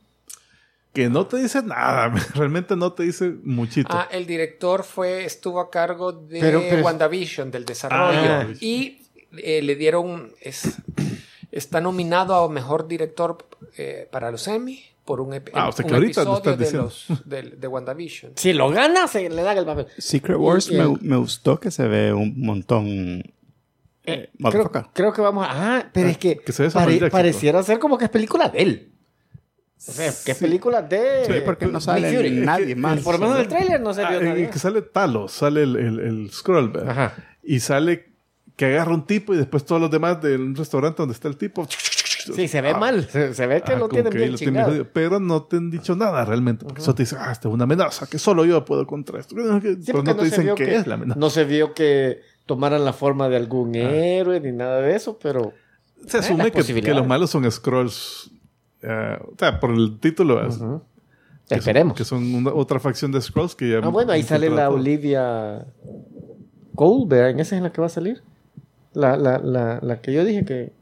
[0.92, 2.08] Que no te dice nada.
[2.34, 3.90] Realmente no te dice muchito.
[3.92, 8.18] Ah, el director fue, estuvo a cargo de Pero- pero- WandaVision, del desarrollo.
[8.32, 8.46] Ah.
[8.60, 9.02] y
[9.36, 10.32] eh, le dieron.
[10.40, 10.76] Es,
[11.52, 13.38] está nominado a mejor director
[13.76, 17.42] eh, para los Emmy por un, ep- Ah, o sea un episodio de, los, de,
[17.42, 18.32] de WandaVision.
[18.36, 19.86] Si lo gana, se le dan el papel.
[19.96, 22.86] Secret Wars me, el- me gustó que se ve un montón.
[22.86, 23.24] Eh,
[24.04, 25.76] Eh, creo, creo que vamos a...
[25.78, 28.92] Ah, pero Ah, es que, se pare- pareciera ser como que es película de él.
[29.86, 31.24] O sea, que es película de...
[31.26, 32.30] Sí, porque no sale Fury.
[32.32, 33.00] nadie más.
[33.00, 34.50] Por lo menos en el tráiler no se Ah, vio el nadie.
[34.50, 36.88] que sale Talos, sale el, el, el.
[36.88, 37.14] Ajá.
[37.42, 38.12] Y sale
[38.58, 41.36] que agarra un tipo y después todos los demás de un restaurante donde está el
[41.38, 41.66] tipo.
[41.70, 43.04] Sí, se ve Ah, mal.
[43.08, 44.84] Se, se ve que ah, lo tienen que bien lo chingado.
[44.92, 46.64] Pero no te han dicho nada realmente.
[46.66, 49.34] Porque eso te dice, ah, esta es una amenaza, que solo yo puedo contra esto.
[49.34, 51.18] Pero Sí, no te dicen qué que- es la amenaza.
[51.18, 55.52] No se vio que tomaran la forma de algún héroe ni nada de eso, pero...
[56.06, 58.30] Se Eh, asume que, los malos son Scrolls.
[58.82, 60.42] eh, o sea, por el título.
[60.44, 60.82] que son-
[61.48, 61.96] Esperemos.
[61.96, 63.78] Que son una- otra facción de Scrolls que ya.
[63.82, 64.68] Ah, bueno, ahí sale la.
[64.68, 65.64] Olivia
[66.74, 68.22] Goldberg, ¿en esa es la que va a salir?
[68.94, 70.72] La, la, la, la que yo dije que,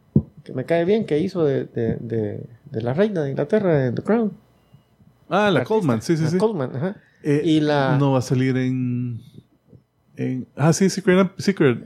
[0.45, 3.95] que me cae bien, que hizo de, de, de, de la reina de Inglaterra en
[3.95, 4.33] The Crown.
[5.29, 5.65] Ah, la.
[5.65, 6.39] Coleman, sí, sí, La sí.
[6.39, 6.97] Coleman, ajá.
[7.23, 9.21] Eh, Y la- No va a salir en.
[10.17, 11.79] en ah, sí, Secret, Secret,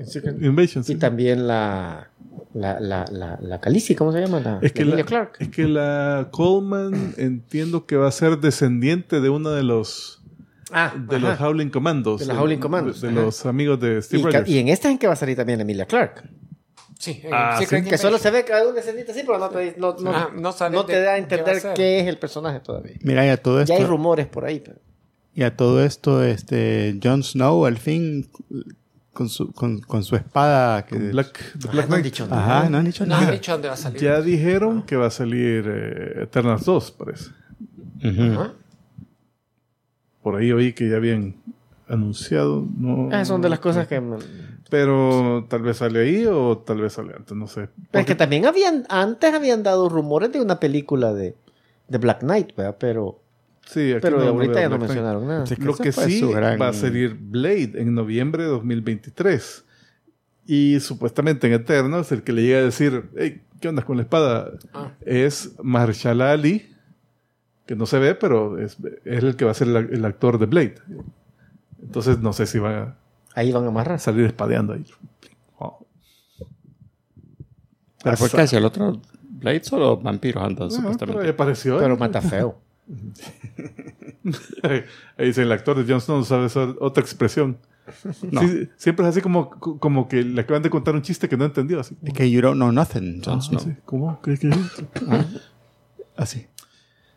[0.43, 0.85] Invasion.
[0.85, 0.93] sí.
[0.93, 2.11] Y también la,
[2.53, 4.41] la, la, la, la Khaleesi, ¿cómo se llama?
[4.41, 5.37] La, Es que, la Clarke.
[5.43, 10.20] es que la Coleman entiendo que va a ser descendiente de uno de los
[10.73, 11.29] Ah, de ajá.
[11.29, 12.21] los Howling Commandos.
[12.21, 13.23] De los Howling Commandos, De, de ajá.
[13.25, 14.49] los amigos de y, Steve ca- Rogers.
[14.49, 16.23] y en esta es en que va a salir también Emilia Clarke.
[16.99, 19.49] Sí, en Ah, Secret Que solo se ve que hay un descendiente así, pero no
[19.49, 22.01] te, no, no, Ah, no no de te da a qué va a entender qué
[22.01, 22.97] es el personaje todavía.
[23.03, 23.73] Mira, y a todo esto.
[23.73, 24.61] Ya hay rumores por ahí.
[24.61, 24.79] Pero...
[25.35, 28.29] Y a todo esto, este, Jon Snow al fin
[29.15, 30.85] con su, con, con su espada.
[30.85, 32.05] Que, Black, Black no han Knight.
[32.05, 32.59] dicho nada.
[32.61, 34.01] Ajá, no han dicho No han dicho dónde va a salir.
[34.03, 37.31] Ya dijeron que va a salir eh, Eternals 2, parece.
[38.05, 38.23] Ujú.
[38.41, 38.53] Ajá.
[40.23, 41.37] Por ahí oí que ya habían
[41.89, 42.67] anunciado.
[42.79, 44.01] No, Ah, son de las cosas que...
[44.69, 47.63] Pero tal vez sale ahí o tal vez sale antes, no sé.
[47.63, 51.35] Pero es Porque- que también habían, antes habían dado rumores de una película de,
[51.89, 52.77] de Black Knight, ¿verdad?
[52.79, 53.21] Pero,
[53.67, 54.81] sí, aquí pero no- ahorita ya no Black Knight.
[54.91, 55.47] mencionaron nada.
[55.47, 55.57] Sí.
[55.59, 59.65] Lo ese que fue sí gran- va a salir Blade en noviembre de 2023.
[60.47, 64.05] Y supuestamente en Eternals, el que le llega a decir, hey, ¿qué onda con la
[64.05, 64.53] espada?
[64.73, 64.93] Ah.
[65.05, 66.71] Es Mahershala Ali,
[67.71, 70.39] que no se ve, pero es, es el que va a ser el, el actor
[70.39, 70.75] de Blade.
[71.81, 72.97] Entonces no sé si va
[73.37, 74.01] Ahí van a a amarrar.
[74.01, 74.85] salir espadeando ahí.
[75.61, 75.87] Oh.
[78.03, 81.29] Pero fue casi el otro Blade solo vampiros andan, Ah, pero supuestamente.
[81.29, 81.77] apareció.
[81.77, 81.83] ¿eh?
[81.83, 82.59] Pero mata feo.
[85.17, 87.57] Ahí dice el actor de Jon Snow, sabe esa otra expresión.
[88.33, 88.41] No.
[88.41, 91.45] Sí, siempre es así como, como que le acaban de contar un chiste que no
[91.45, 91.79] entendió.
[91.79, 91.97] Así.
[92.03, 93.77] Es que you don't know nothing, Jon Ah, sí.
[93.85, 94.21] ¿Cómo?
[94.23, 94.51] ¿Qué, qué?
[96.17, 96.47] Así.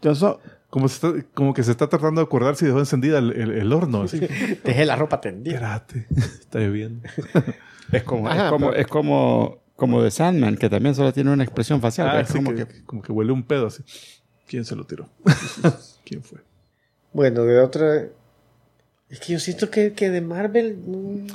[0.03, 0.39] Jon Snow,
[0.69, 3.51] como, se está- como que se está tratando de acordar si dejó encendida el, el-
[3.51, 4.03] el horno.
[4.03, 4.19] Así.
[4.63, 5.55] Dejé la ropa tendida.
[5.55, 6.07] Espérate,
[6.39, 7.07] está lloviendo.
[7.91, 11.31] Es como, Ajá, es como, pero- es como, como de Sandman, que también solo tiene
[11.31, 12.09] una expresión facial.
[12.09, 13.83] Ah, es como que, que- como que huele un pedo así.
[14.47, 15.07] ¿Quién se lo tiró?
[16.03, 16.39] ¿Quién fue?
[17.11, 18.07] Bueno, de otra.
[19.09, 20.75] Es que yo siento que, que de Marvel.
[20.87, 21.27] mm,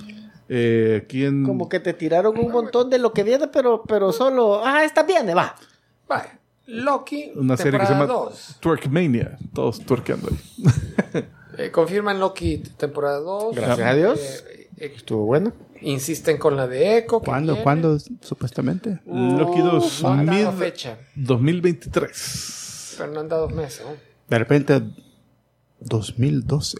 [0.49, 1.45] Eh, ¿Quién?
[1.45, 4.65] Como que te tiraron un montón de lo que viene, pero, pero solo.
[4.65, 5.55] Ah, esta viene, va.
[6.09, 6.29] Vale.
[6.69, 8.57] Loki, Una serie que se temporada llama 2.
[8.61, 9.39] Twerkmania.
[9.55, 11.25] Todos twerkeando ahí.
[11.61, 13.57] Eh, confirman Loki, temporada 2.
[13.57, 14.21] Gracias a Dios.
[14.21, 15.53] Eh, eh, Estuvo bueno.
[15.81, 17.19] insisten con la de Echo.
[17.19, 17.55] ¿Cuándo?
[17.55, 17.65] viene.
[17.65, 19.01] ¿Cuándo, supuestamente?
[19.07, 19.71] Loki No
[20.13, 22.95] han dado 2000, fecha, 2023.
[22.99, 23.85] pero no han dado meses.
[23.85, 23.97] ¿no?
[24.29, 24.83] De repente,
[25.81, 26.79] 2012.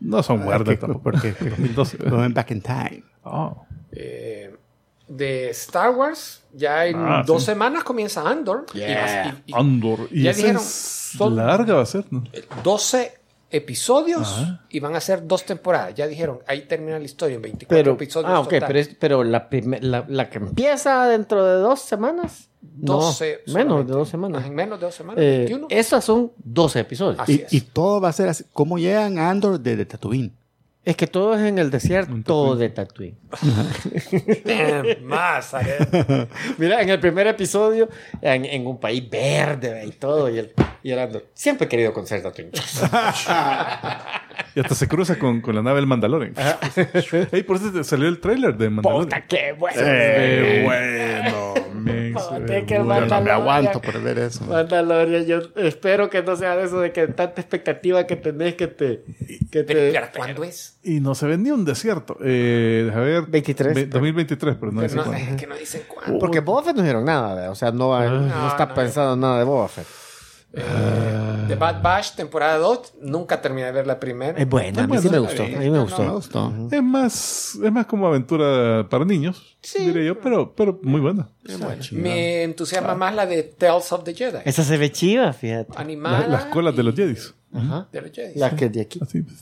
[0.00, 1.02] No son guardas que- tampoco.
[1.02, 1.96] porque- 2012.
[2.10, 3.02] Going back in time.
[3.22, 3.64] Oh.
[3.92, 4.54] Eh,
[5.10, 7.46] de Star Wars, ya en Ah, dos sí.
[7.46, 8.64] semanas comienza Andor.
[8.74, 9.42] Y Yeah.
[9.46, 10.08] y- y Andor.
[10.10, 12.22] Y Ya dijeron, es son- larga va a ser, ¿no?
[12.62, 13.12] 12
[13.50, 14.64] episodios Ajá.
[14.70, 15.92] y van a ser dos temporadas.
[15.94, 18.30] Ya dijeron, ahí termina la historia en 24 Pero, episodios.
[18.30, 18.66] ah, ok, total.
[18.68, 19.48] pero, es- pero la,
[19.80, 22.46] la, la que empieza dentro de dos semanas.
[22.78, 23.92] No, 12 menos solamente.
[23.92, 24.46] de dos semanas.
[24.46, 25.22] En menos de dos semanas.
[25.24, 25.66] Eh, 21.
[25.70, 27.18] esas son 12 episodios.
[27.18, 27.52] Así Y, es.
[27.54, 28.44] y todo va a ser así.
[28.52, 30.32] ¿Cómo llegan a Andor desde Tatooine?
[30.82, 33.18] Es que todo es en el desierto de Tatooine.
[35.02, 35.54] Más.
[36.56, 37.88] Mira, en el primer episodio,
[38.22, 40.52] en, en un país verde ve, y todo, y el,
[40.82, 42.50] y el Andor, Siempre he querido conocer Tatooine.
[44.54, 46.34] Y hasta se cruza con, con la nave del Mandalorian.
[47.30, 49.04] Ey, por eso te salió el trailer de Mandalorian.
[49.08, 49.80] ¡Puta, qué bueno!
[49.80, 51.54] Eh, bueno,
[52.28, 52.84] ve bueno.
[52.84, 53.08] Mandalorian.
[53.08, 54.44] No me aguanto por ver eso.
[54.44, 58.66] Mandalorian, yo espero que no sea de eso de que tanta expectativa que tenés que
[58.68, 59.02] te...
[59.50, 60.78] Que Pero, te pero, ¿cuándo es?
[60.82, 62.16] Y no se vendió un desierto.
[62.22, 63.26] Eh, deja ver.
[63.26, 63.74] 23.
[63.74, 65.30] Ve- 2023, pero no Pero dice no, cuándo.
[65.32, 66.18] es que no dicen cuándo.
[66.18, 67.50] Porque Boba Fett no dijeron nada, ¿verdad?
[67.50, 69.86] o sea, no, va- no, No, está no, pensado nada de Boba Fett.
[70.52, 72.94] Eh, The Bad Batch, temporada 2.
[73.02, 74.36] Nunca terminé de ver la primera.
[74.38, 76.12] Es buena, a mí sí me gustó, a mí me Me gustó.
[76.12, 76.52] gustó.
[76.70, 81.28] Es más, es más como aventura para niños, diría yo, pero, pero muy buena.
[81.92, 84.38] Me entusiasma más la de Tales of the Jedi.
[84.44, 85.72] Esa se ve chiva, fíjate.
[85.76, 86.20] Animada.
[86.20, 87.34] La- las colas de los Jedis.
[87.52, 87.88] Ajá.
[87.92, 88.38] de los Jedi.
[88.38, 88.98] La que es de aquí.
[89.02, 89.22] Así.
[89.22, 89.38] pues.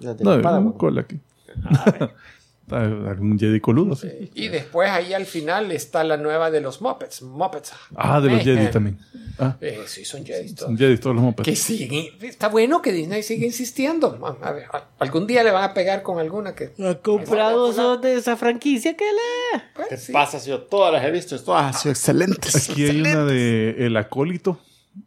[0.00, 0.66] La de No, Padawan.
[0.68, 1.18] una cola aquí.
[1.64, 2.10] Ah,
[2.70, 3.94] Algún Jedi coludo.
[3.94, 4.08] sí.
[4.34, 7.22] Y después ahí al final está la nueva de los Muppets.
[7.22, 7.72] Muppets.
[7.94, 8.56] Ah, de los Mayhem.
[8.58, 8.98] Jedi también.
[9.38, 10.52] Ah, Eh, sí, son Jedi.
[10.54, 10.68] todos.
[10.70, 11.48] son Jedi todos los mopeds.
[11.48, 12.06] Que siguen.
[12.22, 14.18] Está bueno que Disney siga insistiendo.
[14.42, 16.72] A ver, a- algún día le van a pegar con alguna que.
[16.82, 19.62] Ha comprado esos de esa franquicia que le.
[19.74, 20.12] Pues, sí.
[20.12, 21.36] pasa si yo todas las he visto?
[21.54, 22.70] Ah, sí, excelentes.
[22.70, 24.58] Aquí hay una de El Acólito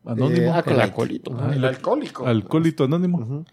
[0.06, 0.48] Anónimo.
[0.48, 0.74] Eh, Acolyte.
[0.74, 1.38] El acolito.
[1.40, 2.26] Ah, el alcohólico.
[2.28, 3.46] Alcohólico Anónimo.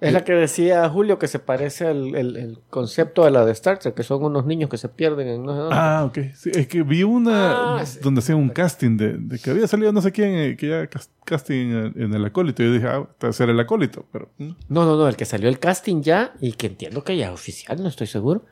[0.00, 3.52] Es la que decía Julio que se parece al el, el concepto de la de
[3.52, 5.76] Star Trek, que son unos niños que se pierden en no sé dónde.
[5.78, 6.18] Ah, ok.
[6.34, 9.92] Sí, es que vi una Ah, donde hacían un casting de, de que había salido
[9.92, 12.62] no sé quién, eh, que ya cas- casting en, en el acólito.
[12.62, 14.06] Y yo dije, ah, te va a ser el acólito.
[14.10, 17.16] Pero mm, No, no, no, el que salió el casting ya, y que entiendo que
[17.18, 18.46] ya es oficial, no estoy seguro,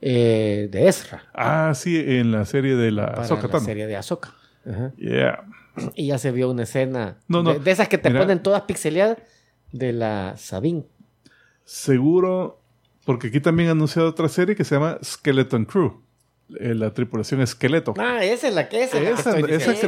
[0.00, 1.24] eh, de Ezra.
[1.34, 3.96] Ah, sí, en la serie de la Para Ahsoka la serie de.
[3.96, 4.92] Ajá.
[4.96, 5.44] Yeah.
[5.94, 7.52] Y ya se vio una escena No, no.
[7.54, 8.20] De, de esas que te Mira.
[8.22, 9.18] ponen todas pixeleadas
[9.72, 10.84] de la Sabine.
[11.64, 12.60] Seguro,
[13.04, 16.02] porque aquí también han anunciado otra serie que se llama Skeleton Crew.
[16.60, 17.92] Eh, la tripulación esqueleto.
[17.98, 19.46] Ah, esa es la que esa, es Esa- creo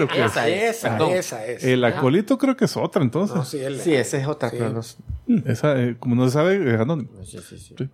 [0.09, 0.77] que esa, es.
[0.77, 1.13] esa, Perdón.
[1.15, 1.65] esa es.
[1.65, 3.35] El acólito creo que es otra entonces.
[3.35, 3.59] No, sí,
[3.95, 4.51] esa es otra.
[4.51, 4.57] Sí.
[4.59, 7.09] pero no- Esa, eh, como no se sabe, es anónimo.
[7.25, 7.75] Sí, sí, sí.
[7.79, 7.89] Sí.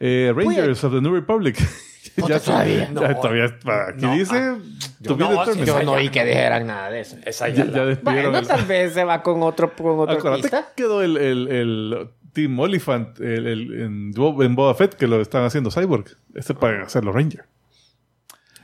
[0.00, 1.56] Eh, Rangers of the New Republic.
[2.16, 2.78] Puta, todavía.
[2.92, 3.20] ya No.
[3.20, 5.16] todavía aquí No, dice ah, no.
[5.64, 7.16] Yo no ya- vi que dijeran nada de eso.
[7.24, 10.46] Esa Ya, ya, ya Bueno, el- tal vez se va con otro, con otro Acuérdate
[10.48, 10.68] artista.
[10.74, 15.20] que quedó el, el, el Team Oliphant el, el- en, en Boba Fett que lo
[15.20, 16.06] están haciendo Cyborg.
[16.34, 17.44] Este para hacerlo Ranger.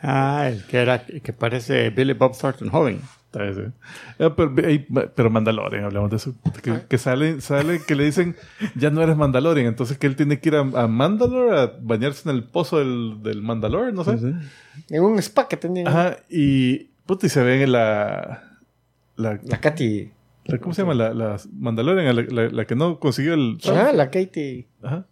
[0.03, 3.01] Ah, el que era, que parece Billy Bob Thornton joven.
[3.33, 3.73] Ese.
[4.19, 6.35] Eh, pero, ahí- pero Mandalorian, hablamos de eso.
[6.63, 8.37] Que, que sale, sale que le dicen,
[8.75, 9.67] ya no eres Mandalorian.
[9.67, 13.23] Entonces que él tiene que ir a, a Mandalore a bañarse en el pozo del,
[13.23, 14.13] del Mandalore, no sé.
[14.91, 15.89] En un spa que tenían.
[15.89, 18.45] Ajá, y, puta, y se ven en la,
[19.17, 20.11] la, La Katy.
[20.47, 20.95] la- ¿cómo se llama?
[20.95, 23.59] La, la Mandalorian, la, la- la que no consiguió el...
[23.69, 24.67] Ah, la Katie.
[24.83, 25.05] Ajá.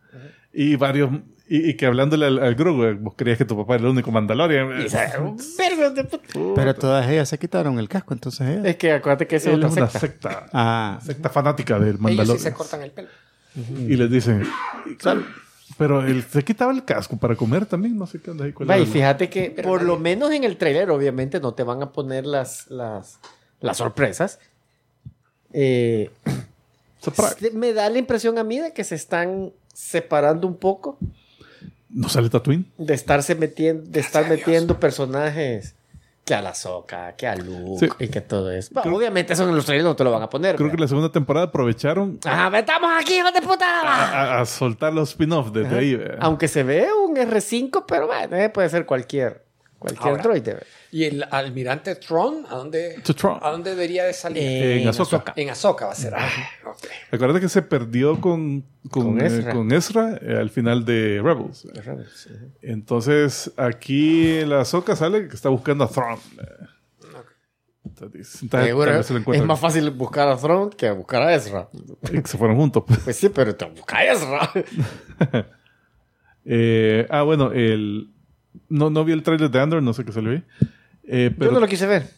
[0.53, 1.11] Y varios,
[1.49, 4.11] y, y que hablándole al, al Grogu, vos creías que tu papá era el único
[4.11, 4.69] Mandalorian.
[6.55, 8.65] Pero todas ellas se quitaron el casco, entonces ellas.
[8.67, 9.99] Es que acuérdate que esa es una secta.
[9.99, 10.47] secta.
[10.53, 12.39] Ah, Secta fanática del Ellos sí Mandalorian.
[12.43, 13.09] se cortan el pelo.
[13.89, 14.43] Y les dicen,
[15.79, 18.83] pero él se quitaba el casco para comer también, no sé qué onda Va, y
[18.83, 21.91] el- fíjate que Pero por lo menos en el trailer, obviamente, no te van a
[21.93, 23.19] poner las, las,
[23.61, 24.39] las sorpresas.
[25.53, 26.11] Eh,
[27.39, 30.99] se- me da la impresión a mí de que se están separando un poco
[31.89, 32.67] ¿No sale Tatooine?
[32.79, 35.75] de estarse metiendo, de estar Gracias a metiendo personajes
[36.25, 38.05] que a la Soca, que a Luke Sí.
[38.05, 38.71] y que todo eso.
[38.73, 40.57] Bueno, obviamente eso en los trailers no te lo van a poner.
[40.57, 40.83] Creo que ¿verdad?
[40.83, 43.65] la segunda temporada aprovecharon ¡Ah, estamos aquí, hijos de puta!
[43.67, 45.95] a, a soltar los spin-offs desde ahí.
[45.95, 46.19] ¿verdad?
[46.21, 49.45] Aunque se ve un R5, pero bueno, eh, puede ser cualquier,
[49.79, 50.23] cualquier Ahora.
[50.25, 50.55] droide.
[50.55, 50.67] ¿verdad?
[50.97, 52.47] ¿Y el almirante Tron?
[52.49, 53.39] ¿A dónde, Tron.
[53.43, 54.43] ¿a dónde debería de salir?
[54.43, 54.89] Eh, en.
[54.89, 55.35] Ahsoka.
[55.37, 56.15] en Ahsoka va a ser.
[56.15, 56.27] Ah.
[57.13, 59.53] Acuérdate que se perdió con, con, Con eh, Ezra.
[59.53, 61.69] con Ezra eh, al final de Rebels.
[62.63, 66.19] Entonces, aquí en la Soca sale que está buscando a eh.
[67.85, 71.69] Entonces, entonces, se lo es más fácil buscar a Throne que buscar a Ezra.
[72.11, 72.85] Y que se fueron juntos.
[72.87, 73.01] pues.
[73.01, 74.51] Pues sí, pero te busca a Ezra.
[76.49, 78.09] Eh, ah, bueno, el,
[78.69, 80.45] no, no vi el trailer de Andor, no sé qué salió ahí.
[81.07, 82.09] Eh, Yo pero no lo quise ver.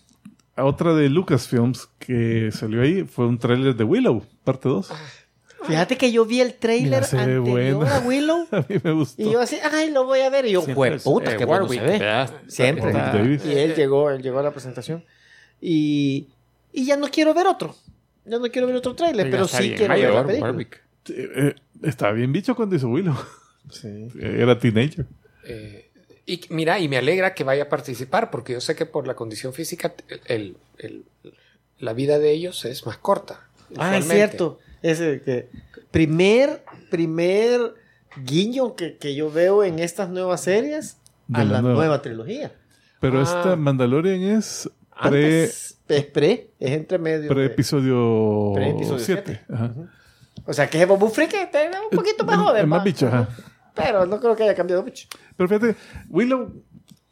[0.57, 4.91] a otra de Lucasfilms que salió ahí fue un trailer de Willow, parte 2.
[5.65, 7.93] Fíjate que yo vi el trailer Mira, se ve anterior bueno.
[7.95, 9.21] a Willow A mí me gustó.
[9.23, 10.47] y yo así, ay, lo voy a ver.
[10.47, 11.99] Y yo, Siempre güey, es, puta, eh, qué bueno Warwick, se ve.
[11.99, 12.35] ¿verdad?
[12.47, 12.93] Siempre.
[13.45, 15.05] Y él llegó, él llegó a la presentación.
[15.61, 16.29] Y,
[16.73, 17.75] y ya no quiero ver otro.
[18.25, 20.51] Ya no quiero ver otro trailer, pero sí quiero ver mayor, la película.
[20.51, 20.81] Warwick.
[21.11, 23.17] Eh, eh, estaba bien bicho cuando hizo Willow.
[23.71, 24.09] Sí.
[24.21, 25.07] Era teenager.
[25.45, 25.88] Eh,
[26.29, 29.15] y mira, y me alegra que vaya a participar, porque yo sé que por la
[29.15, 29.95] condición física,
[30.27, 31.05] el, el-
[31.79, 33.49] la vida de ellos es más corta.
[33.77, 34.59] Ah, es cierto.
[34.83, 35.49] Ese que
[35.91, 37.75] primer, primer
[38.25, 40.99] guiño que, que yo veo en estas nuevas series
[41.29, 41.77] De a la la nueva.
[41.77, 42.53] nueva, trilogía.
[43.01, 43.23] Pero Ah.
[43.23, 44.69] esta Mandalorian es
[45.01, 47.29] pre, Antes, es pre, es entre medio.
[47.29, 49.41] pre de- episodio Pre-episodio 7.
[49.47, 49.59] siete.
[50.45, 51.61] o sea, que es Bobu Free que está
[51.91, 52.63] un poquito más joven.
[52.63, 53.29] es más bicho, ajá.
[53.75, 55.09] Pero no creo que haya cambiado mucho.
[55.37, 55.77] Pero fíjate,
[56.09, 56.63] Willow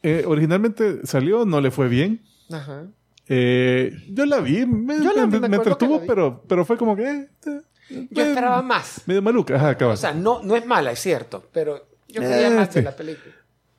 [0.03, 2.21] eh, originalmente salió, no le fue bien.
[2.51, 2.85] Ajá.
[3.27, 7.03] Eh, yo la vi, me, Yo la- me- me entretuvo, pero, pero fue como que...
[7.45, 7.61] eh,
[8.09, 9.01] Yo esperaba más.
[9.05, 9.77] Medio maluca, ajá.
[9.87, 12.85] O sea, no, no es mala, es cierto, pero yo quería más de sí.
[12.85, 13.33] la película.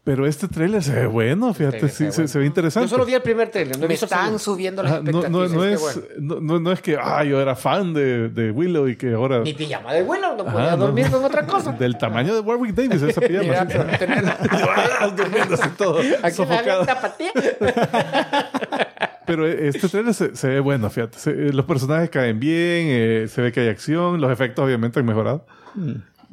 [0.09, 2.89] Pero este trailer se ve bueno, fíjate, sí, se se, ve se ve interesante.
[2.89, 3.79] Yo solo vi el primer trailer.
[3.79, 5.31] No Me están subiendo las no, expectativas.
[5.31, 6.61] no, no qué es, bueno.
[6.61, 9.41] no, es que ah, yo era fan de, de Willow y que ahora...
[9.41, 10.77] Mi pijama de vuelo, no Ajá, podía no.
[10.79, 11.73] dormir con otra cosa.
[11.73, 13.53] Del tamaño de Warwick Davis, esa pijama.
[15.53, 16.43] Así todo Aquí.
[19.27, 21.19] Pero este trailer se, se ve bueno, fíjate.
[21.19, 25.01] Se- eh, los personajes caen bien, eh, se ve que hay acción, los efectos obviamente
[25.01, 25.45] han mejorado.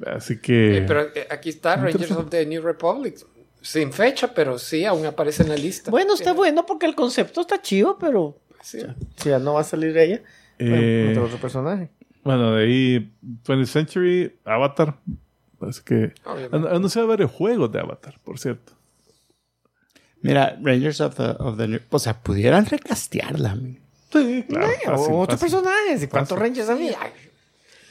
[0.05, 0.77] Así que...
[0.77, 3.17] Eh, pero eh, aquí está Rangers of the New Republic.
[3.65, 5.89] Sin fecha, pero sí, aún aparece en la lista.
[5.89, 8.79] Bueno, está bueno porque el concepto está chido, pero sí.
[9.15, 10.21] si ya no va a salir ella,
[10.59, 11.89] Eh, bueno, otro, otro personaje.
[12.23, 13.11] Bueno, de ahí
[13.43, 14.99] 20th Century, Avatar.
[15.61, 16.13] Así que
[16.51, 18.73] han anunciado varios juegos de Avatar, por cierto.
[20.21, 21.79] Mira, Rangers of the, of the New...
[21.89, 23.57] O sea, pudieran recastearla.
[24.11, 24.67] Sí, claro.
[24.85, 25.39] Fácil, otros fácil.
[25.39, 26.03] personajes.
[26.03, 26.97] ¿Y cuántos Rangers había?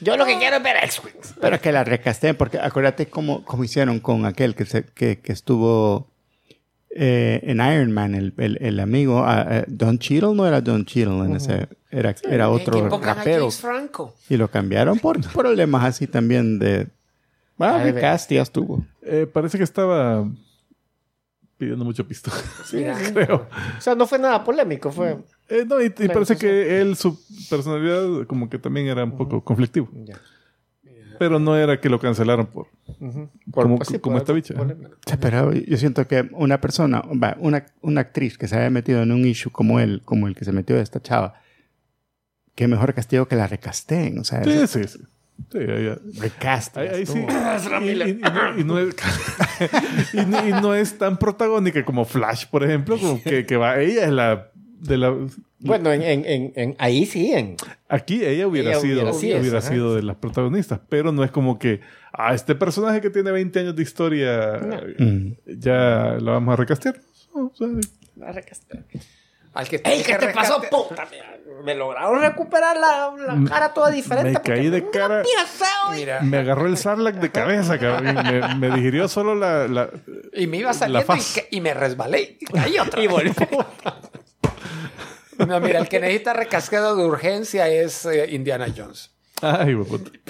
[0.01, 1.35] Yo lo que quiero es ver X-Wings.
[1.39, 5.31] Pero que la recasteen, porque acuérdate cómo, cómo hicieron con aquel que, se, que, que
[5.31, 6.07] estuvo
[6.89, 9.23] eh, en Iron Man, el, el, el amigo.
[9.25, 11.67] ah, eh, Don Cheadle no era Don Cheadle en ese.
[11.91, 13.49] Era, era otro rapero.
[13.51, 14.15] Franco.
[14.29, 16.87] Y lo cambiaron por problemas así también de.
[17.57, 18.85] Bueno, recast ya estuvo.
[19.01, 20.27] Eh, parece que estaba
[21.57, 22.31] pidiendo mucho pisto.
[22.73, 23.47] Mira, creo.
[23.77, 25.17] O sea, no fue nada polémico, fue...
[25.49, 27.19] Eh, no, y, y parece sí, que él, su
[27.49, 29.89] personalidad, como que también era un poco conflictivo.
[29.93, 30.19] Ya.
[31.17, 32.67] Pero no era que lo cancelaron por.
[32.99, 33.29] Ujú.
[33.51, 34.53] Como- pues sí, como por esta bicha,
[35.05, 37.03] sea, pero yo siento que una persona,
[37.39, 40.43] una, una actriz que se haya metido en un issue como él, como el que
[40.45, 41.35] se metió esta chava,
[42.55, 44.19] qué mejor castigo que la recasteen.
[44.19, 44.99] O sea, Sí, eso- sí, sí.
[45.51, 46.77] Sí, ahí, recast.
[46.77, 47.19] ahí- ahí sí.
[47.81, 48.95] Y, y- y no, y no es,
[50.13, 53.79] y no- y no es tan protagónica como Flash, por ejemplo, como que, que va.
[53.79, 54.51] Ella es la.
[54.87, 55.15] De la
[55.59, 57.55] Bueno, en, en, en, en- ahí sí, en...
[57.89, 61.31] Aquí ella hubiera Ella sido, hubiera sido, hubiera sido de las protagonistas, pero no es
[61.31, 61.81] como que
[62.13, 64.59] a este personaje que tiene 20 años de historia
[64.99, 65.31] Mm.
[65.59, 66.95] ya lo vamos a recastear.
[67.33, 67.67] No, o sea,
[69.53, 71.07] al que ¡Ey, qué te pasó, puta!
[71.63, 74.31] Me lograron recuperar la, la cara toda diferente.
[74.33, 75.23] me caí de cara.
[75.23, 78.17] y- Mira, Me agarró el Sarlacc de cabeza, cabrón.
[78.17, 79.89] y Me, me digirió solo la, la-
[80.33, 81.33] y me iba la saliendo y, faz.
[81.35, 82.37] que- y me resbalé.
[82.39, 83.31] Y caí otra Y volví.
[85.39, 89.11] No, mira, el que necesita recasqueado de urgencia es eh, Indiana Jones.
[89.41, 89.75] Ay.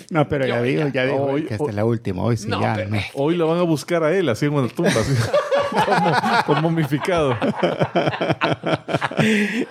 [0.09, 2.23] No, pero ya digo, ya- digo hoy- que esta es la última.
[2.23, 2.73] Hoy sí No, ya.
[2.75, 2.89] pero-.
[3.13, 5.13] Hoy lo van a buscar a él, así en una tumba, así.
[5.85, 7.35] como, como momificado.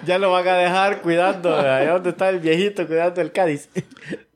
[0.06, 1.54] Ya lo van a dejar cuidando.
[1.54, 3.68] Allá donde está el viejito cuidando el Cádiz.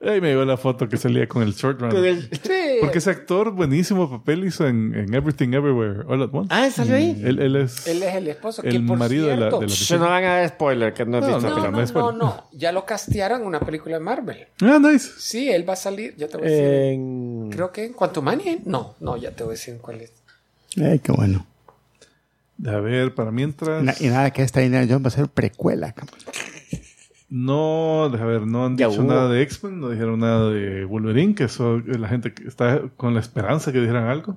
[0.00, 1.90] Ahí me llegó la foto que salía con el short run.
[1.90, 2.76] Con el- Sí.
[2.80, 6.48] Porque ese actor, buenísimo papel hizo en, en Everything Everywhere All at Once.
[6.54, 7.20] Ah, ¿salió ahí?
[7.24, 8.62] Él, él es, Él es el esposo.
[8.62, 10.94] que el por marido de la, cierto- de la Se no van a dar spoiler,
[10.94, 12.44] que no No, visto no, la No, no, es no.
[12.52, 14.46] Ya lo castearon en una película de Marvel.
[14.62, 15.10] Ah, nice.
[15.18, 16.14] Sí, él va a salir.
[16.16, 16.64] Ya te voy a decir.
[16.64, 17.50] En...
[17.50, 18.56] Creo que en Quantumania.
[18.64, 20.12] No, no, ya te voy a decir cuál es.
[20.80, 21.44] Ay, qué bueno.
[22.66, 23.82] A ver, para mientras.
[23.84, 25.94] Na- y nada, que esta Indiana Jones va a ser precuela.
[27.30, 29.08] No, deja ver, no han Ya dicho hubo.
[29.10, 32.80] nada de X-Men, no dijeron nada de Wolverine, que eso eh, la gente que está
[32.96, 34.36] con la esperanza que dijeran algo.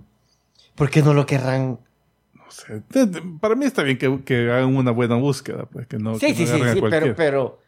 [0.75, 1.79] ¿Por qué no lo querrán?
[2.33, 2.81] No sé.
[2.89, 6.15] De- de- Para mí está bien que, que hagan una buena búsqueda, pues que no,
[6.15, 7.59] Sí, que sí, no sí, a sí, pero, pero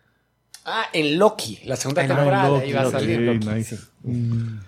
[0.66, 3.20] Ah, en Loki, la segunda En temporada Loki, iba a salir.
[3.30, 3.76] Ok, Loki, nice.
[3.78, 3.84] sí.
[4.06, 4.60] Eh,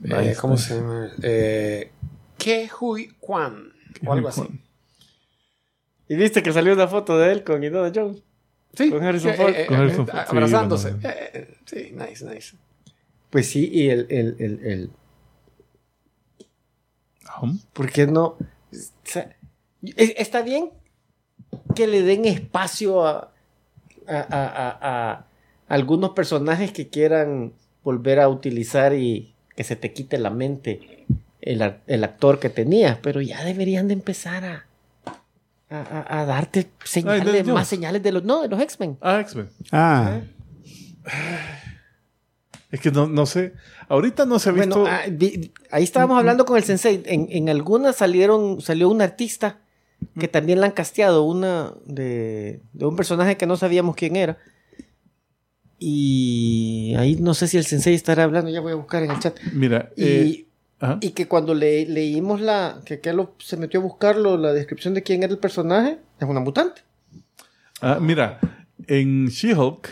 [0.00, 0.68] Nice, ¿Cómo nice.
[0.68, 1.08] se llama?
[1.22, 1.92] Eh,
[2.36, 3.72] Ke Hui Kwan.
[4.04, 4.42] O algo así.
[6.08, 8.22] ¿Y viste que salió una foto de él con Indiana Jones?
[8.74, 9.50] Sí, Con Harrison Ford.
[9.50, 10.90] eh, eh, Con Harrison eh, Ford, sí, abrazándose.
[10.92, 11.08] bueno.
[11.64, 12.56] Sí, nice, nice.
[13.30, 14.90] Pues sí, y el, el, el, el-.
[17.72, 18.24] ¿Por qué no?
[18.26, 18.36] O
[19.04, 19.36] sea,
[19.82, 20.70] es- está bien
[21.74, 23.32] que le den espacio a,
[24.06, 25.26] a, a- a- a
[25.68, 27.52] algunos personajes que quieran
[27.82, 31.04] volver a utilizar y que se te quite la mente
[31.40, 34.66] el, el actor que tenías, pero ya deberían de empezar a,
[35.82, 38.98] a, darte señales, más señales de los, no, de los X-Men.
[39.00, 39.48] Ah, X-Men.
[39.72, 40.20] Ah,
[42.70, 43.52] Es que no, no sé.
[43.88, 44.80] Ahorita no se ha visto.
[44.80, 45.02] Bueno, ah,
[45.70, 47.02] ahí estábamos hablando con el sensei.
[47.06, 49.60] En, en algunas salieron, salió un artista
[50.18, 54.38] que también la han casteado, una de, de un personaje que no sabíamos quién era.
[55.78, 59.18] Y ahí no sé si el sensei estará hablando, ya voy a buscar en el
[59.18, 59.38] chat.
[59.52, 60.46] Mira, Y, eh,
[60.84, 60.98] ajá.
[61.00, 65.02] y que cuando le, leímos la, que Kelo se metió a buscarlo, la descripción de
[65.02, 66.82] quién era el personaje, es una mutante.
[67.80, 68.38] Ah, mira,
[68.86, 69.88] en She-Hulk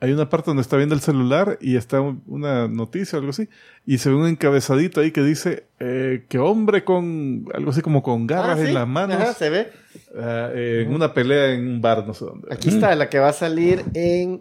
[0.00, 3.30] hay una parte donde está viendo el celular y está un- una noticia o algo
[3.30, 3.48] así,
[3.84, 8.02] y se ve un encabezadito ahí que dice eh, que hombre con algo así como
[8.02, 8.68] con garras Ah, sí.
[8.68, 9.72] en las manos Ajá, se ve.
[10.16, 12.48] ah, en una pelea en un bar, no sé dónde.
[12.52, 14.40] Aquí está, la que va a salir en...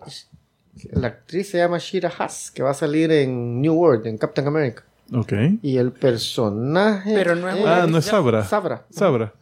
[0.94, 4.48] La actriz se llama Shira Haas, que va a salir en New World, en Captain
[4.48, 4.84] America.
[5.14, 5.34] Ok.
[5.62, 7.14] Y el personaje.
[7.14, 8.44] Pero no es Ah, no es Sabra.
[8.46, 8.86] Sabra.
[8.90, 9.34] Sabra.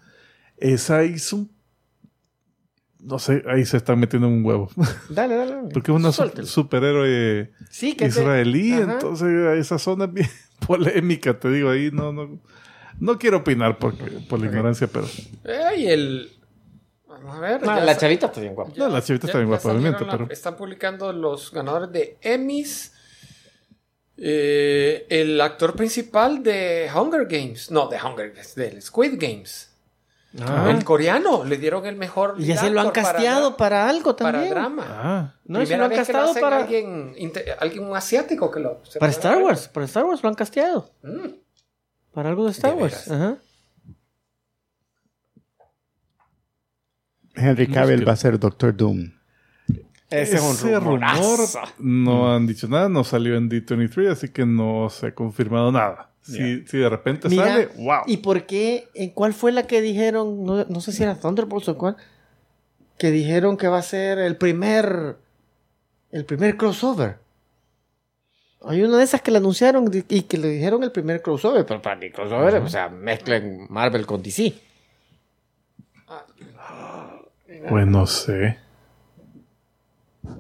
[0.58, 1.58] Esa hizo un...
[3.00, 4.70] No sé, ahí se están metiendo en un huevo.
[5.10, 5.56] Dale, dale.
[5.56, 5.70] dale.
[5.72, 6.48] Porque es una Suéltelo.
[6.48, 8.94] superhéroe Sí, que te- israelí, Ajá.
[8.94, 10.30] entonces esa zona es bien
[10.68, 12.40] polémica, te digo ahí, no, no,
[13.00, 15.06] no quiero opinar porque, por la ignorancia, pero
[15.46, 16.32] Eh, y el.
[17.08, 17.62] Vamos a ver.
[17.64, 18.72] Ah, ya la chavita está bien guapa.
[18.76, 22.18] No, la chavita está bien ya guapa, obviamente, la- pero- Están publicando los ganadores de
[22.22, 22.94] Emmys.
[24.20, 27.70] Eh, el actor principal de Hunger Games.
[27.72, 29.72] No, de Hunger Games, del Squid Games.
[30.40, 30.70] Ah.
[30.70, 31.44] El coreano.
[31.44, 32.36] Le dieron el mejor.
[32.38, 34.54] Y ya se lo han para casteado para, algo para también.
[34.54, 34.86] drama.
[34.88, 37.16] ah, No, Primera lo han lo casteado para, alguien,
[37.60, 38.82] alguien un asiático que lo.
[38.86, 39.42] se para Star.
[39.42, 39.68] Wars.
[39.68, 40.92] Para Star Wars lo han casteado.
[41.04, 41.28] Mm.
[42.12, 43.10] Para algo de Star De Wars.
[43.12, 43.38] Ajá.
[47.36, 49.12] Henry Cavill va a ser Doctor Doom.
[50.10, 51.02] Ese, ese rumor
[51.80, 56.12] no han dicho nada, no salió en D23, así que no se ha confirmado nada.
[56.22, 58.02] Si, si de repente Mira, sale, wow.
[58.06, 58.88] ¿Y por qué?
[58.94, 60.46] ¿En cuál fue la que dijeron?
[60.46, 61.98] No, no sé si era Thunderbolts o cuál.
[62.98, 65.18] Que dijeron que va a ser el primer.
[66.12, 67.18] El primer crossover.
[68.66, 71.66] Hay una de esas que le anunciaron y que le dijeron el primer crossover.
[71.66, 74.54] Pero para mí, crossover, o sea, mezclen Marvel con DC.
[77.70, 78.58] Pues no sé.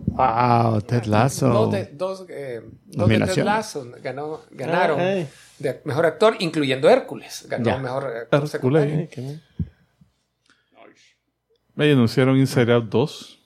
[0.07, 1.47] Wow, Ted Lasso.
[1.49, 3.43] Dos de, dos, eh, dos de Ted.
[3.43, 5.27] Lasso ganó, ganaron Ah, ay.
[5.59, 7.45] de mejor actor, incluyendo Hércules.
[7.49, 7.77] Ganó Ya.
[7.77, 8.51] mejor actor Hércules.
[8.51, 9.09] secundario.
[9.11, 9.39] Qué-
[11.79, 13.39] Ahí anunciaron Inside Out 2.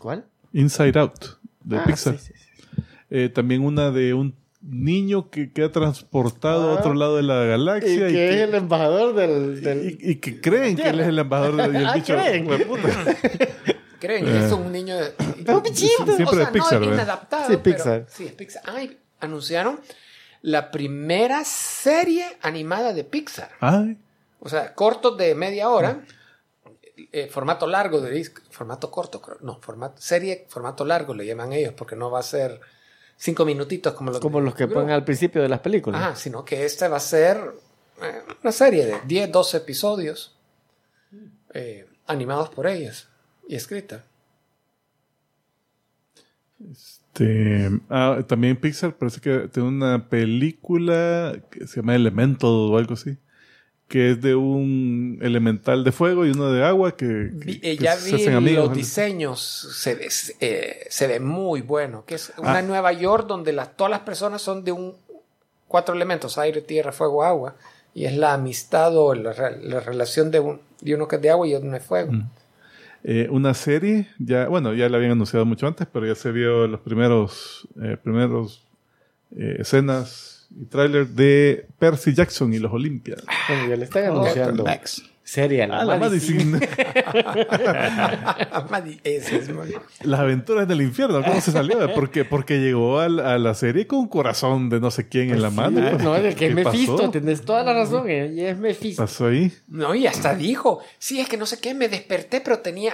[0.00, 0.24] ¿Cuál?
[0.54, 1.24] Inside Out,
[1.62, 2.18] de Ah, Pixar.
[2.18, 2.82] sí, sí, sí.
[3.10, 6.78] Eh, también una de un niño que queda transportado a Ah.
[6.78, 9.60] otro lado de la Y galaxia y, que es que, el embajador del.
[9.60, 12.14] del- y- y que creen que él es el embajador de, y el Ah, bicho.
[14.02, 14.24] ¿creen?
[14.24, 15.64] que es un niño de, un.
[15.76, 17.42] Siempre de Pixar, no, inadaptado.
[17.46, 18.06] Sí, pero- Pixar.
[18.08, 18.62] sí, es Pixar.
[18.66, 19.80] Ay, anunciaron
[20.42, 23.50] la primera serie animada de Pixar.
[23.60, 23.96] Ay,
[24.40, 26.04] O sea, cortos de media hora,
[27.12, 29.38] eh, formato largo de disco, formato corto, creo.
[29.40, 32.60] no, formato, serie, formato largo le llaman ellos, porque no va a ser
[33.16, 36.02] cinco minutitos como los, Como los que ponen al principio de las películas.
[36.02, 37.38] Ajá, sino que esta va a ser
[38.02, 40.36] eh, una serie de 10, 12 episodios
[41.54, 43.08] eh, animados por ellos
[43.48, 44.04] y escrita.
[46.70, 52.94] este, ah, también Pixar parece que tiene una película que se llama Elemental o algo
[52.94, 53.16] así.
[53.88, 57.76] Que es de un elemental de fuego y uno de agua que, que- Vi- eh,
[57.76, 58.68] ya se vi hacen amigos.
[58.68, 60.08] los diseños, se ve,
[60.40, 64.40] eh, se ve muy bueno, que es una Nueva York donde las, todas las personas
[64.40, 64.94] son de un
[65.68, 67.54] cuatro elementos, aire, tierra, fuego, agua,
[67.92, 71.22] y es la amistad o la, re- la relación de, un, de uno que es
[71.22, 72.12] de agua y uno es fuego.
[73.04, 76.68] Eh, una serie, ya, bueno, ya la habían anunciado mucho antes, pero ya se vio
[76.68, 78.64] los primeros, eh, primeros
[79.36, 83.24] eh, escenas y tráiler de Percy Jackson y los Olympians.
[83.48, 84.18] Bueno, ya le están Dr.
[84.20, 84.64] anunciando.
[84.64, 85.02] Max.
[85.32, 85.94] Seria, la, Ah, la
[90.02, 91.22] Las aventuras del infierno.
[91.24, 91.78] ¿Cómo se salió?
[91.94, 95.40] Porque, porque llegó al- a, la serie con un corazón de no sé quién en
[95.40, 95.80] la mano.
[95.82, 96.02] Ah, pues.
[96.04, 97.10] No, es que es ¿Qué Mephisto, pasó?
[97.10, 99.02] tienes toda la razón, eh, y es Mephisto.
[99.02, 99.50] pasó ahí?
[99.68, 102.92] No, y hasta dijo, sí, es que no sé qué, me desperté, pero tenía,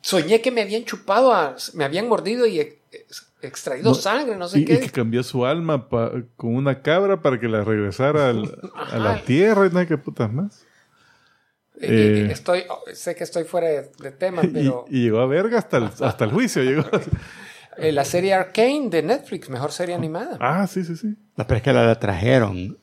[0.00, 4.48] soñé que me habían chupado, a- me habían mordido y ex- extraído No, sangre, no
[4.48, 4.80] sé Y, y qué.
[4.80, 9.22] que cambió su alma pa- con una cabra para que la regresara al- a la
[9.22, 10.66] tierra y sé qué putas más.
[11.82, 15.78] Eh, estoy, sé que estoy fuera de, de tema, pero y llegó a verga hasta
[15.78, 16.62] el, hasta el juicio.
[16.62, 16.84] Llegó.
[17.78, 20.36] eh, la serie Arcane de Netflix, mejor serie animada.
[20.40, 21.16] Ah, sí, sí, sí.
[21.36, 22.76] No, pero es que la, la trajeron.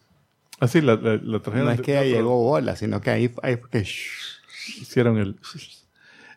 [0.59, 1.67] Así la, la, la trajeron.
[1.67, 3.79] No es que de- llegó bola, sino que ahí, ahí fue que...
[4.81, 5.35] hicieron el.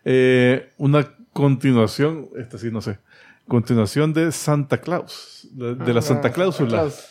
[0.04, 2.98] Eh, una continuación, esta sí, no sé.
[3.48, 5.48] Continuación de Santa Claus.
[5.52, 6.68] De, de la Santa Cláusula.
[6.70, 7.06] Claus.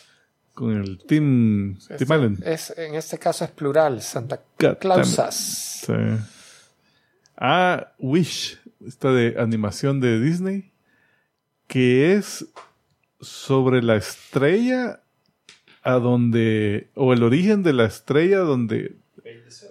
[0.60, 2.38] Con el Team, team Allen.
[2.44, 4.42] Es, en este caso es plural, Santa
[4.78, 5.34] Clausas.
[5.86, 5.94] Sí.
[7.34, 8.60] Ah, Wish.
[8.86, 10.70] Esta de animación de Disney.
[11.66, 12.44] Que es
[13.22, 15.00] sobre la estrella
[15.82, 16.90] a donde.
[16.94, 18.98] O el origen de la estrella donde.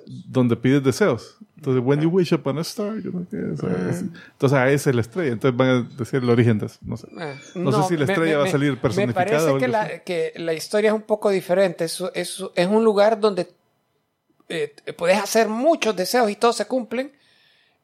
[0.07, 1.37] Donde pides deseos.
[1.59, 2.99] Entonces, when you wish upon a star.
[3.01, 5.33] yo no sé o sea, es- entonces, ah, esa es la estrella.
[5.33, 6.79] Entonces van a decir el origen de eso.
[6.81, 7.07] No sé.
[7.19, 9.99] Eh, No sé si la estrella va a salir personificada Me parece o que la,
[9.99, 11.85] que la historia es un poco diferente.
[11.85, 13.49] Es, es, es un lugar donde
[14.49, 17.11] eh, puedes hacer muchos deseos y todos se cumplen.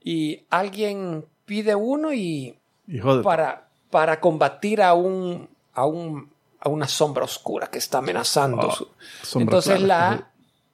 [0.03, 2.57] Y alguien pide uno y
[2.87, 6.29] Y para, para combatir a un, a un
[6.59, 8.71] a una sombra oscura que está amenazando.
[8.71, 8.75] Ah,
[9.23, 10.15] su- Entonces clara.
[10.15, 10.31] la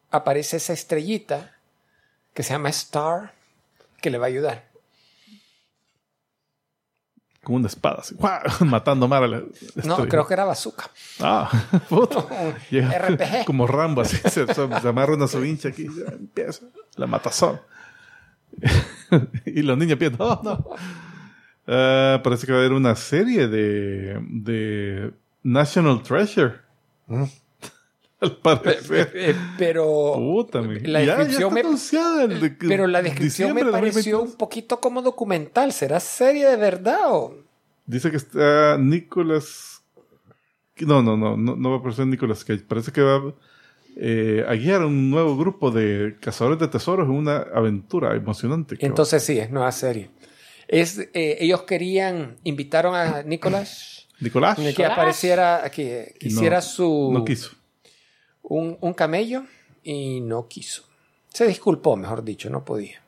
[0.09, 1.51] aparece esa estrellita
[2.33, 3.33] que se llama Star
[4.01, 4.69] que le va a ayudar.
[7.43, 7.99] Con una espada.
[8.01, 8.39] así, ¡guau!
[8.65, 9.41] Matando mal a la.
[9.83, 10.89] No, creo que era bazooka.
[11.19, 11.49] Ah.
[12.69, 13.45] Llega RPG.
[13.45, 17.59] Como Rambo, así se, se- se amarra una sovincha aquí y ya empieza la matazón.
[19.45, 20.65] y los niños piensan, no, no.
[21.67, 26.59] Ah, parece que va a haber una serie de, de National Treasure.
[28.21, 29.11] Al parecer.
[29.11, 33.61] pe- eh, Pero Puta, la Ya- ya descripción está me- el pero la descripción me
[33.65, 34.21] pareció 2022.
[34.31, 35.73] un poquito como documental.
[35.73, 37.35] ¿Será serie de verdad o
[37.85, 39.81] Dice que está Nicolas.
[40.79, 42.63] No, no, no, no, no va a aparecer Nicolas Cage.
[42.67, 43.33] Parece que va
[43.97, 48.77] eh, a guiar a un nuevo grupo de cazadores de tesoros en una aventura emocionante.
[48.79, 50.09] Entonces sí, es nueva serie.
[50.67, 57.25] Es, eh, ellos querían, invitaron a Nicolás Nicolás que apareciera, que no- quisiera su no
[57.25, 57.51] quiso.
[58.53, 59.45] Un, un camello
[59.81, 60.83] y no quiso.
[61.29, 63.01] Se disculpó, mejor dicho, no podía.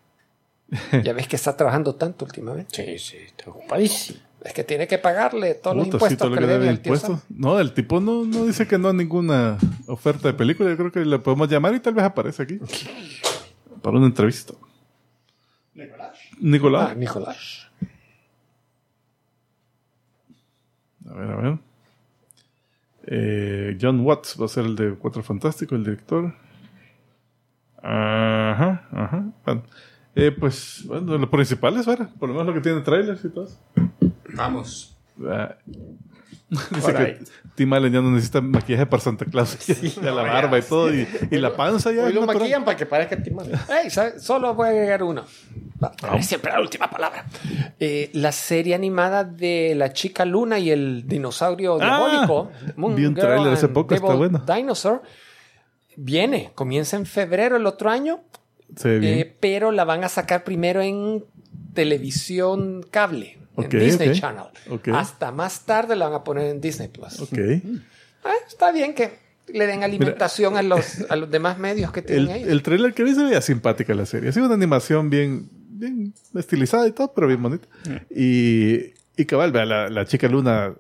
[1.04, 2.74] Ya ves que está trabajando tanto últimamente.
[2.74, 4.20] Sí, sí, está ocupadísimo.
[4.42, 7.20] Es que tiene que pagarle todos los sí, impuestos todo lo que debe impuestos.
[7.20, 7.22] Sam.
[7.30, 9.58] No, el tipo no, no dice que no a ninguna
[9.88, 10.70] oferta de película.
[10.70, 12.60] Yo creo que le podemos llamar y tal vez aparece aquí.
[13.82, 14.54] Para una entrevista.
[15.74, 16.18] Nicolás.
[16.40, 16.90] Nicolás.
[16.92, 17.68] Ah, Nicolás.
[21.10, 21.73] A ver, a ver.
[23.06, 26.34] Eh, John Watts va a ser el de Cuatro Fantásticos, el director.
[27.82, 29.26] Ajá, ajá.
[29.46, 29.64] Bueno,
[30.16, 33.30] eh, pues, bueno, lo principal es ver, por lo menos lo que tiene trailers y
[33.30, 33.50] todo.
[34.36, 34.98] Vamos.
[35.28, 35.56] Ah.
[36.72, 37.20] Dice que.
[37.56, 39.58] Tim Allen ya no necesita maquillaje para Santa Claus.
[40.02, 40.94] ya la barba y todo.
[40.94, 42.08] Y, y la panza ya.
[42.08, 42.40] Es lo natural.
[42.40, 43.48] maquillan para que parezca timón.
[43.70, 44.20] Ey, ¿sabe?
[44.20, 45.26] Solo voy a agregar uno.
[46.22, 47.26] Siempre la última palabra.
[47.80, 51.86] Eh, la serie animada de la chica luna y el dinosaurio Ah,
[52.26, 52.52] diabólico.
[52.76, 54.44] Moon vi un tráiler hace poco, está Devil bueno.
[54.46, 55.02] Dinosaur.
[55.96, 58.22] Viene, comienza en febrero el otro año,
[58.76, 59.20] Se ve bien.
[59.20, 61.24] eh, pero la van a sacar primero en
[61.74, 64.20] televisión cable, Ok, en Disney.
[64.20, 64.46] Channel.
[64.70, 64.88] Ok.
[64.94, 67.20] Hasta más tarde la van a poner en Disney Plus.
[68.24, 72.06] Ah, está bien que le den alimentación a, los, a los demás medios que El,
[72.06, 72.50] tienen ellos.
[72.50, 74.30] el trailer que vi se veía simpática la serie.
[74.30, 75.50] Ha sido una animación bien,
[75.80, 77.68] bien estilizada y todo, pero bien bonita.
[78.10, 80.74] Y, y cabal, vea, la, la chica luna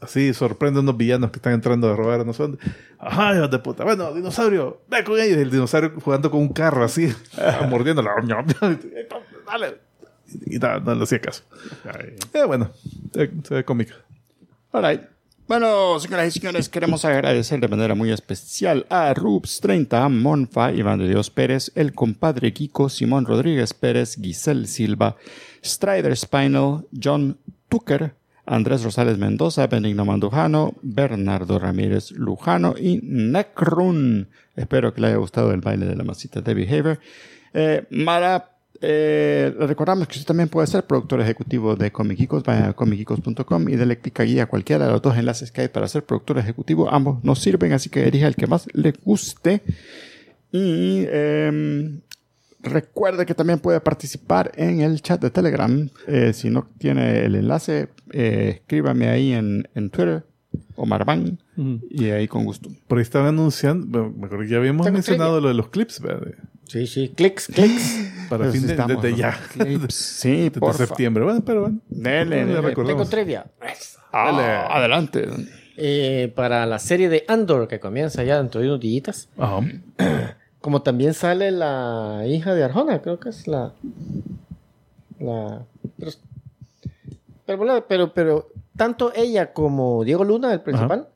[0.00, 2.58] así sorprende a unos villanos que están entrando a robar, no sé dónde.
[2.98, 3.84] Ajá, hijos de puta.
[3.84, 5.38] Bueno, dinosaurio, ve con ellos.
[5.38, 7.12] Y el dinosaurio jugando con un carro así,
[7.68, 8.12] mordiéndola.
[9.46, 9.78] Dale.
[10.46, 11.42] Y nada, no le hacía caso.
[12.32, 12.70] Eh, bueno,
[13.12, 13.94] se, ve cómica.
[14.72, 15.02] Alright.
[15.50, 21.08] Bueno, señoras y señores, queremos agradecer de manera muy especial a Rubs30, Monfa, Iván de
[21.08, 25.16] Dios Pérez, el compadre Kiko, Simón Rodríguez Pérez, Giselle Silva,
[25.60, 27.36] Strider Spinal, John
[27.68, 28.14] Tucker,
[28.46, 34.28] Andrés Rosales Mendoza, Benigno Mandujano, Bernardo Ramírez Lujano y Necrun.
[34.54, 37.00] Espero que le haya gustado el baile de la masita de Behavior.
[37.54, 38.49] Eh, Mara
[38.80, 42.42] eh, recordamos que usted también puede ser productor ejecutivo de Comicicos.
[42.42, 45.68] Vaya a comicicos.com y dele clic allí a cualquiera de los dos enlaces que hay
[45.68, 46.90] para ser productor ejecutivo.
[46.90, 49.62] Ambos nos sirven, así que elija el que más le guste.
[50.52, 52.00] Y eh,
[52.62, 55.88] Recuerde que también puede participar en el chat de Telegram.
[56.06, 60.26] Eh, si no tiene el enlace, eh, escríbame ahí en, en Twitter,
[60.76, 61.38] Omar Van,
[61.90, 62.70] y ahí con gusto.
[62.86, 66.00] Por ahí estaban anunciando, bueno, me acuerdo que ya habíamos mencionado lo de los clips,
[66.00, 66.34] ¿verdad?
[66.66, 68.12] Sí, sí, clics, clics.
[68.30, 69.16] Para Pero fin de, estamos, desde ¿no?
[69.16, 69.38] ya.
[69.52, 69.94] Clips.
[69.94, 71.24] Sí, Desde por septiembre.
[71.24, 71.78] Bueno, pero bueno.
[71.88, 72.74] Dele, Le dele.
[72.74, 73.44] Tengo trivia.
[74.12, 75.28] Ah, adelante.
[75.76, 79.28] Eh, para la serie de Andor que comienza ya dentro de unos días.
[79.36, 79.60] Ajá.
[80.60, 83.72] Como también sale la hija de Arjona, creo que es la.
[85.18, 85.62] La.
[87.46, 91.08] Pero, pero, pero tanto ella como Diego Luna, el principal,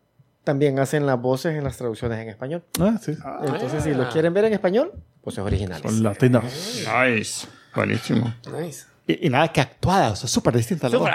[0.44, 2.62] también hacen las voces en las traducciones en español.
[2.78, 3.16] Ah, sí.
[3.42, 4.92] Entonces, si lo quieren ver en español,
[5.22, 5.90] voces originales.
[5.90, 6.44] Son latinas.
[6.44, 7.46] Nice.
[7.74, 8.32] Buenísimo.
[8.56, 8.86] Nice.
[9.06, 11.10] Y, y nada que actuada, o sea, súper distinta la voz.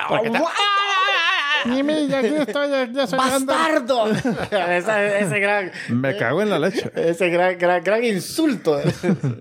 [1.66, 4.12] Digas, aquí estoy, ya, soy ¡Bastardo!
[4.52, 6.92] ese, ese gran, Me cago en la leche.
[6.96, 8.80] ese gran, gran, gran insulto.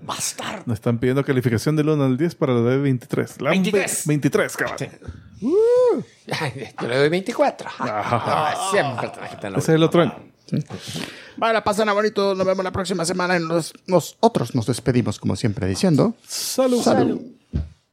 [0.03, 0.63] ¡Bastardo!
[0.65, 3.41] Nos están pidiendo calificación del 1 al 10 para la de 23.
[3.41, 4.03] La 23.
[4.07, 4.77] 23, cabrón.
[6.31, 7.69] Ay, yo le doy 24.
[7.79, 9.09] Ah, siempre
[9.41, 10.15] te Ese es el otro año.
[11.37, 12.35] Vale, pasen a bonito.
[12.35, 13.37] Nos vemos la próxima semana.
[13.37, 16.81] Y nos- nosotros nos despedimos, como siempre, diciendo: Salud.
[16.81, 17.21] Salud.